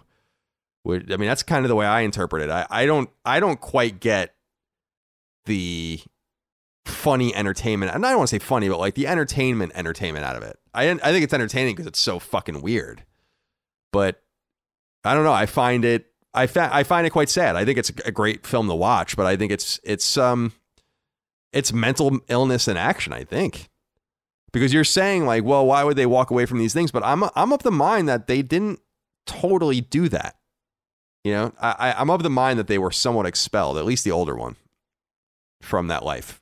[0.85, 2.49] I mean, that's kind of the way I interpret it.
[2.49, 4.35] I, I don't I don't quite get
[5.45, 6.01] the
[6.85, 7.93] funny entertainment.
[7.93, 10.57] And I don't want to say funny, but like the entertainment entertainment out of it.
[10.73, 13.03] I I think it's entertaining because it's so fucking weird.
[13.91, 14.21] But
[15.03, 15.33] I don't know.
[15.33, 17.55] I find it I fa- I find it quite sad.
[17.55, 20.53] I think it's a great film to watch, but I think it's it's um
[21.51, 23.69] it's mental illness in action, I think.
[24.51, 26.91] Because you're saying like, well, why would they walk away from these things?
[26.91, 28.79] But I'm I'm of the mind that they didn't
[29.25, 30.35] totally do that.
[31.23, 34.03] You know, I, I I'm of the mind that they were somewhat expelled, at least
[34.03, 34.55] the older one,
[35.63, 36.41] from that life,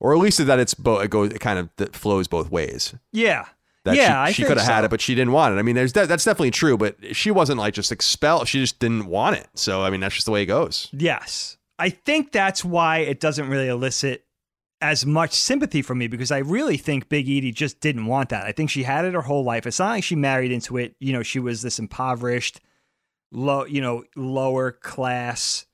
[0.00, 2.94] or at least that it's bo- it goes it kind of that flows both ways.
[3.12, 3.46] Yeah.
[3.84, 5.58] That Yeah, she, she could have had it, but she didn't want it.
[5.58, 8.48] I mean, there's de- that's definitely true, but she wasn't like just expelled.
[8.48, 9.46] She just didn't want it.
[9.54, 10.88] So I mean, that's just the way it goes.
[10.92, 11.56] Yes.
[11.78, 14.24] I think that's why it doesn't really elicit
[14.80, 18.44] as much sympathy from me because I really think Big Edie just didn't want that.
[18.44, 19.66] I think she had it her whole life.
[19.66, 20.94] It's not like she married into it.
[21.00, 22.60] You know, she was this impoverished,
[23.32, 25.66] low, you know, lower class,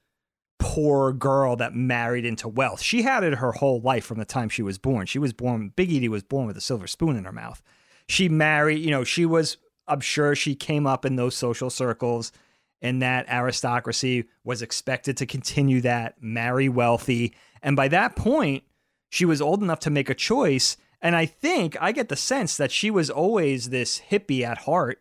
[0.59, 2.81] poor girl that married into wealth.
[2.81, 5.07] She had it her whole life from the time she was born.
[5.07, 7.63] She was born, Big Edie was born with a silver spoon in her mouth.
[8.09, 9.57] She married, you know, she was,
[9.89, 12.33] I'm sure she came up in those social circles
[12.81, 17.35] and that aristocracy was expected to continue that, marry wealthy.
[17.63, 18.65] And by that point,
[19.09, 20.77] she was old enough to make a choice.
[21.01, 25.01] And I think I get the sense that she was always this hippie at heart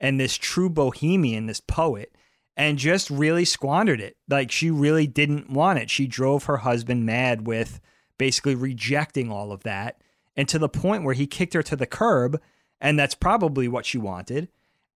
[0.00, 2.14] and this true bohemian, this poet,
[2.56, 4.16] and just really squandered it.
[4.28, 5.90] Like she really didn't want it.
[5.90, 7.80] She drove her husband mad with
[8.18, 10.02] basically rejecting all of that.
[10.36, 12.40] And to the point where he kicked her to the curb.
[12.80, 14.48] And that's probably what she wanted.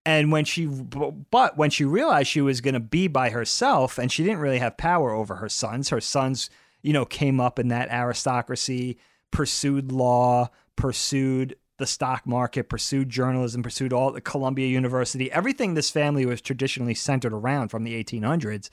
[0.07, 4.13] And when she, but when she realized she was going to be by herself and
[4.13, 6.51] she didn't really have power over her sons, her sons,
[6.83, 8.99] you know, came up in that aristocracy,
[9.31, 15.91] pursued law, pursued the stock market, pursued journalism, pursued all the Columbia University, everything this
[15.91, 18.71] family was traditionally centered around from the 1800s,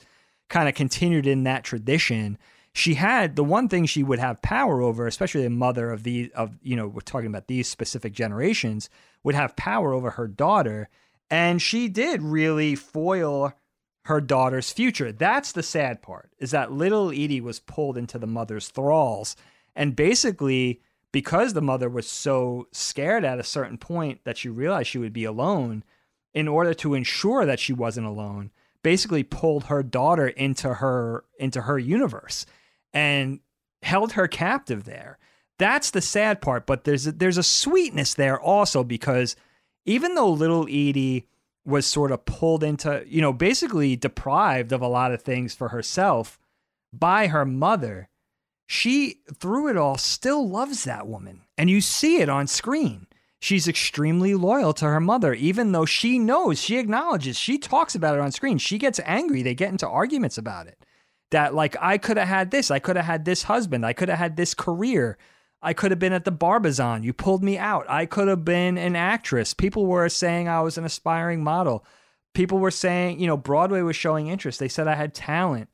[0.48, 2.38] kind of continued in that tradition.
[2.72, 6.32] She had the one thing she would have power over, especially the mother of the
[6.34, 8.88] of you know we're talking about these specific generations,
[9.24, 10.88] would have power over her daughter,
[11.28, 13.52] and she did really foil
[14.04, 15.12] her daughter's future.
[15.12, 19.36] That's the sad part is that little Edie was pulled into the mother's thralls,
[19.76, 20.80] and basically
[21.12, 25.12] because the mother was so scared at a certain point that she realized she would
[25.12, 25.84] be alone,
[26.34, 28.50] in order to ensure that she wasn't alone,
[28.82, 32.46] basically pulled her daughter into her into her universe
[32.92, 33.40] and
[33.82, 35.18] held her captive there.
[35.58, 39.36] That's the sad part, but there's a, there's a sweetness there also because
[39.84, 41.28] even though little Edie
[41.64, 45.68] was sort of pulled into, you know, basically deprived of a lot of things for
[45.68, 46.38] herself
[46.92, 48.08] by her mother,
[48.66, 51.42] she through it all still loves that woman.
[51.58, 53.06] And you see it on screen.
[53.40, 58.14] She's extremely loyal to her mother, even though she knows, she acknowledges, she talks about
[58.14, 58.56] it on screen.
[58.58, 59.42] She gets angry.
[59.42, 60.78] They get into arguments about it.
[61.32, 62.70] That, like, I could have had this.
[62.70, 63.84] I could have had this husband.
[63.84, 65.18] I could have had this career.
[65.60, 67.02] I could have been at the Barbizon.
[67.02, 67.84] You pulled me out.
[67.88, 69.54] I could have been an actress.
[69.54, 71.84] People were saying I was an aspiring model.
[72.34, 74.60] People were saying, you know, Broadway was showing interest.
[74.60, 75.68] They said I had talent.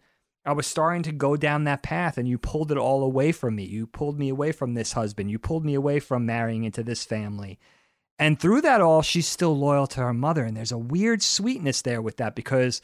[0.49, 3.57] I was starting to go down that path and you pulled it all away from
[3.57, 3.65] me.
[3.65, 5.31] You pulled me away from this husband.
[5.31, 7.59] You pulled me away from marrying into this family.
[8.19, 10.45] And through that all, she's still loyal to her mother.
[10.45, 12.81] And there's a weird sweetness there with that because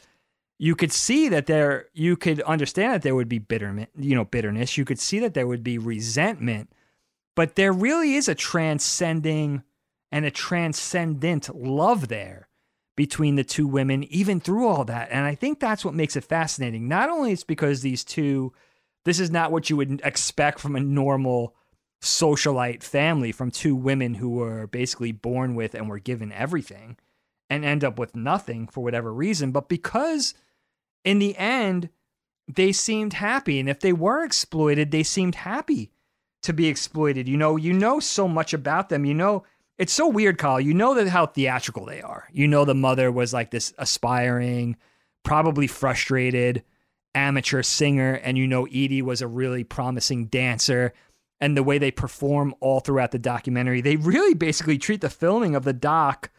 [0.59, 4.25] you could see that there, you could understand that there would be bitterment, you know,
[4.25, 4.77] bitterness.
[4.77, 6.71] You could see that there would be resentment,
[7.35, 9.63] but there really is a transcending
[10.11, 12.47] and a transcendent love there
[12.95, 15.09] between the two women, even through all that.
[15.11, 16.87] And I think that's what makes it fascinating.
[16.87, 18.53] Not only it's because these two,
[19.03, 21.55] this is not what you would expect from a normal
[22.01, 26.97] socialite family from two women who were basically born with and were given everything
[27.49, 30.33] and end up with nothing for whatever reason, but because
[31.03, 31.89] in the end,
[32.47, 33.59] they seemed happy.
[33.59, 35.91] And if they were exploited, they seemed happy
[36.43, 37.27] to be exploited.
[37.27, 39.05] You know, you know so much about them.
[39.05, 39.43] You know,
[39.77, 40.59] it's so weird, Kyle.
[40.59, 42.27] You know that how theatrical they are.
[42.31, 44.77] You know, the mother was like this aspiring,
[45.23, 46.63] probably frustrated
[47.13, 50.93] amateur singer, and you know Edie was a really promising dancer.
[51.41, 55.55] And the way they perform all throughout the documentary, they really basically treat the filming
[55.55, 56.31] of the doc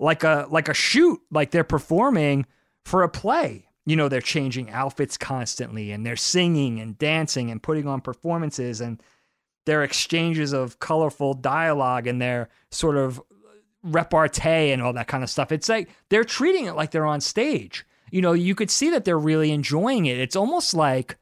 [0.00, 2.46] like a like a shoot, like they're performing
[2.84, 3.68] for a play.
[3.86, 8.80] You know, they're changing outfits constantly and they're singing and dancing and putting on performances
[8.80, 9.00] and
[9.64, 13.20] their exchanges of colorful dialogue and their sort of
[13.82, 15.52] repartee and all that kind of stuff.
[15.52, 17.86] It's like they're treating it like they're on stage.
[18.10, 20.18] You know, you could see that they're really enjoying it.
[20.18, 21.16] It's almost like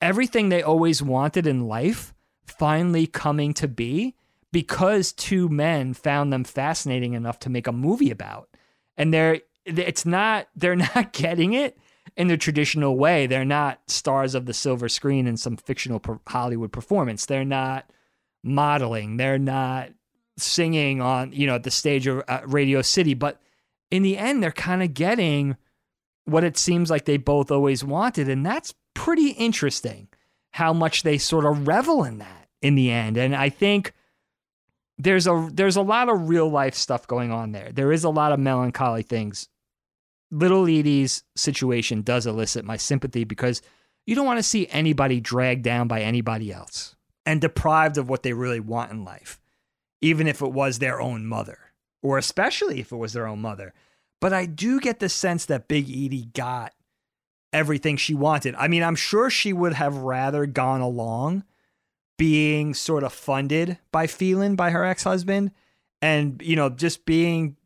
[0.00, 2.14] everything they always wanted in life
[2.46, 4.14] finally coming to be
[4.52, 8.48] because two men found them fascinating enough to make a movie about.
[8.96, 11.78] And they're it's not they're not getting it
[12.16, 13.26] in the traditional way.
[13.26, 17.26] They're not stars of the silver screen in some fictional Hollywood performance.
[17.26, 17.90] They're not
[18.42, 19.16] modeling.
[19.16, 19.90] They're not
[20.36, 23.40] singing on, you know, at the stage of uh, Radio City, but
[23.90, 25.56] in the end they're kind of getting
[26.24, 30.08] what it seems like they both always wanted and that's pretty interesting
[30.50, 33.16] how much they sort of revel in that in the end.
[33.16, 33.92] And I think
[34.98, 37.70] there's a there's a lot of real life stuff going on there.
[37.72, 39.48] There is a lot of melancholy things
[40.34, 43.62] Little Edie's situation does elicit my sympathy because
[44.04, 48.24] you don't want to see anybody dragged down by anybody else and deprived of what
[48.24, 49.40] they really want in life,
[50.02, 51.58] even if it was their own mother,
[52.02, 53.72] or especially if it was their own mother.
[54.20, 56.74] But I do get the sense that Big Edie got
[57.52, 58.56] everything she wanted.
[58.56, 61.44] I mean, I'm sure she would have rather gone along
[62.18, 65.52] being sort of funded by Phelan, by her ex husband,
[66.02, 67.56] and, you know, just being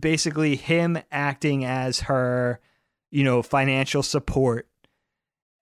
[0.00, 2.60] basically him acting as her,
[3.10, 4.68] you know, financial support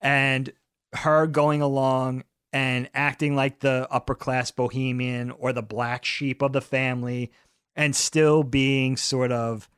[0.00, 0.52] and
[0.94, 6.52] her going along and acting like the upper class bohemian or the black sheep of
[6.52, 7.32] the family
[7.74, 9.68] and still being sort of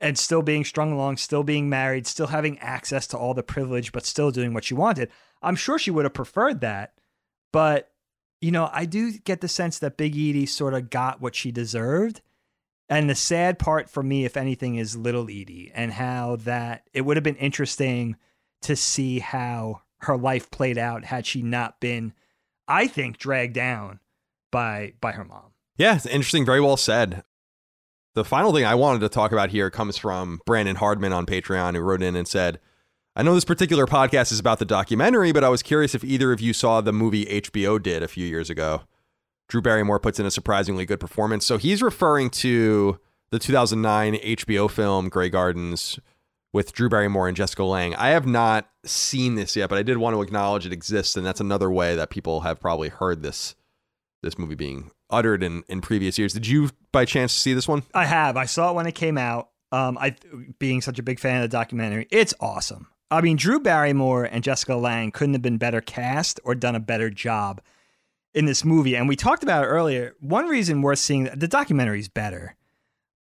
[0.00, 3.90] and still being strung along, still being married, still having access to all the privilege,
[3.90, 5.10] but still doing what she wanted.
[5.42, 6.94] I'm sure she would have preferred that.
[7.52, 7.90] But,
[8.40, 11.50] you know, I do get the sense that Big Edie sort of got what she
[11.50, 12.20] deserved.
[12.88, 17.02] And the sad part for me, if anything, is Little Edie and how that it
[17.02, 18.16] would have been interesting
[18.62, 22.14] to see how her life played out had she not been,
[22.66, 24.00] I think, dragged down
[24.50, 25.52] by by her mom.
[25.76, 26.46] Yeah, it's interesting.
[26.46, 27.24] Very well said.
[28.14, 31.76] The final thing I wanted to talk about here comes from Brandon Hardman on Patreon,
[31.76, 32.58] who wrote in and said,
[33.14, 36.32] I know this particular podcast is about the documentary, but I was curious if either
[36.32, 38.82] of you saw the movie HBO did a few years ago.
[39.48, 41.46] Drew Barrymore puts in a surprisingly good performance.
[41.46, 42.98] So he's referring to
[43.30, 45.98] the 2009 HBO film Grey Gardens
[46.52, 47.94] with Drew Barrymore and Jessica Lange.
[47.96, 51.26] I have not seen this yet, but I did want to acknowledge it exists, and
[51.26, 53.54] that's another way that people have probably heard this
[54.22, 56.32] this movie being uttered in, in previous years.
[56.32, 57.84] Did you by chance see this one?
[57.94, 58.36] I have.
[58.36, 59.50] I saw it when it came out.
[59.70, 60.16] Um, I
[60.58, 62.88] being such a big fan of the documentary, it's awesome.
[63.10, 66.80] I mean, Drew Barrymore and Jessica Lange couldn't have been better cast or done a
[66.80, 67.60] better job
[68.34, 68.96] in this movie.
[68.96, 70.14] And we talked about it earlier.
[70.20, 72.56] One reason worth seeing the documentary is better,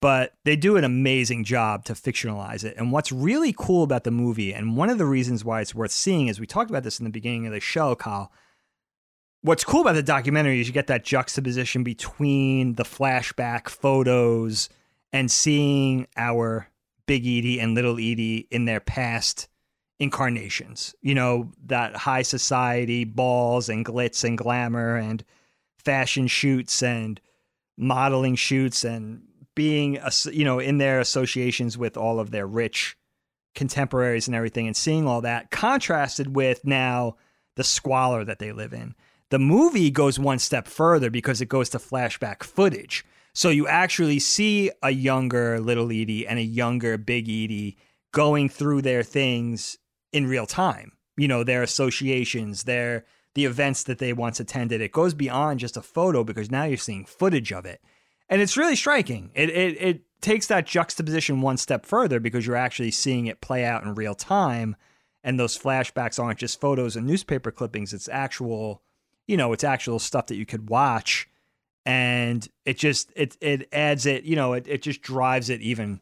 [0.01, 2.75] but they do an amazing job to fictionalize it.
[2.77, 5.91] And what's really cool about the movie, and one of the reasons why it's worth
[5.91, 8.31] seeing, is we talked about this in the beginning of the show, Kyle.
[9.41, 14.69] What's cool about the documentary is you get that juxtaposition between the flashback photos
[15.13, 16.67] and seeing our
[17.05, 19.47] Big Edie and Little Edie in their past
[19.99, 20.95] incarnations.
[21.01, 25.23] You know, that high society balls and glitz and glamour and
[25.77, 27.19] fashion shoots and
[27.77, 29.21] modeling shoots and
[29.53, 29.99] being
[30.31, 32.97] you know in their associations with all of their rich
[33.53, 37.15] contemporaries and everything and seeing all that contrasted with now
[37.55, 38.93] the squalor that they live in.
[39.31, 43.05] The movie goes one step further because it goes to flashback footage.
[43.33, 47.77] So you actually see a younger little Edie and a younger big Edie
[48.11, 49.77] going through their things
[50.15, 50.93] in real time.
[51.17, 53.05] You know, their associations, their
[53.35, 54.79] the events that they once attended.
[54.79, 57.81] It goes beyond just a photo because now you're seeing footage of it.
[58.29, 59.31] And it's really striking.
[59.35, 63.65] It it it takes that juxtaposition one step further because you're actually seeing it play
[63.65, 64.75] out in real time
[65.23, 68.81] and those flashbacks aren't just photos and newspaper clippings, it's actual,
[69.27, 71.27] you know, it's actual stuff that you could watch
[71.85, 75.99] and it just it it adds it, you know, it it just drives it even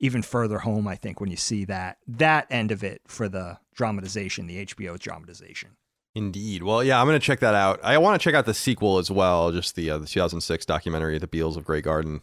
[0.00, 0.86] even further home.
[0.88, 4.98] I think when you see that that end of it for the dramatization, the HBO
[4.98, 5.76] dramatization.
[6.14, 6.62] Indeed.
[6.62, 7.80] Well, yeah, I'm going to check that out.
[7.82, 11.18] I want to check out the sequel as well, just the uh, the 2006 documentary,
[11.18, 12.22] The Beales of Grey Garden.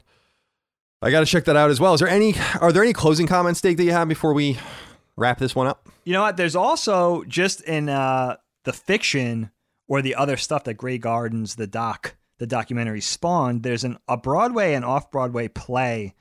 [1.02, 1.94] I got to check that out as well.
[1.94, 4.58] Is there any are there any closing comments, Dave, that you have before we
[5.18, 5.90] wrap this one up?
[6.06, 6.38] You know what?
[6.38, 9.52] There's also just in uh, the fiction
[9.88, 13.64] or the other stuff that Grey Gardens, the doc, the documentary spawned.
[13.64, 16.16] There's an a Broadway and off Broadway play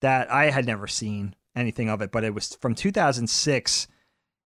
[0.00, 3.88] that I had never seen anything of it, but it was from 2006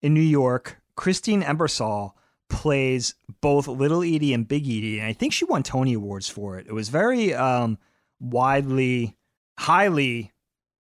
[0.01, 0.81] in New York.
[0.95, 2.13] Christine Ebersole
[2.49, 6.57] plays both Little Edie and Big Edie, and I think she won Tony Awards for
[6.57, 6.67] it.
[6.67, 7.77] It was very um,
[8.19, 9.15] widely,
[9.57, 10.33] highly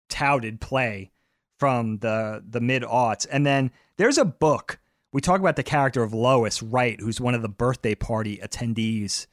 [0.09, 1.11] touted play
[1.59, 4.79] from the the mid aughts, and then there's a book.
[5.13, 9.27] We talk about the character of Lois Wright, who's one of the birthday party attendees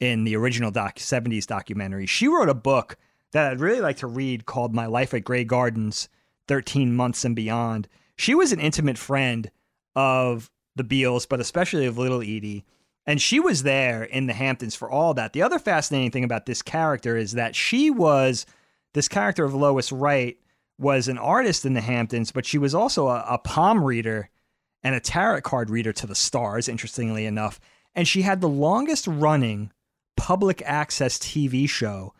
[0.00, 2.06] in the original doc 70s documentary.
[2.06, 2.96] She wrote a book
[3.32, 6.08] that I'd really like to read called My Life at Grey Gardens
[6.48, 7.88] 13 Months and Beyond.
[8.16, 9.50] She was an intimate friend
[9.96, 12.64] of the Beales, but especially of Little Edie.
[13.06, 15.32] And she was there in the Hamptons for all that.
[15.32, 18.46] The other fascinating thing about this character is that she was
[18.94, 20.38] this character of Lois Wright
[20.78, 24.28] was an artist in the Hamptons, but she was also a, a palm reader
[24.82, 27.60] and a tarot card reader to the stars, interestingly enough.
[27.94, 29.72] And she had the longest running
[30.16, 32.14] public access TV show,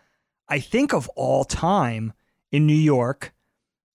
[0.53, 2.12] I think, of all time
[2.51, 3.33] in New York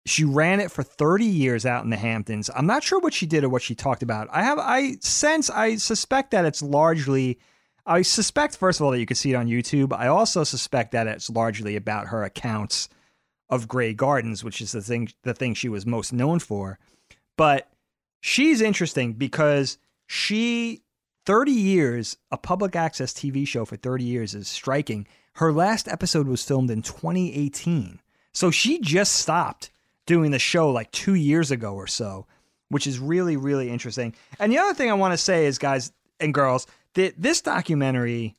[0.08, 2.50] she ran it for 30 years out in the Hamptons.
[2.56, 4.30] I'm not sure what she did or what she talked about.
[4.32, 7.40] I have I sense I suspect that it's largely
[7.86, 9.94] I suspect first of all that you can see it on YouTube.
[9.94, 12.90] I also suspect that it's largely about her accounts
[13.50, 16.80] of Grey Gardens, which is the thing the thing she was most known for.
[17.36, 17.70] But
[18.22, 19.78] she's interesting because
[20.08, 20.84] she
[21.26, 25.06] 30 years, a public access TV show for 30 years is striking.
[25.38, 28.00] Her last episode was filmed in 2018.
[28.34, 29.70] So she just stopped
[30.08, 32.26] doing the show like two years ago or so,
[32.70, 34.16] which is really, really interesting.
[34.40, 36.66] And the other thing I want to say is, guys and girls,
[36.96, 38.36] that this documentary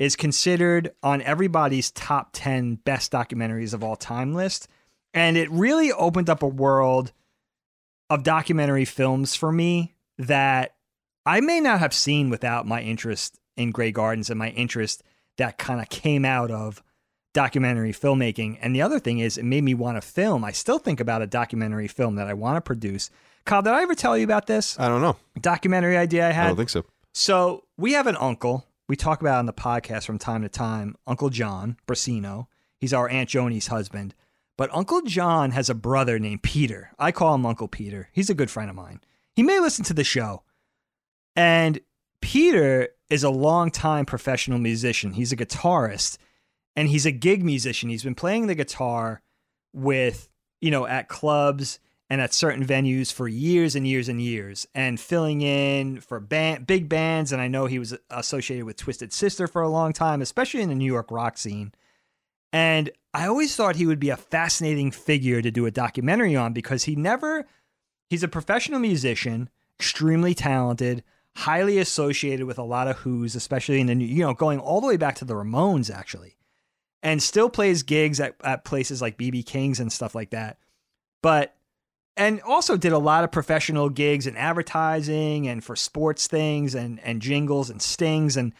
[0.00, 4.66] is considered on everybody's top 10 best documentaries of all time list.
[5.14, 7.12] And it really opened up a world
[8.10, 10.74] of documentary films for me that
[11.24, 15.04] I may not have seen without my interest in Grey Gardens and my interest
[15.38, 16.82] that kind of came out of
[17.34, 18.58] documentary filmmaking.
[18.60, 20.44] And the other thing is, it made me want to film.
[20.44, 23.10] I still think about a documentary film that I want to produce.
[23.44, 24.78] Kyle, did I ever tell you about this?
[24.78, 25.16] I don't know.
[25.40, 26.44] Documentary idea I had?
[26.44, 26.84] I don't think so.
[27.14, 28.66] So we have an uncle.
[28.88, 32.46] We talk about on the podcast from time to time, Uncle John Brasino.
[32.78, 34.14] He's our Aunt Joni's husband.
[34.58, 36.90] But Uncle John has a brother named Peter.
[36.98, 38.10] I call him Uncle Peter.
[38.12, 39.00] He's a good friend of mine.
[39.34, 40.42] He may listen to the show.
[41.34, 41.80] And
[42.20, 45.12] Peter is a longtime professional musician.
[45.12, 46.16] He's a guitarist
[46.74, 47.90] and he's a gig musician.
[47.90, 49.20] He's been playing the guitar
[49.74, 50.30] with,
[50.62, 51.78] you know, at clubs
[52.08, 56.66] and at certain venues for years and years and years and filling in for band,
[56.66, 57.32] big bands.
[57.32, 60.70] And I know he was associated with Twisted Sister for a long time, especially in
[60.70, 61.74] the New York rock scene.
[62.50, 66.54] And I always thought he would be a fascinating figure to do a documentary on
[66.54, 67.44] because he never,
[68.08, 71.04] he's a professional musician, extremely talented,
[71.36, 74.80] highly associated with a lot of Who's, especially in the, new, you know, going all
[74.80, 76.36] the way back to the Ramones, actually
[77.02, 80.58] and still plays gigs at, at places like BB King's and stuff like that.
[81.22, 81.54] But
[82.16, 87.00] and also did a lot of professional gigs and advertising and for sports things and
[87.00, 88.52] and jingles and stings and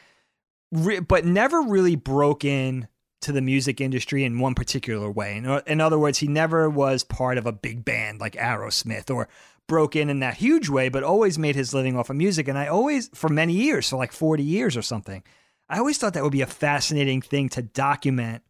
[0.73, 2.89] re- but never really broke in
[3.21, 5.37] to the music industry in one particular way.
[5.37, 9.29] In, in other words, he never was part of a big band like Aerosmith or
[9.73, 12.47] broke in in that huge way, but always made his living off of music.
[12.47, 15.23] And I always, for many years, for like 40 years or something,
[15.67, 18.43] I always thought that would be a fascinating thing to document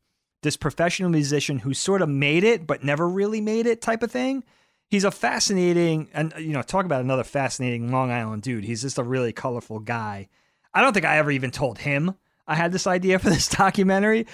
[0.42, 4.10] this professional musician who sort of made it but never really made it type of
[4.10, 4.42] thing.
[4.88, 8.64] He's a fascinating and uh, you know talk about another fascinating Long Island dude.
[8.64, 10.28] He's just a really colorful guy.
[10.74, 12.16] I don't think I ever even told him
[12.48, 14.26] I had this idea for this documentary.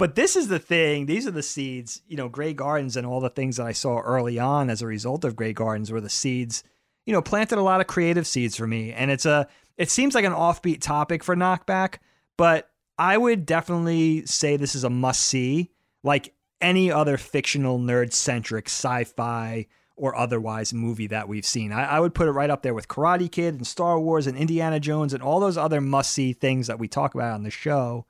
[0.00, 1.04] But this is the thing.
[1.04, 2.00] These are the seeds.
[2.08, 4.86] You know, Grey Gardens and all the things that I saw early on as a
[4.86, 6.64] result of Grey Gardens were the seeds.
[7.04, 8.94] You know, planted a lot of creative seeds for me.
[8.94, 9.46] And it's a.
[9.76, 11.96] It seems like an offbeat topic for Knockback,
[12.38, 15.70] but I would definitely say this is a must see,
[16.02, 16.32] like
[16.62, 19.66] any other fictional nerd centric sci fi
[19.96, 21.72] or otherwise movie that we've seen.
[21.72, 24.38] I, I, would put it right up there with Karate Kid and Star Wars and
[24.38, 27.50] Indiana Jones and all those other must see things that we talk about on the
[27.50, 28.06] show.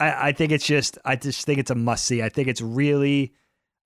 [0.00, 2.22] I, I think it's just, I just think it's a must see.
[2.22, 3.32] I think it's really,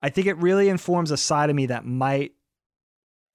[0.01, 2.33] I think it really informs a side of me that might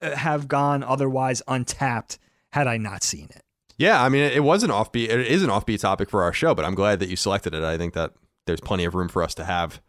[0.01, 2.19] uh, have gone otherwise untapped
[2.51, 3.43] had I not seen it.
[3.77, 5.09] Yeah, I mean, it was an offbeat.
[5.09, 7.63] It is an offbeat topic for our show, but I'm glad that you selected it.
[7.63, 8.11] I think that
[8.45, 9.81] there's plenty of room for us to have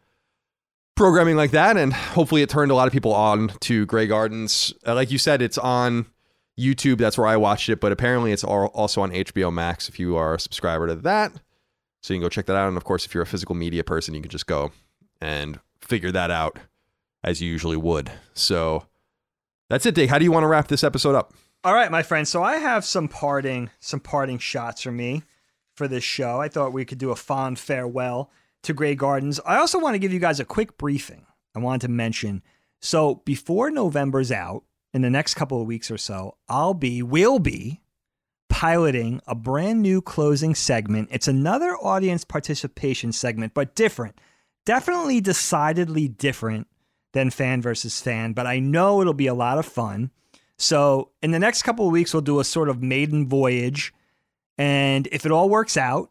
[0.94, 4.72] programming like that, and hopefully it turned a lot of people on to Grey Gardens.
[4.86, 6.06] Uh, like you said, it's on
[6.58, 6.98] YouTube.
[6.98, 10.34] That's where I watched it, but apparently it's also on HBO Max if you are
[10.34, 11.32] a subscriber to that.
[12.00, 12.68] So you can go check that out.
[12.68, 14.72] And of course, if you're a physical media person, you can just go
[15.20, 16.58] and figure that out
[17.22, 18.10] as you usually would.
[18.32, 18.86] So
[19.68, 20.10] that's it, Dave.
[20.10, 21.34] How do you want to wrap this episode up?
[21.62, 22.26] All right, my friend.
[22.26, 25.22] So I have some parting some parting shots for me
[25.74, 26.40] for this show.
[26.40, 28.30] I thought we could do a fond farewell
[28.62, 29.40] to Grey Gardens.
[29.44, 31.26] I also want to give you guys a quick briefing.
[31.54, 32.42] I wanted to mention
[32.80, 37.38] so before November's out, in the next couple of weeks or so, I'll be will
[37.38, 37.80] be
[38.50, 41.08] piloting a brand new closing segment.
[41.10, 44.20] It's another audience participation segment, but different.
[44.66, 46.66] Definitely decidedly different
[47.12, 50.10] than fan versus fan, but I know it'll be a lot of fun.
[50.58, 53.94] So, in the next couple of weeks, we'll do a sort of maiden voyage.
[54.58, 56.10] And if it all works out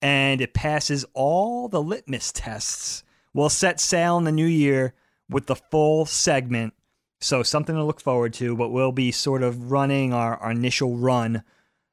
[0.00, 3.04] and it passes all the litmus tests,
[3.34, 4.94] we'll set sail in the new year
[5.28, 6.72] with the full segment.
[7.20, 10.96] So, something to look forward to, but we'll be sort of running our, our initial
[10.96, 11.42] run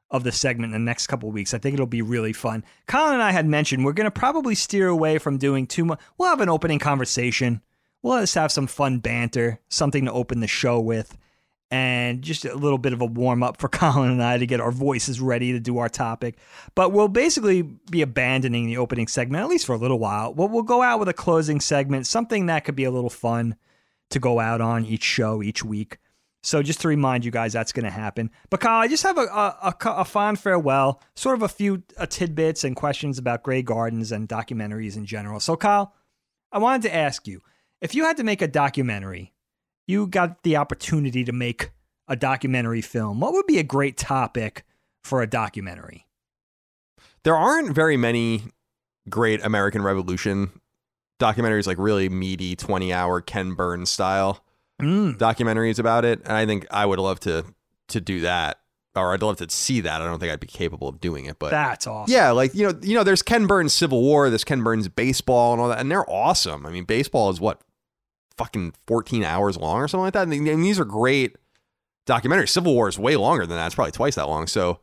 [0.09, 1.53] of the segment in the next couple weeks.
[1.53, 2.63] I think it'll be really fun.
[2.87, 5.99] Colin and I had mentioned we're going to probably steer away from doing too much.
[6.17, 7.61] We'll have an opening conversation.
[8.01, 11.17] We'll just have some fun banter, something to open the show with,
[11.69, 14.61] and just a little bit of a warm up for Colin and I to get
[14.61, 16.37] our voices ready to do our topic.
[16.73, 20.33] But we'll basically be abandoning the opening segment, at least for a little while.
[20.33, 23.57] We'll, we'll go out with a closing segment, something that could be a little fun
[24.09, 25.97] to go out on each show, each week.
[26.47, 28.31] So just to remind you guys, that's going to happen.
[28.49, 31.83] But Kyle, I just have a, a, a, a fond farewell, sort of a few
[31.97, 35.41] uh, tidbits and questions about Grey Gardens and documentaries in general.
[35.41, 35.93] So Kyle,
[36.49, 37.41] I wanted to ask you,
[37.81, 39.33] if you had to make a documentary,
[39.87, 41.71] you got the opportunity to make
[42.07, 44.63] a documentary film, what would be a great topic
[45.03, 46.07] for a documentary?
[47.25, 48.43] There aren't very many
[49.09, 50.61] great American Revolution
[51.19, 54.45] documentaries, like really meaty 20 hour Ken Burns style
[54.81, 55.17] Mm.
[55.17, 56.19] documentaries about it.
[56.23, 57.45] And I think I would love to
[57.89, 58.59] to do that,
[58.95, 60.01] or I'd love to see that.
[60.01, 62.13] I don't think I'd be capable of doing it, but That's awesome.
[62.13, 65.53] yeah, like you know, you know, there's Ken Burns Civil War, there's Ken Burns baseball,
[65.53, 66.65] and all that, and they're awesome.
[66.65, 67.61] I mean, baseball is what
[68.37, 70.27] fucking 14 hours long or something like that.
[70.27, 71.37] And these are great
[72.05, 72.49] documentaries.
[72.49, 73.67] Civil War is way longer than that.
[73.67, 74.45] It's probably twice that long.
[74.47, 74.79] So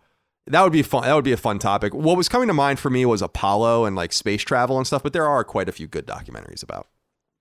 [0.46, 1.02] that would be fun.
[1.02, 1.94] That would be a fun topic.
[1.94, 5.02] What was coming to mind for me was Apollo and like space travel and stuff,
[5.02, 6.88] but there are quite a few good documentaries about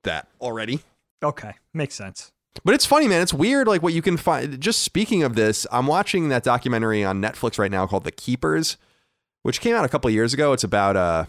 [0.03, 0.81] that already.
[1.23, 2.32] Okay, makes sense.
[2.63, 3.21] But it's funny, man.
[3.21, 4.59] It's weird, like what you can find.
[4.61, 8.77] Just speaking of this, I'm watching that documentary on Netflix right now called The Keepers,
[9.41, 10.53] which came out a couple years ago.
[10.53, 11.27] It's about a,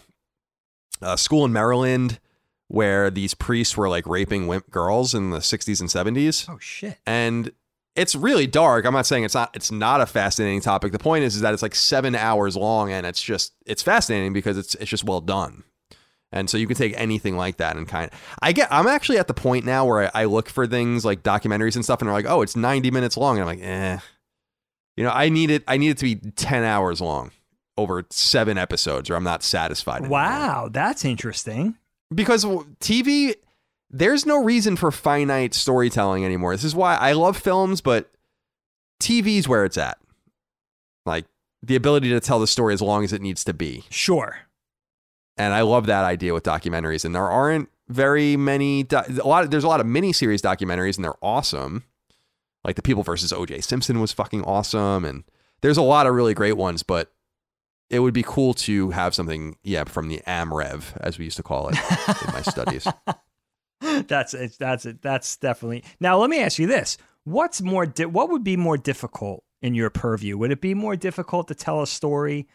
[1.01, 2.19] a school in Maryland
[2.67, 6.97] where these priests were like raping wimp girls in the 60s and 70s, Oh shit.
[7.05, 7.51] and
[7.95, 8.85] it's really dark.
[8.85, 9.55] I'm not saying it's not.
[9.55, 10.91] It's not a fascinating topic.
[10.91, 14.33] The point is, is that it's like seven hours long, and it's just it's fascinating
[14.33, 15.63] because it's it's just well done.
[16.35, 19.17] And so you can take anything like that and kind of, I get, I'm actually
[19.17, 22.07] at the point now where I, I look for things like documentaries and stuff and
[22.07, 23.39] they're like, oh, it's 90 minutes long.
[23.39, 23.99] And I'm like, eh,
[24.97, 27.31] you know, I need it, I need it to be 10 hours long
[27.77, 29.99] over seven episodes or I'm not satisfied.
[30.01, 30.19] anymore.
[30.19, 31.75] Wow, that's interesting.
[32.13, 33.35] Because TV,
[33.89, 36.53] there's no reason for finite storytelling anymore.
[36.53, 38.11] This is why I love films, but
[39.01, 39.97] TV's where it's at.
[41.05, 41.25] Like
[41.63, 43.85] the ability to tell the story as long as it needs to be.
[43.89, 44.39] Sure.
[45.37, 47.05] And I love that idea with documentaries.
[47.05, 48.85] And there aren't very many.
[48.91, 49.43] A lot.
[49.43, 51.83] Of, there's a lot of miniseries documentaries, and they're awesome.
[52.63, 53.61] Like the People versus O.J.
[53.61, 55.23] Simpson was fucking awesome, and
[55.61, 56.83] there's a lot of really great ones.
[56.83, 57.11] But
[57.89, 61.43] it would be cool to have something, yeah, from the AMREV, as we used to
[61.43, 61.77] call it
[62.27, 62.87] in my studies.
[64.07, 64.55] that's it.
[64.57, 65.01] That's it.
[65.01, 65.83] That's definitely.
[65.99, 67.85] Now, let me ask you this: What's more?
[67.85, 70.37] Di- what would be more difficult in your purview?
[70.37, 72.47] Would it be more difficult to tell a story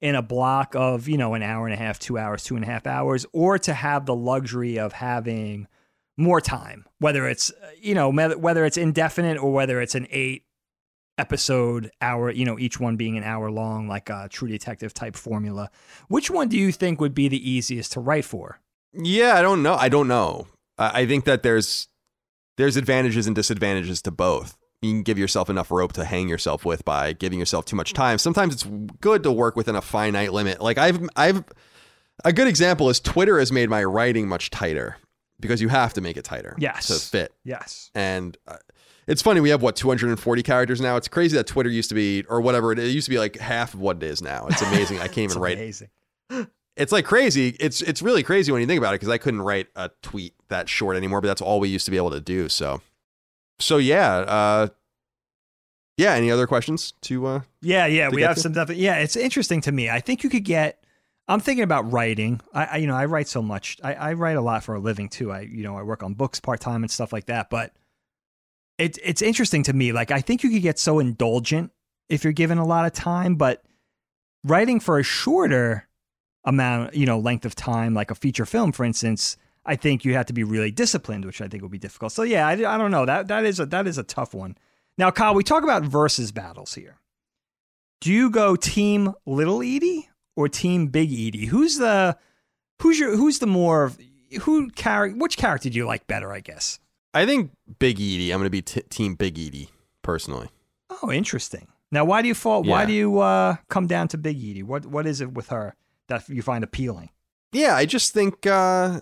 [0.00, 2.64] in a block of you know an hour and a half, two hours, two and
[2.64, 5.66] a half hours, or to have the luxury of having
[6.16, 6.84] more time?
[6.98, 10.44] Whether it's uh, you know whether it's indefinite or whether it's an eight
[11.18, 15.16] episode hour, you know, each one being an hour long, like a True Detective type
[15.16, 15.70] formula.
[16.06, 18.60] Which one do you think would be the easiest to write for?
[18.92, 19.74] Yeah, I don't know.
[19.74, 20.46] I don't know.
[20.78, 21.88] I I think that there's
[22.56, 24.56] there's advantages and disadvantages to both.
[24.82, 27.94] You can give yourself enough rope to hang yourself with by giving yourself too much
[27.94, 28.18] time.
[28.18, 28.64] Sometimes it's
[29.00, 30.60] good to work within a finite limit.
[30.60, 31.44] Like I've I've
[32.24, 34.96] a good example is Twitter has made my writing much tighter
[35.40, 36.86] because you have to make it tighter Yes.
[36.88, 37.32] to fit.
[37.44, 37.90] Yes.
[37.94, 38.56] And uh,
[39.06, 40.96] it's funny we have what 240 characters now.
[40.96, 43.36] It's crazy that Twitter used to be or whatever it, it used to be like
[43.38, 44.46] half of what it is now.
[44.48, 44.98] It's amazing.
[44.98, 45.88] I can't even write amazing.
[46.76, 47.56] it's like crazy.
[47.58, 50.34] It's it's really crazy when you think about it because I couldn't write a tweet
[50.48, 52.48] that short anymore, but that's all we used to be able to do.
[52.48, 52.80] So,
[53.58, 54.68] so yeah, uh,
[55.96, 56.12] yeah.
[56.14, 57.26] Any other questions to?
[57.26, 58.40] Uh, Yeah, yeah, to we have to?
[58.40, 58.70] some stuff.
[58.70, 59.90] Yeah, it's interesting to me.
[59.90, 60.84] I think you could get
[61.28, 62.40] I'm thinking about writing.
[62.54, 63.76] I, I you know I write so much.
[63.84, 65.30] I, I write a lot for a living too.
[65.30, 67.50] I you know I work on books part time and stuff like that.
[67.50, 67.72] But
[68.78, 69.92] it's it's interesting to me.
[69.92, 71.70] Like I think you could get so indulgent
[72.08, 73.62] if you're given a lot of time, but
[74.44, 75.86] writing for a shorter
[76.44, 79.36] amount, you know, length of time, like a feature film, for instance,
[79.68, 82.12] I think you have to be really disciplined, which I think will be difficult.
[82.12, 83.04] So yeah, I, I don't know.
[83.04, 84.56] That that is a that is a tough one.
[84.96, 86.96] Now, Kyle, we talk about versus battles here.
[88.00, 91.46] Do you go team Little Edie or team Big Edie?
[91.46, 92.16] Who's the
[92.80, 93.92] who's your who's the more
[94.42, 96.32] who character which character do you like better?
[96.32, 96.80] I guess.
[97.12, 98.32] I think Big Edie.
[98.32, 99.70] I'm going to be t- team Big Edie
[100.02, 100.48] personally.
[101.02, 101.68] Oh, interesting.
[101.90, 102.62] Now, why do you fall?
[102.62, 104.62] Why do you uh, come down to Big Edie?
[104.62, 105.74] What what is it with her
[106.08, 107.10] that you find appealing?
[107.52, 109.00] Yeah, I just think uh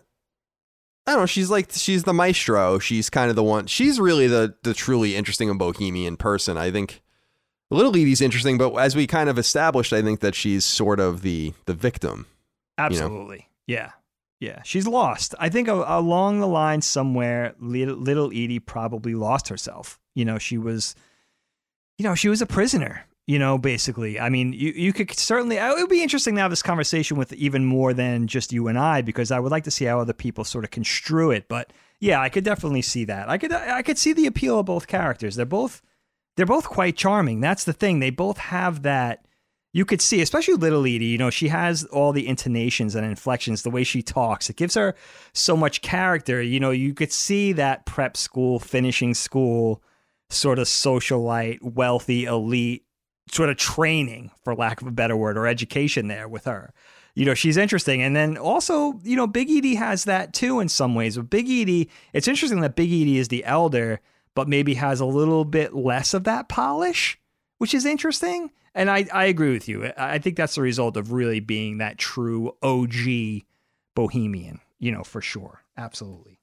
[1.06, 2.78] I don't know, she's like she's the maestro.
[2.78, 6.56] She's kind of the one she's really the the truly interesting and bohemian person.
[6.56, 7.02] I think
[7.70, 11.22] Little Edie's interesting, but as we kind of established, I think that she's sort of
[11.22, 12.26] the the victim.
[12.78, 13.48] Absolutely.
[13.66, 13.92] Yeah.
[14.38, 14.62] Yeah.
[14.62, 15.34] She's lost.
[15.38, 19.98] I think along the line somewhere, little Edie probably lost herself.
[20.14, 20.94] You know, she was,
[21.98, 24.20] you know, she was a prisoner, you know, basically.
[24.20, 27.16] I mean, you, you could certainly, uh, it would be interesting to have this conversation
[27.16, 30.00] with even more than just you and I, because I would like to see how
[30.00, 31.48] other people sort of construe it.
[31.48, 33.28] But yeah, I could definitely see that.
[33.28, 35.36] I could, I could see the appeal of both characters.
[35.36, 35.82] They're both,
[36.36, 37.40] they're both quite charming.
[37.40, 37.98] That's the thing.
[37.98, 39.26] They both have that
[39.76, 43.60] you could see, especially Little Edie, you know, she has all the intonations and inflections,
[43.60, 44.48] the way she talks.
[44.48, 44.94] It gives her
[45.34, 46.40] so much character.
[46.40, 49.82] You know, you could see that prep school, finishing school,
[50.30, 52.85] sort of socialite, wealthy, elite,
[53.30, 56.72] sort of training, for lack of a better word, or education there with her.
[57.14, 58.02] You know, she's interesting.
[58.02, 61.16] And then also, you know, Big Edie has that too in some ways.
[61.16, 64.00] With Big Edie, it's interesting that Big Edie is the elder,
[64.34, 67.18] but maybe has a little bit less of that polish,
[67.58, 68.50] which is interesting.
[68.74, 69.86] And I, I agree with you.
[69.86, 73.44] I I think that's the result of really being that true OG
[73.94, 75.62] bohemian, you know, for sure.
[75.78, 76.38] Absolutely.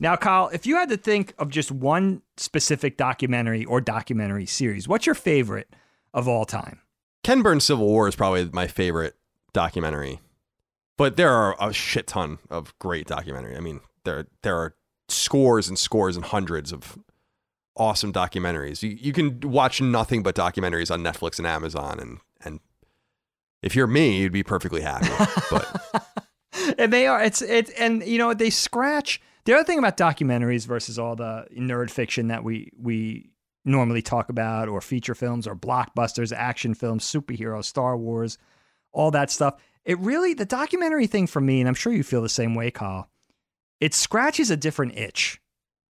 [0.00, 4.88] Now, Kyle, if you had to think of just one specific documentary or documentary series,
[4.88, 5.68] what's your favorite
[6.14, 6.80] of all time?
[7.22, 9.16] Ken Burns Civil War is probably my favorite
[9.52, 10.20] documentary.
[10.96, 13.56] But there are a shit ton of great documentary.
[13.56, 14.74] I mean, there there are
[15.08, 16.98] scores and scores and hundreds of
[17.76, 18.82] awesome documentaries.
[18.82, 22.60] You you can watch nothing but documentaries on Netflix and Amazon and and
[23.62, 25.08] if you're me, you'd be perfectly happy.
[25.50, 26.04] But
[26.78, 30.66] and they are it's it and you know they scratch the other thing about documentaries
[30.66, 33.30] versus all the nerd fiction that we we
[33.68, 38.38] normally talk about or feature films or blockbusters action films superheroes star wars
[38.92, 39.54] all that stuff.
[39.84, 42.70] It really the documentary thing for me and i'm sure you feel the same way
[42.70, 43.08] Kyle,
[43.80, 45.40] it scratches a different itch.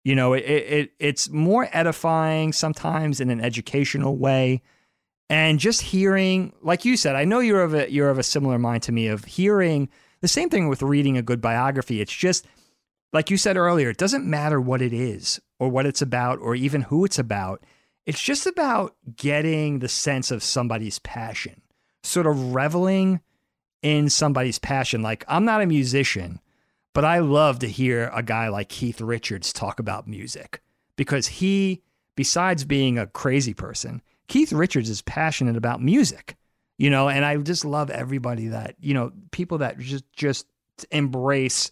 [0.03, 4.61] You know it, it it's more edifying sometimes in an educational way.
[5.29, 8.57] And just hearing like you said i know you're of a you're of a similar
[8.57, 9.89] mind to me of hearing
[10.21, 12.01] the same thing with reading a good biography.
[12.01, 12.45] It's just,
[13.13, 16.55] like you said earlier, it doesn't matter what it is or what it's about or
[16.55, 17.63] even who it's about.
[18.05, 21.61] It's just about getting the sense of somebody's passion,
[22.03, 23.21] sort of reveling
[23.81, 25.01] in somebody's passion.
[25.01, 26.39] Like, I'm not a musician,
[26.93, 30.61] but I love to hear a guy like Keith Richards talk about music
[30.95, 31.81] because he,
[32.15, 36.37] besides being a crazy person, Keith Richards is passionate about music
[36.77, 40.45] you know and i just love everybody that you know people that just just
[40.91, 41.71] embrace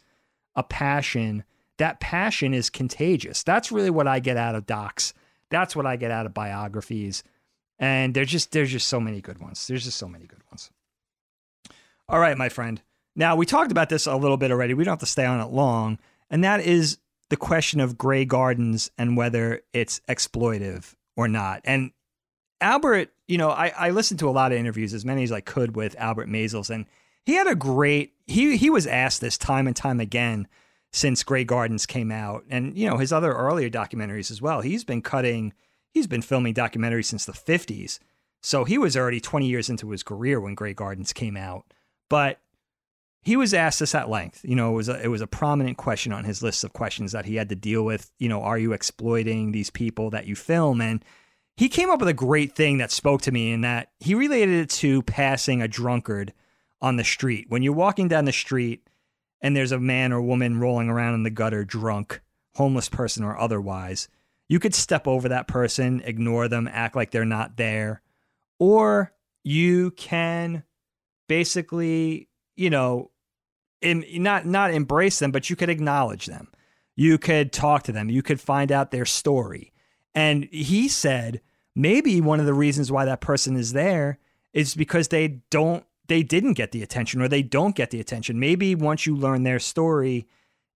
[0.56, 1.44] a passion
[1.78, 3.44] that passion is contagious.
[3.44, 5.14] That's really what i get out of docs.
[5.50, 7.24] That's what i get out of biographies.
[7.78, 9.68] And there's just there's just so many good ones.
[9.68, 10.72] There's just so many good ones.
[12.08, 12.82] All right my friend.
[13.16, 14.74] Now we talked about this a little bit already.
[14.74, 16.00] We don't have to stay on it long.
[16.30, 16.98] And that is
[17.30, 21.62] the question of gray gardens and whether it's exploitive or not.
[21.64, 21.92] And
[22.62, 25.42] Albert, you know, I, I listened to a lot of interviews, as many as I
[25.42, 26.86] could with Albert Maysles, and
[27.26, 30.48] he had a great he he was asked this time and time again
[30.96, 32.46] since Grey Gardens came out.
[32.50, 34.62] And, you know, his other earlier documentaries as well.
[34.62, 35.54] He's been cutting
[35.94, 38.00] he's been filming documentaries since the fifties.
[38.42, 41.66] So he was already 20 years into his career when Grey Gardens came out.
[42.10, 42.40] But
[43.22, 44.42] he was asked this at length.
[44.46, 47.12] You know, it was a, it was a prominent question on his list of questions
[47.12, 48.12] that he had to deal with.
[48.20, 50.80] You know, are you exploiting these people that you film?
[50.80, 51.04] And
[51.58, 54.60] he came up with a great thing that spoke to me in that he related
[54.60, 56.34] it to passing a drunkard
[56.86, 57.48] on the street.
[57.50, 58.88] When you're walking down the street
[59.42, 62.22] and there's a man or woman rolling around in the gutter drunk,
[62.54, 64.08] homeless person or otherwise,
[64.48, 68.04] you could step over that person, ignore them, act like they're not there,
[68.60, 69.12] or
[69.44, 70.64] you can
[71.28, 73.10] basically, you know,
[73.82, 76.50] in, not not embrace them, but you could acknowledge them.
[76.96, 78.12] You could talk to them.
[78.12, 79.74] You could find out their story.
[80.14, 81.42] And he said
[81.76, 84.20] maybe one of the reasons why that person is there
[84.54, 88.40] is because they don't they didn't get the attention or they don't get the attention.
[88.40, 90.28] Maybe once you learn their story,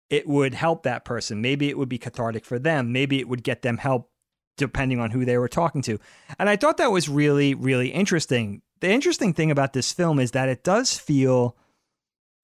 [0.10, 1.42] it would help that person.
[1.42, 2.92] Maybe it would be cathartic for them.
[2.92, 4.10] Maybe it would get them help
[4.58, 6.00] depending on who they were talking to.
[6.38, 8.62] And I thought that was really, really interesting.
[8.82, 11.56] The interesting thing about this film is that it does feel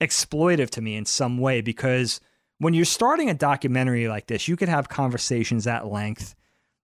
[0.01, 2.21] exploitive to me in some way because
[2.59, 6.35] when you're starting a documentary like this, you could have conversations at length.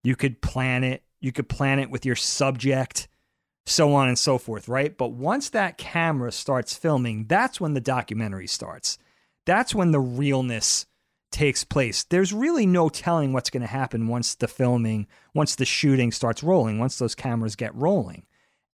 [0.03, 1.03] You could plan it.
[1.22, 3.07] You could plan it with your subject,
[3.65, 4.97] so on and so forth, right?
[4.97, 8.97] But once that camera starts filming, that's when the documentary starts.
[9.45, 10.85] That's when the realness
[11.31, 12.03] takes place.
[12.03, 16.43] There's really no telling what's going to happen once the filming, once the shooting starts
[16.43, 18.25] rolling, once those cameras get rolling.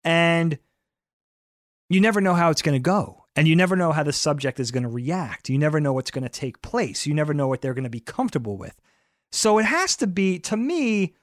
[0.05, 0.59] And
[1.89, 3.25] you never know how it's going to go.
[3.37, 5.51] And you never know how the subject is going to react.
[5.51, 7.07] You never know what's going to take place.
[7.07, 8.81] You never know what they're going to be comfortable with.
[9.31, 11.15] So it has to be, to me,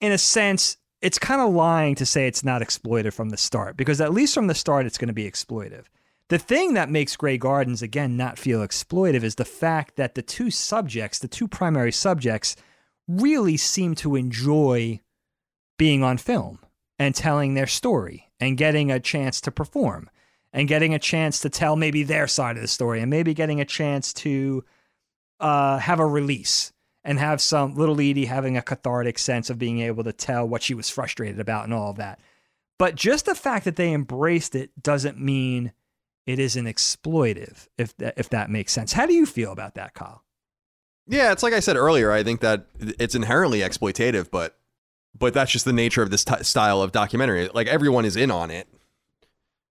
[0.00, 3.76] in a sense, it's kind of lying to say it's not exploitive from the start,
[3.76, 5.84] because at least from the start, it's going to be exploitive.
[6.28, 10.22] The thing that makes Grey Gardens, again, not feel exploitive is the fact that the
[10.22, 12.54] two subjects, the two primary subjects,
[13.08, 15.00] really seem to enjoy
[15.76, 16.60] being on film
[16.98, 20.08] and telling their story and getting a chance to perform
[20.52, 23.60] and getting a chance to tell maybe their side of the story and maybe getting
[23.60, 24.64] a chance to
[25.40, 26.72] uh, have a release
[27.04, 30.62] and have some little Edie having a cathartic sense of being able to tell what
[30.62, 32.20] she was frustrated about and all of that.
[32.78, 35.72] But just the fact that they embraced it doesn't mean
[36.26, 38.92] it isn't exploitive, if that, if that makes sense.
[38.92, 40.22] How do you feel about that, Kyle?
[41.06, 42.12] Yeah, it's like I said earlier.
[42.12, 44.56] I think that it's inherently exploitative, but
[45.18, 47.48] but that's just the nature of this t- style of documentary.
[47.52, 48.68] Like everyone is in on it,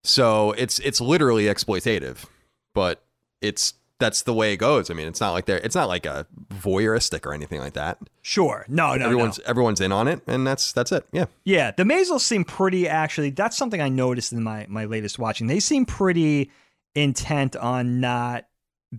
[0.04, 2.26] so it's it's literally exploitative,
[2.74, 3.02] but
[3.42, 4.90] it's that's the way it goes.
[4.90, 8.00] I mean, it's not like they're it's not like a voyeuristic or anything like that.
[8.22, 9.46] Sure, no, no, everyone's no.
[9.46, 11.06] everyone's in on it, and that's that's it.
[11.12, 11.72] Yeah, yeah.
[11.72, 12.88] The Maysles seem pretty.
[12.88, 15.48] Actually, that's something I noticed in my my latest watching.
[15.48, 16.50] They seem pretty
[16.96, 18.46] intent on not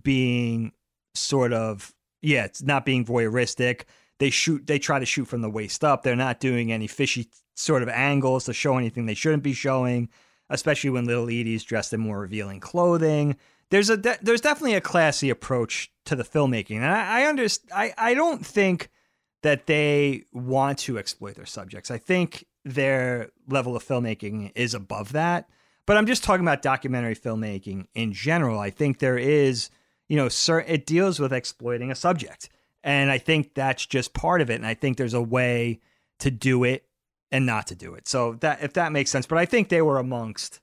[0.01, 0.71] being
[1.15, 3.83] sort of yeah, it's not being voyeuristic.
[4.19, 4.67] They shoot.
[4.67, 6.03] They try to shoot from the waist up.
[6.03, 10.09] They're not doing any fishy sort of angles to show anything they shouldn't be showing
[10.51, 13.37] especially when little Edie's dressed in more revealing clothing.
[13.71, 17.93] There's a de- there's definitely a classy approach to the filmmaking, and I I, I
[17.97, 18.89] I don't think
[19.41, 21.89] that they want to exploit their subjects.
[21.89, 25.49] I think their level of filmmaking is above that.
[25.87, 28.59] But I'm just talking about documentary filmmaking in general.
[28.59, 29.69] I think there is,
[30.07, 32.49] you know, certain, it deals with exploiting a subject.
[32.83, 34.55] And I think that's just part of it.
[34.55, 35.79] And I think there's a way
[36.19, 36.85] to do it
[37.31, 38.07] and not to do it.
[38.07, 40.60] So that if that makes sense, but I think they were amongst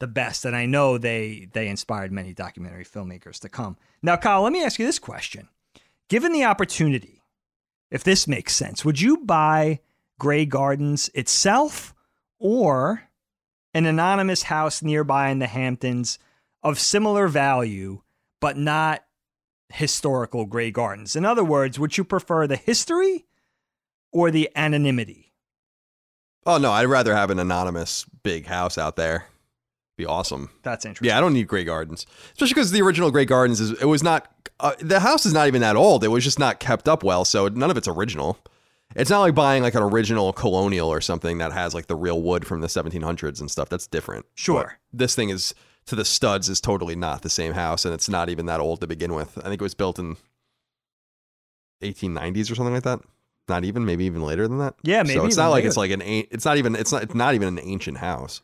[0.00, 3.76] the best, and I know they they inspired many documentary filmmakers to come.
[4.02, 5.48] Now, Kyle, let me ask you this question:
[6.08, 7.22] Given the opportunity,
[7.90, 9.80] if this makes sense, would you buy
[10.18, 11.94] Grey Gardens itself
[12.38, 13.04] or
[13.74, 16.18] an anonymous house nearby in the Hamptons
[16.62, 18.02] of similar value,
[18.40, 19.04] but not
[19.68, 21.16] historical Grey Gardens?
[21.16, 23.26] In other words, would you prefer the history
[24.12, 25.32] or the anonymity?
[26.46, 29.26] Oh no, I'd rather have an anonymous big house out there.
[29.98, 30.48] Be awesome.
[30.62, 31.08] That's interesting.
[31.08, 34.00] Yeah, I don't need Grey Gardens, especially because the original Grey Gardens is it was
[34.00, 36.04] not uh, the house is not even that old.
[36.04, 38.38] It was just not kept up well, so none of it's original.
[38.94, 42.22] It's not like buying like an original colonial or something that has like the real
[42.22, 43.68] wood from the 1700s and stuff.
[43.68, 44.24] That's different.
[44.36, 44.78] Sure.
[44.92, 45.52] But this thing is
[45.86, 48.80] to the studs is totally not the same house, and it's not even that old
[48.82, 49.36] to begin with.
[49.38, 50.16] I think it was built in
[51.82, 53.00] 1890s or something like that
[53.48, 54.74] not even maybe even later than that.
[54.82, 55.18] Yeah, maybe.
[55.18, 57.48] So it's not like it's like an it's not even it's not it's not even
[57.48, 58.42] an ancient house.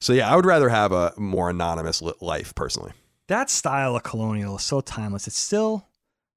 [0.00, 2.92] So yeah, I would rather have a more anonymous life personally.
[3.28, 5.26] That style of colonial is so timeless.
[5.26, 5.86] It's still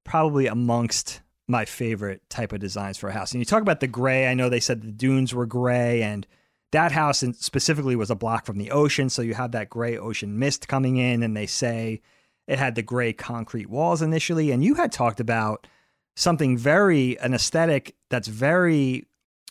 [0.04, 3.32] probably amongst my favorite type of designs for a house.
[3.32, 4.28] And you talk about the gray.
[4.28, 6.26] I know they said the dunes were gray, and
[6.72, 10.38] that house specifically was a block from the ocean, so you have that gray ocean
[10.38, 11.22] mist coming in.
[11.22, 12.00] And they say
[12.46, 14.50] it had the gray concrete walls initially.
[14.50, 15.66] And you had talked about
[16.16, 19.06] something very an aesthetic that's very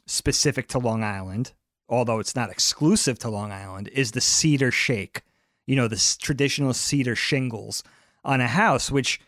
[0.06, 1.53] specific to Long Island,
[1.94, 5.22] although it's not exclusive to Long Island, is the cedar shake.
[5.65, 7.84] You know, the traditional cedar shingles
[8.26, 9.22] on a house, which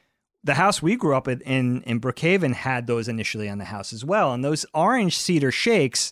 [0.44, 3.94] the house we grew up in, in in Brookhaven had those initially on the house
[3.94, 4.34] as well.
[4.34, 6.12] And those orange cedar shakes,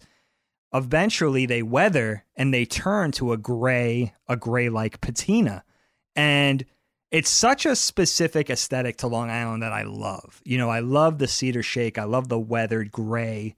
[0.74, 5.64] eventually they weather and they turn to a gray, a gray like patina.
[6.16, 6.66] And
[7.12, 10.42] it's such a specific aesthetic to Long Island that I love.
[10.46, 11.98] You know, I love the cedar shake.
[11.98, 13.56] I love the weathered gray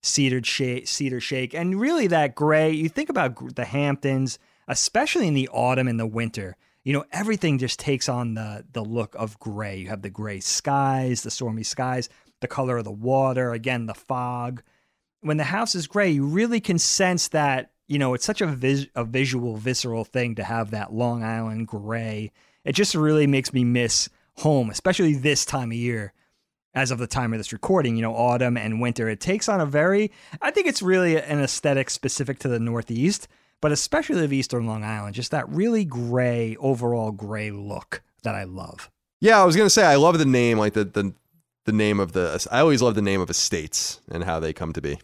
[0.00, 2.70] cedar shake, cedar shake, and really that gray.
[2.70, 6.56] You think about the Hamptons, especially in the autumn and the winter.
[6.84, 9.76] You know, everything just takes on the the look of gray.
[9.76, 12.08] You have the gray skies, the stormy skies,
[12.40, 14.62] the color of the water, again the fog.
[15.20, 18.46] When the house is gray, you really can sense that you know, it's such a
[18.46, 22.30] vis- a visual, visceral thing to have that Long Island gray.
[22.64, 26.12] It just really makes me miss home, especially this time of year.
[26.74, 29.60] As of the time of this recording, you know, autumn and winter, it takes on
[29.60, 33.26] a very, I think it's really an aesthetic specific to the Northeast,
[33.60, 38.44] but especially of Eastern Long Island, just that really gray, overall gray look that I
[38.44, 38.90] love.
[39.20, 41.12] Yeah, I was gonna say I love the name, like the the
[41.64, 42.46] the name of the.
[42.50, 44.98] I always love the name of estates and how they come to be.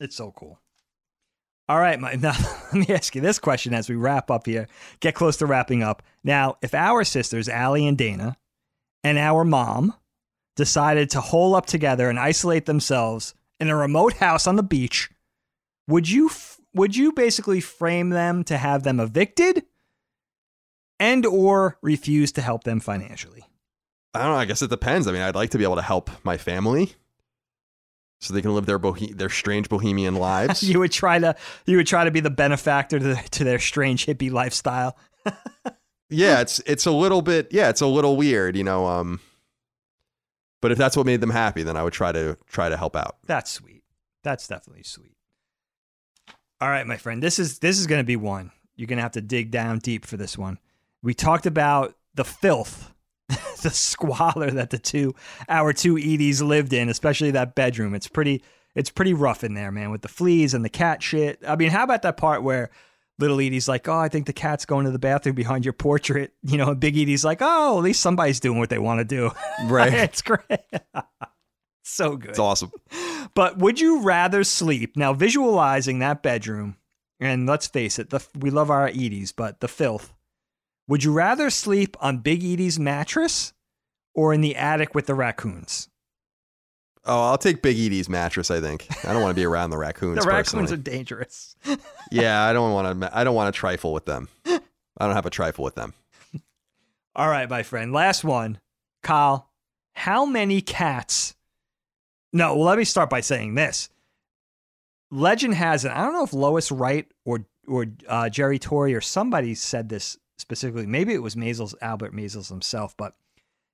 [0.00, 0.58] It's so cool.
[1.68, 2.34] All right, my, now
[2.72, 4.68] let me ask you this question as we wrap up here,
[5.00, 6.02] get close to wrapping up.
[6.24, 8.36] Now, if our sisters, Allie and Dana,
[9.04, 9.94] and our mom
[10.58, 15.08] decided to hole up together and isolate themselves in a remote house on the beach,
[15.86, 19.64] would you f- would you basically frame them to have them evicted
[20.98, 23.44] and or refuse to help them financially?
[24.12, 24.38] I don't know.
[24.38, 25.06] I guess it depends.
[25.06, 26.92] I mean, I'd like to be able to help my family
[28.20, 30.62] so they can live their bohe- their strange bohemian lives.
[30.68, 31.36] you would try to
[31.66, 34.96] you would try to be the benefactor to, to their strange hippie lifestyle.
[36.10, 38.86] yeah, it's it's a little bit yeah, it's a little weird, you know.
[38.88, 39.20] Um,
[40.60, 42.96] but if that's what made them happy, then I would try to try to help
[42.96, 43.16] out.
[43.26, 43.82] That's sweet.
[44.22, 45.16] That's definitely sweet.
[46.60, 47.22] All right, my friend.
[47.22, 48.50] This is this is going to be one.
[48.76, 50.58] You're going to have to dig down deep for this one.
[51.02, 52.92] We talked about the filth,
[53.28, 55.14] the squalor that the two
[55.48, 57.94] our two Edie's lived in, especially that bedroom.
[57.94, 58.42] It's pretty
[58.74, 61.40] it's pretty rough in there, man, with the fleas and the cat shit.
[61.46, 62.70] I mean, how about that part where
[63.18, 66.32] little Edie's like, "Oh, I think the cat's going to the bathroom behind your portrait,"
[66.42, 69.04] you know, and Big Edie's like, "Oh, at least somebody's doing what they want to
[69.04, 69.30] do."
[69.66, 69.92] Right.
[69.92, 70.40] it's great.
[71.82, 72.30] so good.
[72.30, 72.70] It's awesome.
[73.34, 75.12] But would you rather sleep now?
[75.12, 76.76] Visualizing that bedroom,
[77.20, 80.14] and let's face it, the, we love our Edie's, but the filth.
[80.86, 83.52] Would you rather sleep on Big Edie's mattress
[84.14, 85.88] or in the attic with the raccoons?
[87.08, 88.50] Oh, I'll take Big Edie's mattress.
[88.50, 90.22] I think I don't want to be around the raccoons.
[90.22, 90.74] The raccoons personally.
[90.74, 91.56] are dangerous.
[92.10, 93.18] yeah, I don't want to.
[93.18, 94.28] I don't want to trifle with them.
[94.46, 94.60] I
[95.06, 95.94] don't have a trifle with them.
[97.16, 97.92] All right, my friend.
[97.92, 98.60] Last one,
[99.02, 99.48] Kyle.
[99.94, 101.34] How many cats?
[102.32, 103.88] No, well, let me start by saying this.
[105.10, 105.90] Legend has it.
[105.90, 110.18] I don't know if Lois Wright or or uh, Jerry Torre or somebody said this
[110.36, 110.86] specifically.
[110.86, 113.14] Maybe it was Maysles Albert Maysles himself, but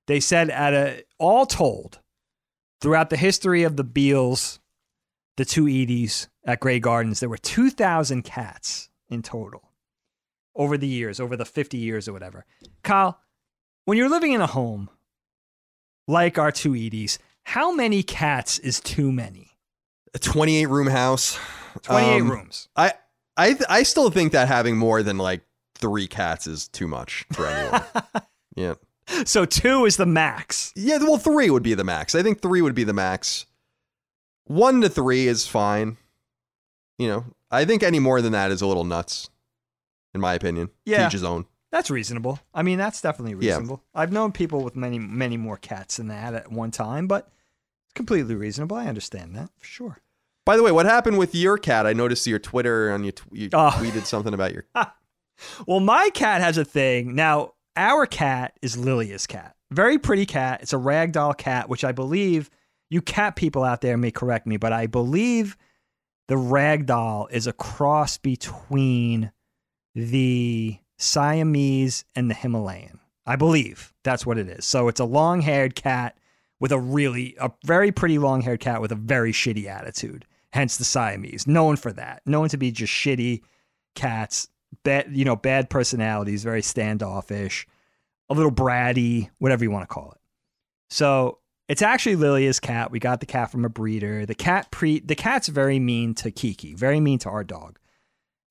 [0.07, 1.99] they said at a all told
[2.81, 4.59] throughout the history of the Beales,
[5.37, 9.71] the two Edie's at Grey Gardens, there were two thousand cats in total
[10.55, 12.45] over the years, over the fifty years or whatever.
[12.83, 13.19] Kyle,
[13.85, 14.89] when you're living in a home
[16.07, 19.51] like our two Edie's, how many cats is too many?
[20.13, 21.37] A 28 room house.
[21.81, 22.69] 28 Um, rooms.
[22.75, 22.93] I
[23.35, 25.41] I th- I still think that having more than like
[25.75, 27.83] three cats is too much for anyone.
[28.55, 28.75] yeah.
[29.25, 30.73] So two is the max.
[30.75, 32.15] Yeah, well, three would be the max.
[32.15, 33.45] I think three would be the max.
[34.45, 35.97] One to three is fine.
[36.97, 39.29] You know, I think any more than that is a little nuts,
[40.13, 40.69] in my opinion.
[40.85, 41.05] Yeah.
[41.07, 41.45] Each his own.
[41.71, 42.39] That's reasonable.
[42.53, 43.53] I mean, that's definitely Yeah.
[43.53, 43.83] reasonable.
[43.93, 47.27] I've known people with many, many more cats than that at one time, but
[47.87, 48.77] it's completely reasonable.
[48.77, 49.97] I understand that for sure.
[50.45, 51.85] By the way, what happened with your cat?
[51.85, 53.71] I noticed your Twitter and you, t- you Oh.
[53.75, 54.65] tweeted something about your.
[55.67, 57.13] Well, my cat has a thing.
[57.13, 59.55] Now, our cat is Lilia's cat.
[59.71, 60.61] Very pretty cat.
[60.61, 62.49] It's a ragdoll cat, which I believe
[62.89, 65.57] you cat people out there may correct me, but I believe
[66.27, 69.31] the ragdoll is a cross between
[69.93, 72.99] the Siamese and the Himalayan.
[73.25, 74.65] I believe that's what it is.
[74.65, 76.17] So it's a long haired cat
[76.59, 80.25] with a really, a very pretty long haired cat with a very shitty attitude.
[80.53, 81.47] Hence the Siamese.
[81.47, 82.21] Known for that.
[82.25, 83.41] Known to be just shitty
[83.93, 84.47] cats
[84.83, 87.67] bad you know bad personalities very standoffish
[88.29, 90.19] a little bratty whatever you want to call it.
[90.89, 92.91] So it's actually lilia's cat.
[92.91, 94.25] We got the cat from a breeder.
[94.25, 97.79] The cat pre the cat's very mean to kiki very mean to our dog.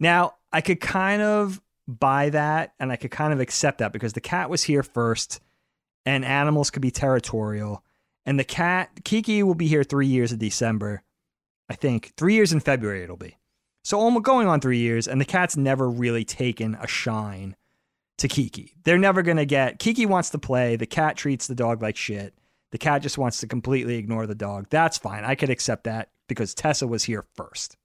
[0.00, 4.14] Now i could kind of buy that and i could kind of accept that because
[4.14, 5.40] the cat was here first
[6.06, 7.84] and animals could be territorial
[8.24, 11.02] and the cat kiki will be here three years in december
[11.68, 12.12] i think.
[12.16, 13.36] Three years in february it'll be
[13.84, 17.54] so almost going on three years, and the cat's never really taken a shine
[18.16, 18.74] to Kiki.
[18.82, 20.76] They're never gonna get Kiki wants to play.
[20.76, 22.34] The cat treats the dog like shit.
[22.70, 24.66] The cat just wants to completely ignore the dog.
[24.70, 25.24] That's fine.
[25.24, 27.76] I could accept that because Tessa was here first.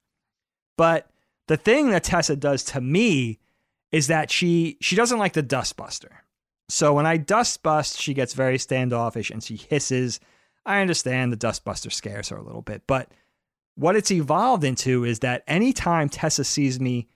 [0.78, 1.12] But
[1.48, 3.40] the thing that Tessa does to me
[3.92, 6.12] is that she she doesn't like the dustbuster.
[6.70, 10.20] So when I dust bust, she gets very standoffish and she hisses.
[10.66, 13.12] I understand the dustbuster scares her a little bit, but
[13.80, 17.08] what it's evolved into is that anytime Tessa sees me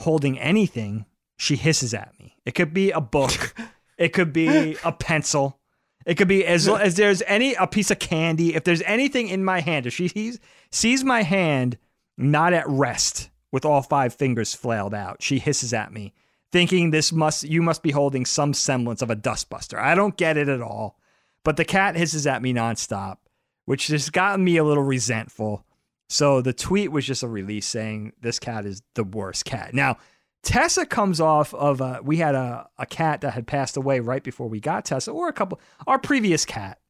[0.00, 1.06] holding anything,
[1.36, 2.36] she hisses at me.
[2.44, 3.54] It could be a book,
[3.98, 5.60] it could be a pencil,
[6.04, 8.56] it could be as as there's any a piece of candy.
[8.56, 10.40] If there's anything in my hand, if she sees,
[10.72, 11.78] sees my hand
[12.18, 15.22] not at rest with all five fingers flailed out.
[15.22, 16.12] She hisses at me,
[16.50, 19.78] thinking this must you must be holding some semblance of a dustbuster.
[19.78, 20.98] I don't get it at all.
[21.44, 23.18] But the cat hisses at me nonstop,
[23.64, 25.64] which has gotten me a little resentful.
[26.10, 29.72] So the tweet was just a release saying this cat is the worst cat.
[29.72, 29.96] Now,
[30.42, 34.22] Tessa comes off of a, we had a, a cat that had passed away right
[34.22, 36.80] before we got Tessa, or a couple, our previous cat.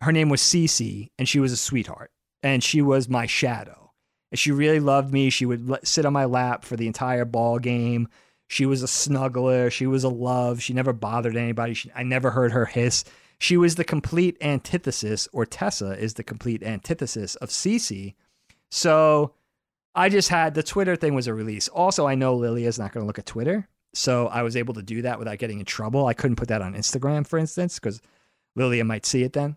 [0.00, 3.90] Her name was Cece, and she was a sweetheart, and she was my shadow.
[4.30, 5.28] And she really loved me.
[5.30, 8.08] She would sit on my lap for the entire ball game.
[8.46, 9.72] She was a snuggler.
[9.72, 10.62] She was a love.
[10.62, 11.74] She never bothered anybody.
[11.74, 13.04] She, I never heard her hiss.
[13.40, 18.14] She was the complete antithesis, or Tessa is the complete antithesis of Cece.
[18.70, 19.32] So
[19.94, 21.66] I just had the Twitter thing was a release.
[21.68, 23.66] Also, I know Lilia is not going to look at Twitter.
[23.94, 26.06] So I was able to do that without getting in trouble.
[26.06, 28.02] I couldn't put that on Instagram, for instance, because
[28.56, 29.56] Lilia might see it then.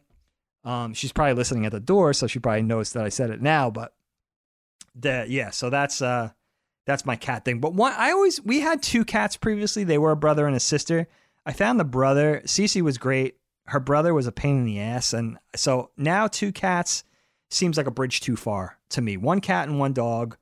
[0.63, 3.41] Um, she's probably listening at the door, so she probably knows that I said it
[3.41, 3.69] now.
[3.69, 3.93] But
[4.95, 6.29] the, yeah, so that's uh,
[6.85, 7.59] that's my cat thing.
[7.59, 9.83] But one, I always we had two cats previously.
[9.83, 11.09] They were a brother and a sister.
[11.45, 12.41] I found the brother.
[12.45, 13.35] Cece was great.
[13.67, 17.03] Her brother was a pain in the ass, and so now two cats
[17.49, 19.15] seems like a bridge too far to me.
[19.17, 20.37] One cat and one dog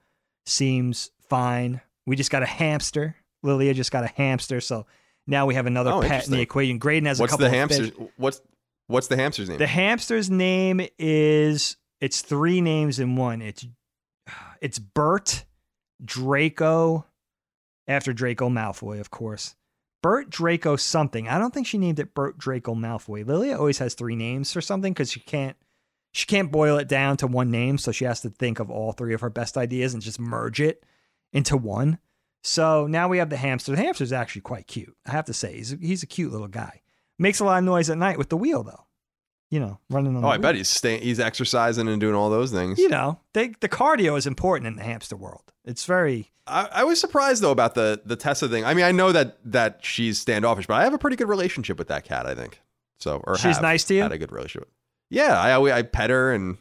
[0.45, 1.81] seems fine.
[2.05, 3.15] We just got a hamster.
[3.43, 4.85] Lilia just got a hamster, so
[5.27, 6.77] now we have another Oh, pet in the equation.
[6.79, 7.77] Graydon has What's a couple the of fish.
[7.79, 8.03] hamster?
[8.17, 8.41] What's
[8.87, 9.57] what's the hamster's name?
[9.59, 13.41] The hamster's name is it's three names in one.
[13.41, 13.65] It's
[14.61, 15.45] it's Bert,
[16.03, 17.05] Draco,
[17.87, 19.55] after Draco Malfoy, of course.
[20.01, 21.27] Bert Draco something.
[21.27, 23.25] I don't think she named it Bert Draco Malfoy.
[23.25, 25.55] Lilia always has three names for something because she can't
[26.13, 28.91] she can't boil it down to one name, so she has to think of all
[28.91, 30.83] three of her best ideas and just merge it
[31.31, 31.99] into one.
[32.43, 33.71] So now we have the hamster.
[33.71, 34.95] The hamster's actually quite cute.
[35.05, 36.81] I have to say, he's a, he's a cute little guy.
[37.19, 38.87] Makes a lot of noise at night with the wheel, though.
[39.51, 40.17] You know, running on.
[40.17, 40.41] oh, the I wheel.
[40.41, 41.01] bet he's staying.
[41.03, 42.79] He's exercising and doing all those things.
[42.79, 45.53] You know, they, the cardio is important in the hamster world.
[45.63, 46.31] It's very.
[46.51, 48.65] I, I was surprised though about the the Tessa thing.
[48.65, 51.77] I mean, I know that that she's standoffish, but I have a pretty good relationship
[51.79, 52.25] with that cat.
[52.25, 52.59] I think
[52.99, 53.21] so.
[53.25, 54.01] Or She's have nice to you?
[54.03, 54.69] Had a good relationship.
[55.09, 56.57] Yeah, I always I pet her and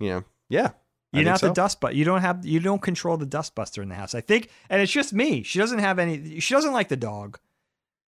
[0.00, 0.70] you know, yeah.
[1.12, 1.48] You're not so.
[1.48, 4.14] the dust, but you don't have you don't control the dustbuster in the house.
[4.14, 5.42] I think, and it's just me.
[5.42, 6.40] She doesn't have any.
[6.40, 7.38] She doesn't like the dog.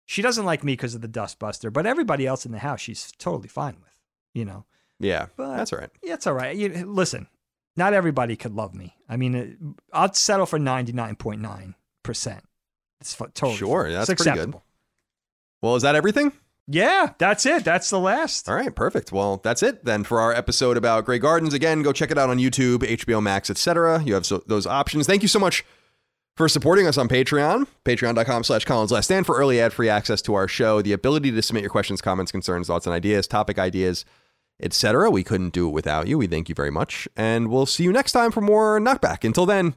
[0.05, 1.72] She doesn't like me because of the dustbuster.
[1.72, 3.93] But everybody else in the house, she's totally fine with.
[4.34, 4.65] You know,
[4.99, 5.89] Yeah, But- that's all right.
[6.01, 6.55] yeah, it's all right.
[6.55, 7.27] You, listen,
[7.78, 8.95] not everybody could love me.
[9.08, 9.58] I mean, it,
[9.94, 12.44] I'll settle for ninety nine point nine percent.
[12.99, 14.56] It's fu- totally Sure, that's pretty good.
[15.62, 16.32] Well, is that everything?
[16.70, 17.64] Yeah, that's it.
[17.64, 18.49] That's the last.
[18.49, 19.14] All right, perfect.
[19.14, 21.54] Well, that's it then for our episode about Grey Gardens.
[21.54, 24.04] Again, go check it out on YouTube, HBO Max, etc.
[24.04, 25.08] You have so, those options.
[25.08, 25.64] Thank you so much
[26.36, 30.36] for supporting us on Patreon, patreon.com slash Colin's Last Stand for early ad-free access to
[30.36, 34.06] our show, the ability to submit your questions, comments, concerns, thoughts, and ideas, topic ideas,
[34.61, 35.09] etc.
[35.11, 36.17] We couldn't do it without you.
[36.17, 37.07] We thank you very much.
[37.15, 39.23] And we'll see you next time for more Knockback.
[39.23, 39.75] Until then,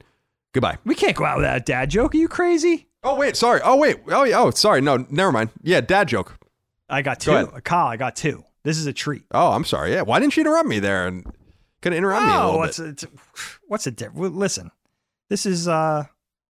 [0.53, 0.79] goodbye.
[0.85, 2.15] We can't go out without a dad joke.
[2.15, 2.89] Are you crazy?
[3.03, 3.61] Oh, wait, sorry.
[3.65, 3.99] Oh, wait.
[4.09, 4.41] Oh, yeah.
[4.41, 4.81] Oh, sorry.
[4.81, 5.51] No, never mind.
[5.63, 6.37] Yeah, dad joke.
[6.89, 7.31] I got two.
[7.31, 7.47] Go.
[7.65, 8.45] Kyle, I got two.
[8.63, 9.23] This is a treat.
[9.31, 9.93] Oh, I'm sorry.
[9.93, 10.03] Yeah.
[10.03, 11.07] Why didn't you interrupt me there?
[11.07, 11.25] And
[11.81, 13.03] could interrupt me a Oh, little what's bit.
[13.05, 13.11] it?
[13.69, 13.97] What's it?
[13.97, 14.35] difference?
[14.35, 14.71] Listen,
[15.31, 16.05] this is uh,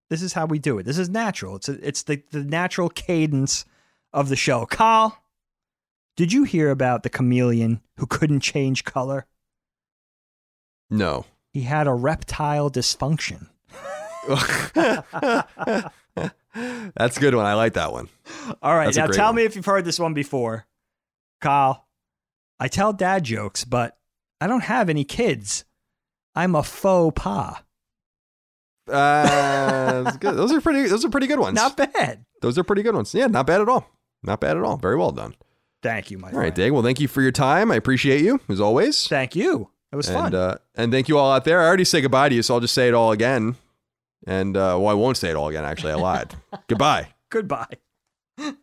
[0.08, 0.84] this is how we do it.
[0.84, 1.54] This is natural.
[1.56, 3.64] It's a, it's the the natural cadence
[4.12, 4.66] of the show.
[4.66, 5.16] Kyle,
[6.20, 9.24] did you hear about the chameleon who couldn't change color?
[10.90, 11.24] No.
[11.50, 13.46] He had a reptile dysfunction.
[14.28, 15.06] That's
[17.16, 17.46] a good one.
[17.46, 18.10] I like that one.
[18.60, 19.36] All right, That's now tell one.
[19.36, 20.66] me if you've heard this one before,
[21.40, 21.86] Kyle.
[22.58, 23.96] I tell dad jokes, but
[24.42, 25.64] I don't have any kids.
[26.34, 27.62] I'm a faux pas.
[28.86, 30.36] Uh, good.
[30.36, 30.86] Those are pretty.
[30.86, 31.54] Those are pretty good ones.
[31.54, 32.26] Not bad.
[32.42, 33.14] those are pretty good ones.
[33.14, 33.88] Yeah, not bad at all.
[34.22, 34.76] Not bad at all.
[34.76, 35.34] Very well done.
[35.82, 36.54] Thank you, my All right, friend.
[36.54, 36.72] Dig.
[36.72, 37.70] Well, thank you for your time.
[37.70, 39.06] I appreciate you as always.
[39.08, 39.70] Thank you.
[39.92, 40.26] It was fun.
[40.26, 41.60] and uh, and thank you all out there.
[41.60, 43.56] I already say goodbye to you, so I'll just say it all again.
[44.26, 45.64] And uh, well, I won't say it all again.
[45.64, 46.34] Actually, I lied.
[46.68, 47.08] goodbye.
[47.30, 47.78] Goodbye.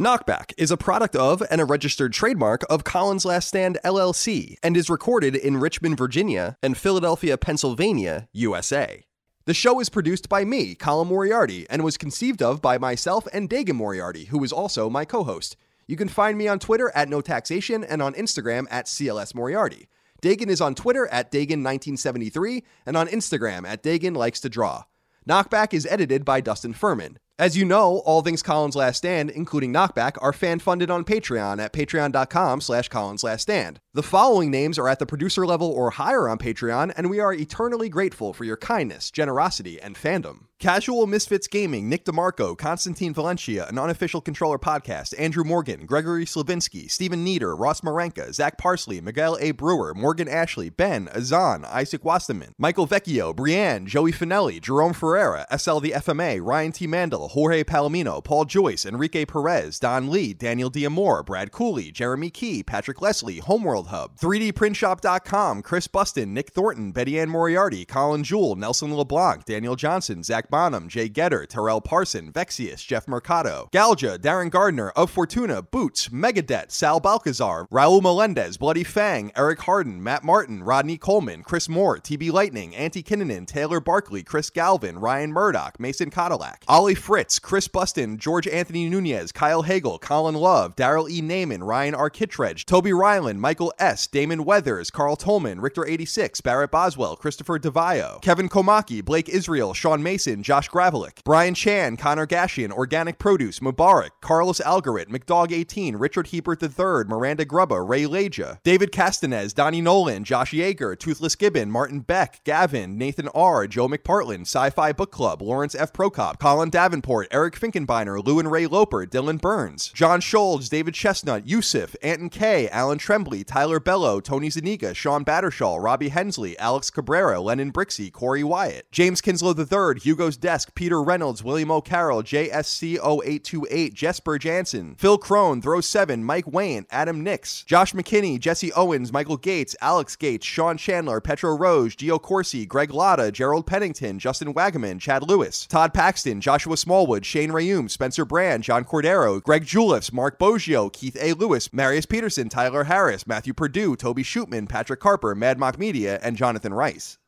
[0.00, 4.76] Knockback is a product of and a registered trademark of Colin's Last Stand LLC and
[4.76, 9.04] is recorded in Richmond, Virginia and Philadelphia, Pennsylvania, USA.
[9.44, 13.50] The show is produced by me, Colin Moriarty, and was conceived of by myself and
[13.50, 15.56] Dagan Moriarty, who is also my co host.
[15.90, 19.88] You can find me on Twitter at No Taxation and on Instagram at CLS Moriarty.
[20.22, 24.84] Dagan is on Twitter at Dagan1973 and on Instagram at Dagan Likes to Draw.
[25.28, 27.18] Knockback is edited by Dustin Furman.
[27.40, 31.72] As you know, all things Colin's Last Stand, including Knockback, are fan-funded on Patreon at
[31.72, 33.80] patreon.com slash Colin's Last Stand.
[33.94, 37.32] The following names are at the producer level or higher on Patreon, and we are
[37.32, 40.48] eternally grateful for your kindness, generosity, and fandom.
[40.60, 46.90] Casual Misfits Gaming, Nick DeMarco, Constantine Valencia, an unofficial controller podcast, Andrew Morgan, Gregory Slavinsky,
[46.90, 49.52] Stephen Nieder, Ross Marenka, Zach Parsley, Miguel A.
[49.52, 55.78] Brewer, Morgan Ashley, Ben, Azan, Isaac Wasterman, Michael Vecchio, Brienne, Joey Finelli, Jerome Ferreira, SL
[55.78, 56.86] the FMA, Ryan T.
[56.86, 62.64] Mandel, Jorge Palomino, Paul Joyce, Enrique Perez, Don Lee, Daniel Diamore, Brad Cooley, Jeremy Key,
[62.64, 68.92] Patrick Leslie, Homeworld Hub, 3dprintshop.com, Chris Buston, Nick Thornton, Betty Ann Moriarty, Colin Jewell, Nelson
[68.96, 74.90] LeBlanc, Daniel Johnson, Zach Bonham, Jay Getter, Terrell Parson, Vexius, Jeff Mercado, Galja, Darren Gardner,
[74.96, 80.98] Of Fortuna, Boots, Megadet, Sal Balcazar, Raul Melendez, Bloody Fang, Eric Harden, Matt Martin, Rodney
[80.98, 86.64] Coleman, Chris Moore, TB Lightning, Antti Kinnanen, Taylor Barkley, Chris Galvin, Ryan Murdoch, Mason Cadillac,
[86.66, 91.20] Ollie Fritz, Chris Buston, George Anthony Nunez, Kyle Hagel, Colin Love, Daryl E.
[91.20, 92.08] Naiman, Ryan R.
[92.08, 98.48] Kittredge, Toby Ryland, Michael S., Damon Weathers, Carl Tolman, Richter86, Barrett Boswell, Christopher DeVio, Kevin
[98.48, 104.60] Komaki, Blake Israel, Sean Mason, Josh Gravelick, Brian Chan, Connor Gashian, Organic Produce, Mubarak, Carlos
[104.60, 110.96] Algarit, McDog18, Richard Hebert III, Miranda Grubba, Ray Leja, David Castanez, Donnie Nolan, Josh Yeager,
[110.96, 115.92] Toothless Gibbon, Martin Beck, Gavin, Nathan R., Joe McPartland, Sci-Fi Book Club, Lawrence F.
[115.92, 116.99] Prokop, Colin Davenport,
[117.30, 122.68] Eric Finkenbeiner, Lou and Ray Loper, Dylan Burns, John Scholz, David Chestnut, Yusuf, Anton K,
[122.68, 128.44] Alan Trembley, Tyler Bello, Tony Zaniga, Sean Battershaw, Robbie Hensley, Alex Cabrera, Lennon Brixey, Corey
[128.44, 135.62] Wyatt, James Kinslow III, Hugo's Desk, Peter Reynolds, William O'Carroll, JSC0828, Jesper Jansen, Phil Crone,
[135.62, 140.76] Throw 7, Mike Wayne, Adam Nix, Josh McKinney, Jesse Owens, Michael Gates, Alex Gates, Sean
[140.76, 146.40] Chandler, Petro Rose, Gio Corsi, Greg Lotta, Gerald Pennington, Justin Wagaman, Chad Lewis, Todd Paxton,
[146.40, 151.34] Joshua Smallwood, Shane Rayum, Spencer Brand, John Cordero, Greg Julius, Mark Boggio, Keith A.
[151.34, 156.36] Lewis, Marius Peterson, Tyler Harris, Matthew Purdue, Toby Shootman, Patrick Carper, Mad Mock Media, and
[156.36, 157.19] Jonathan Rice.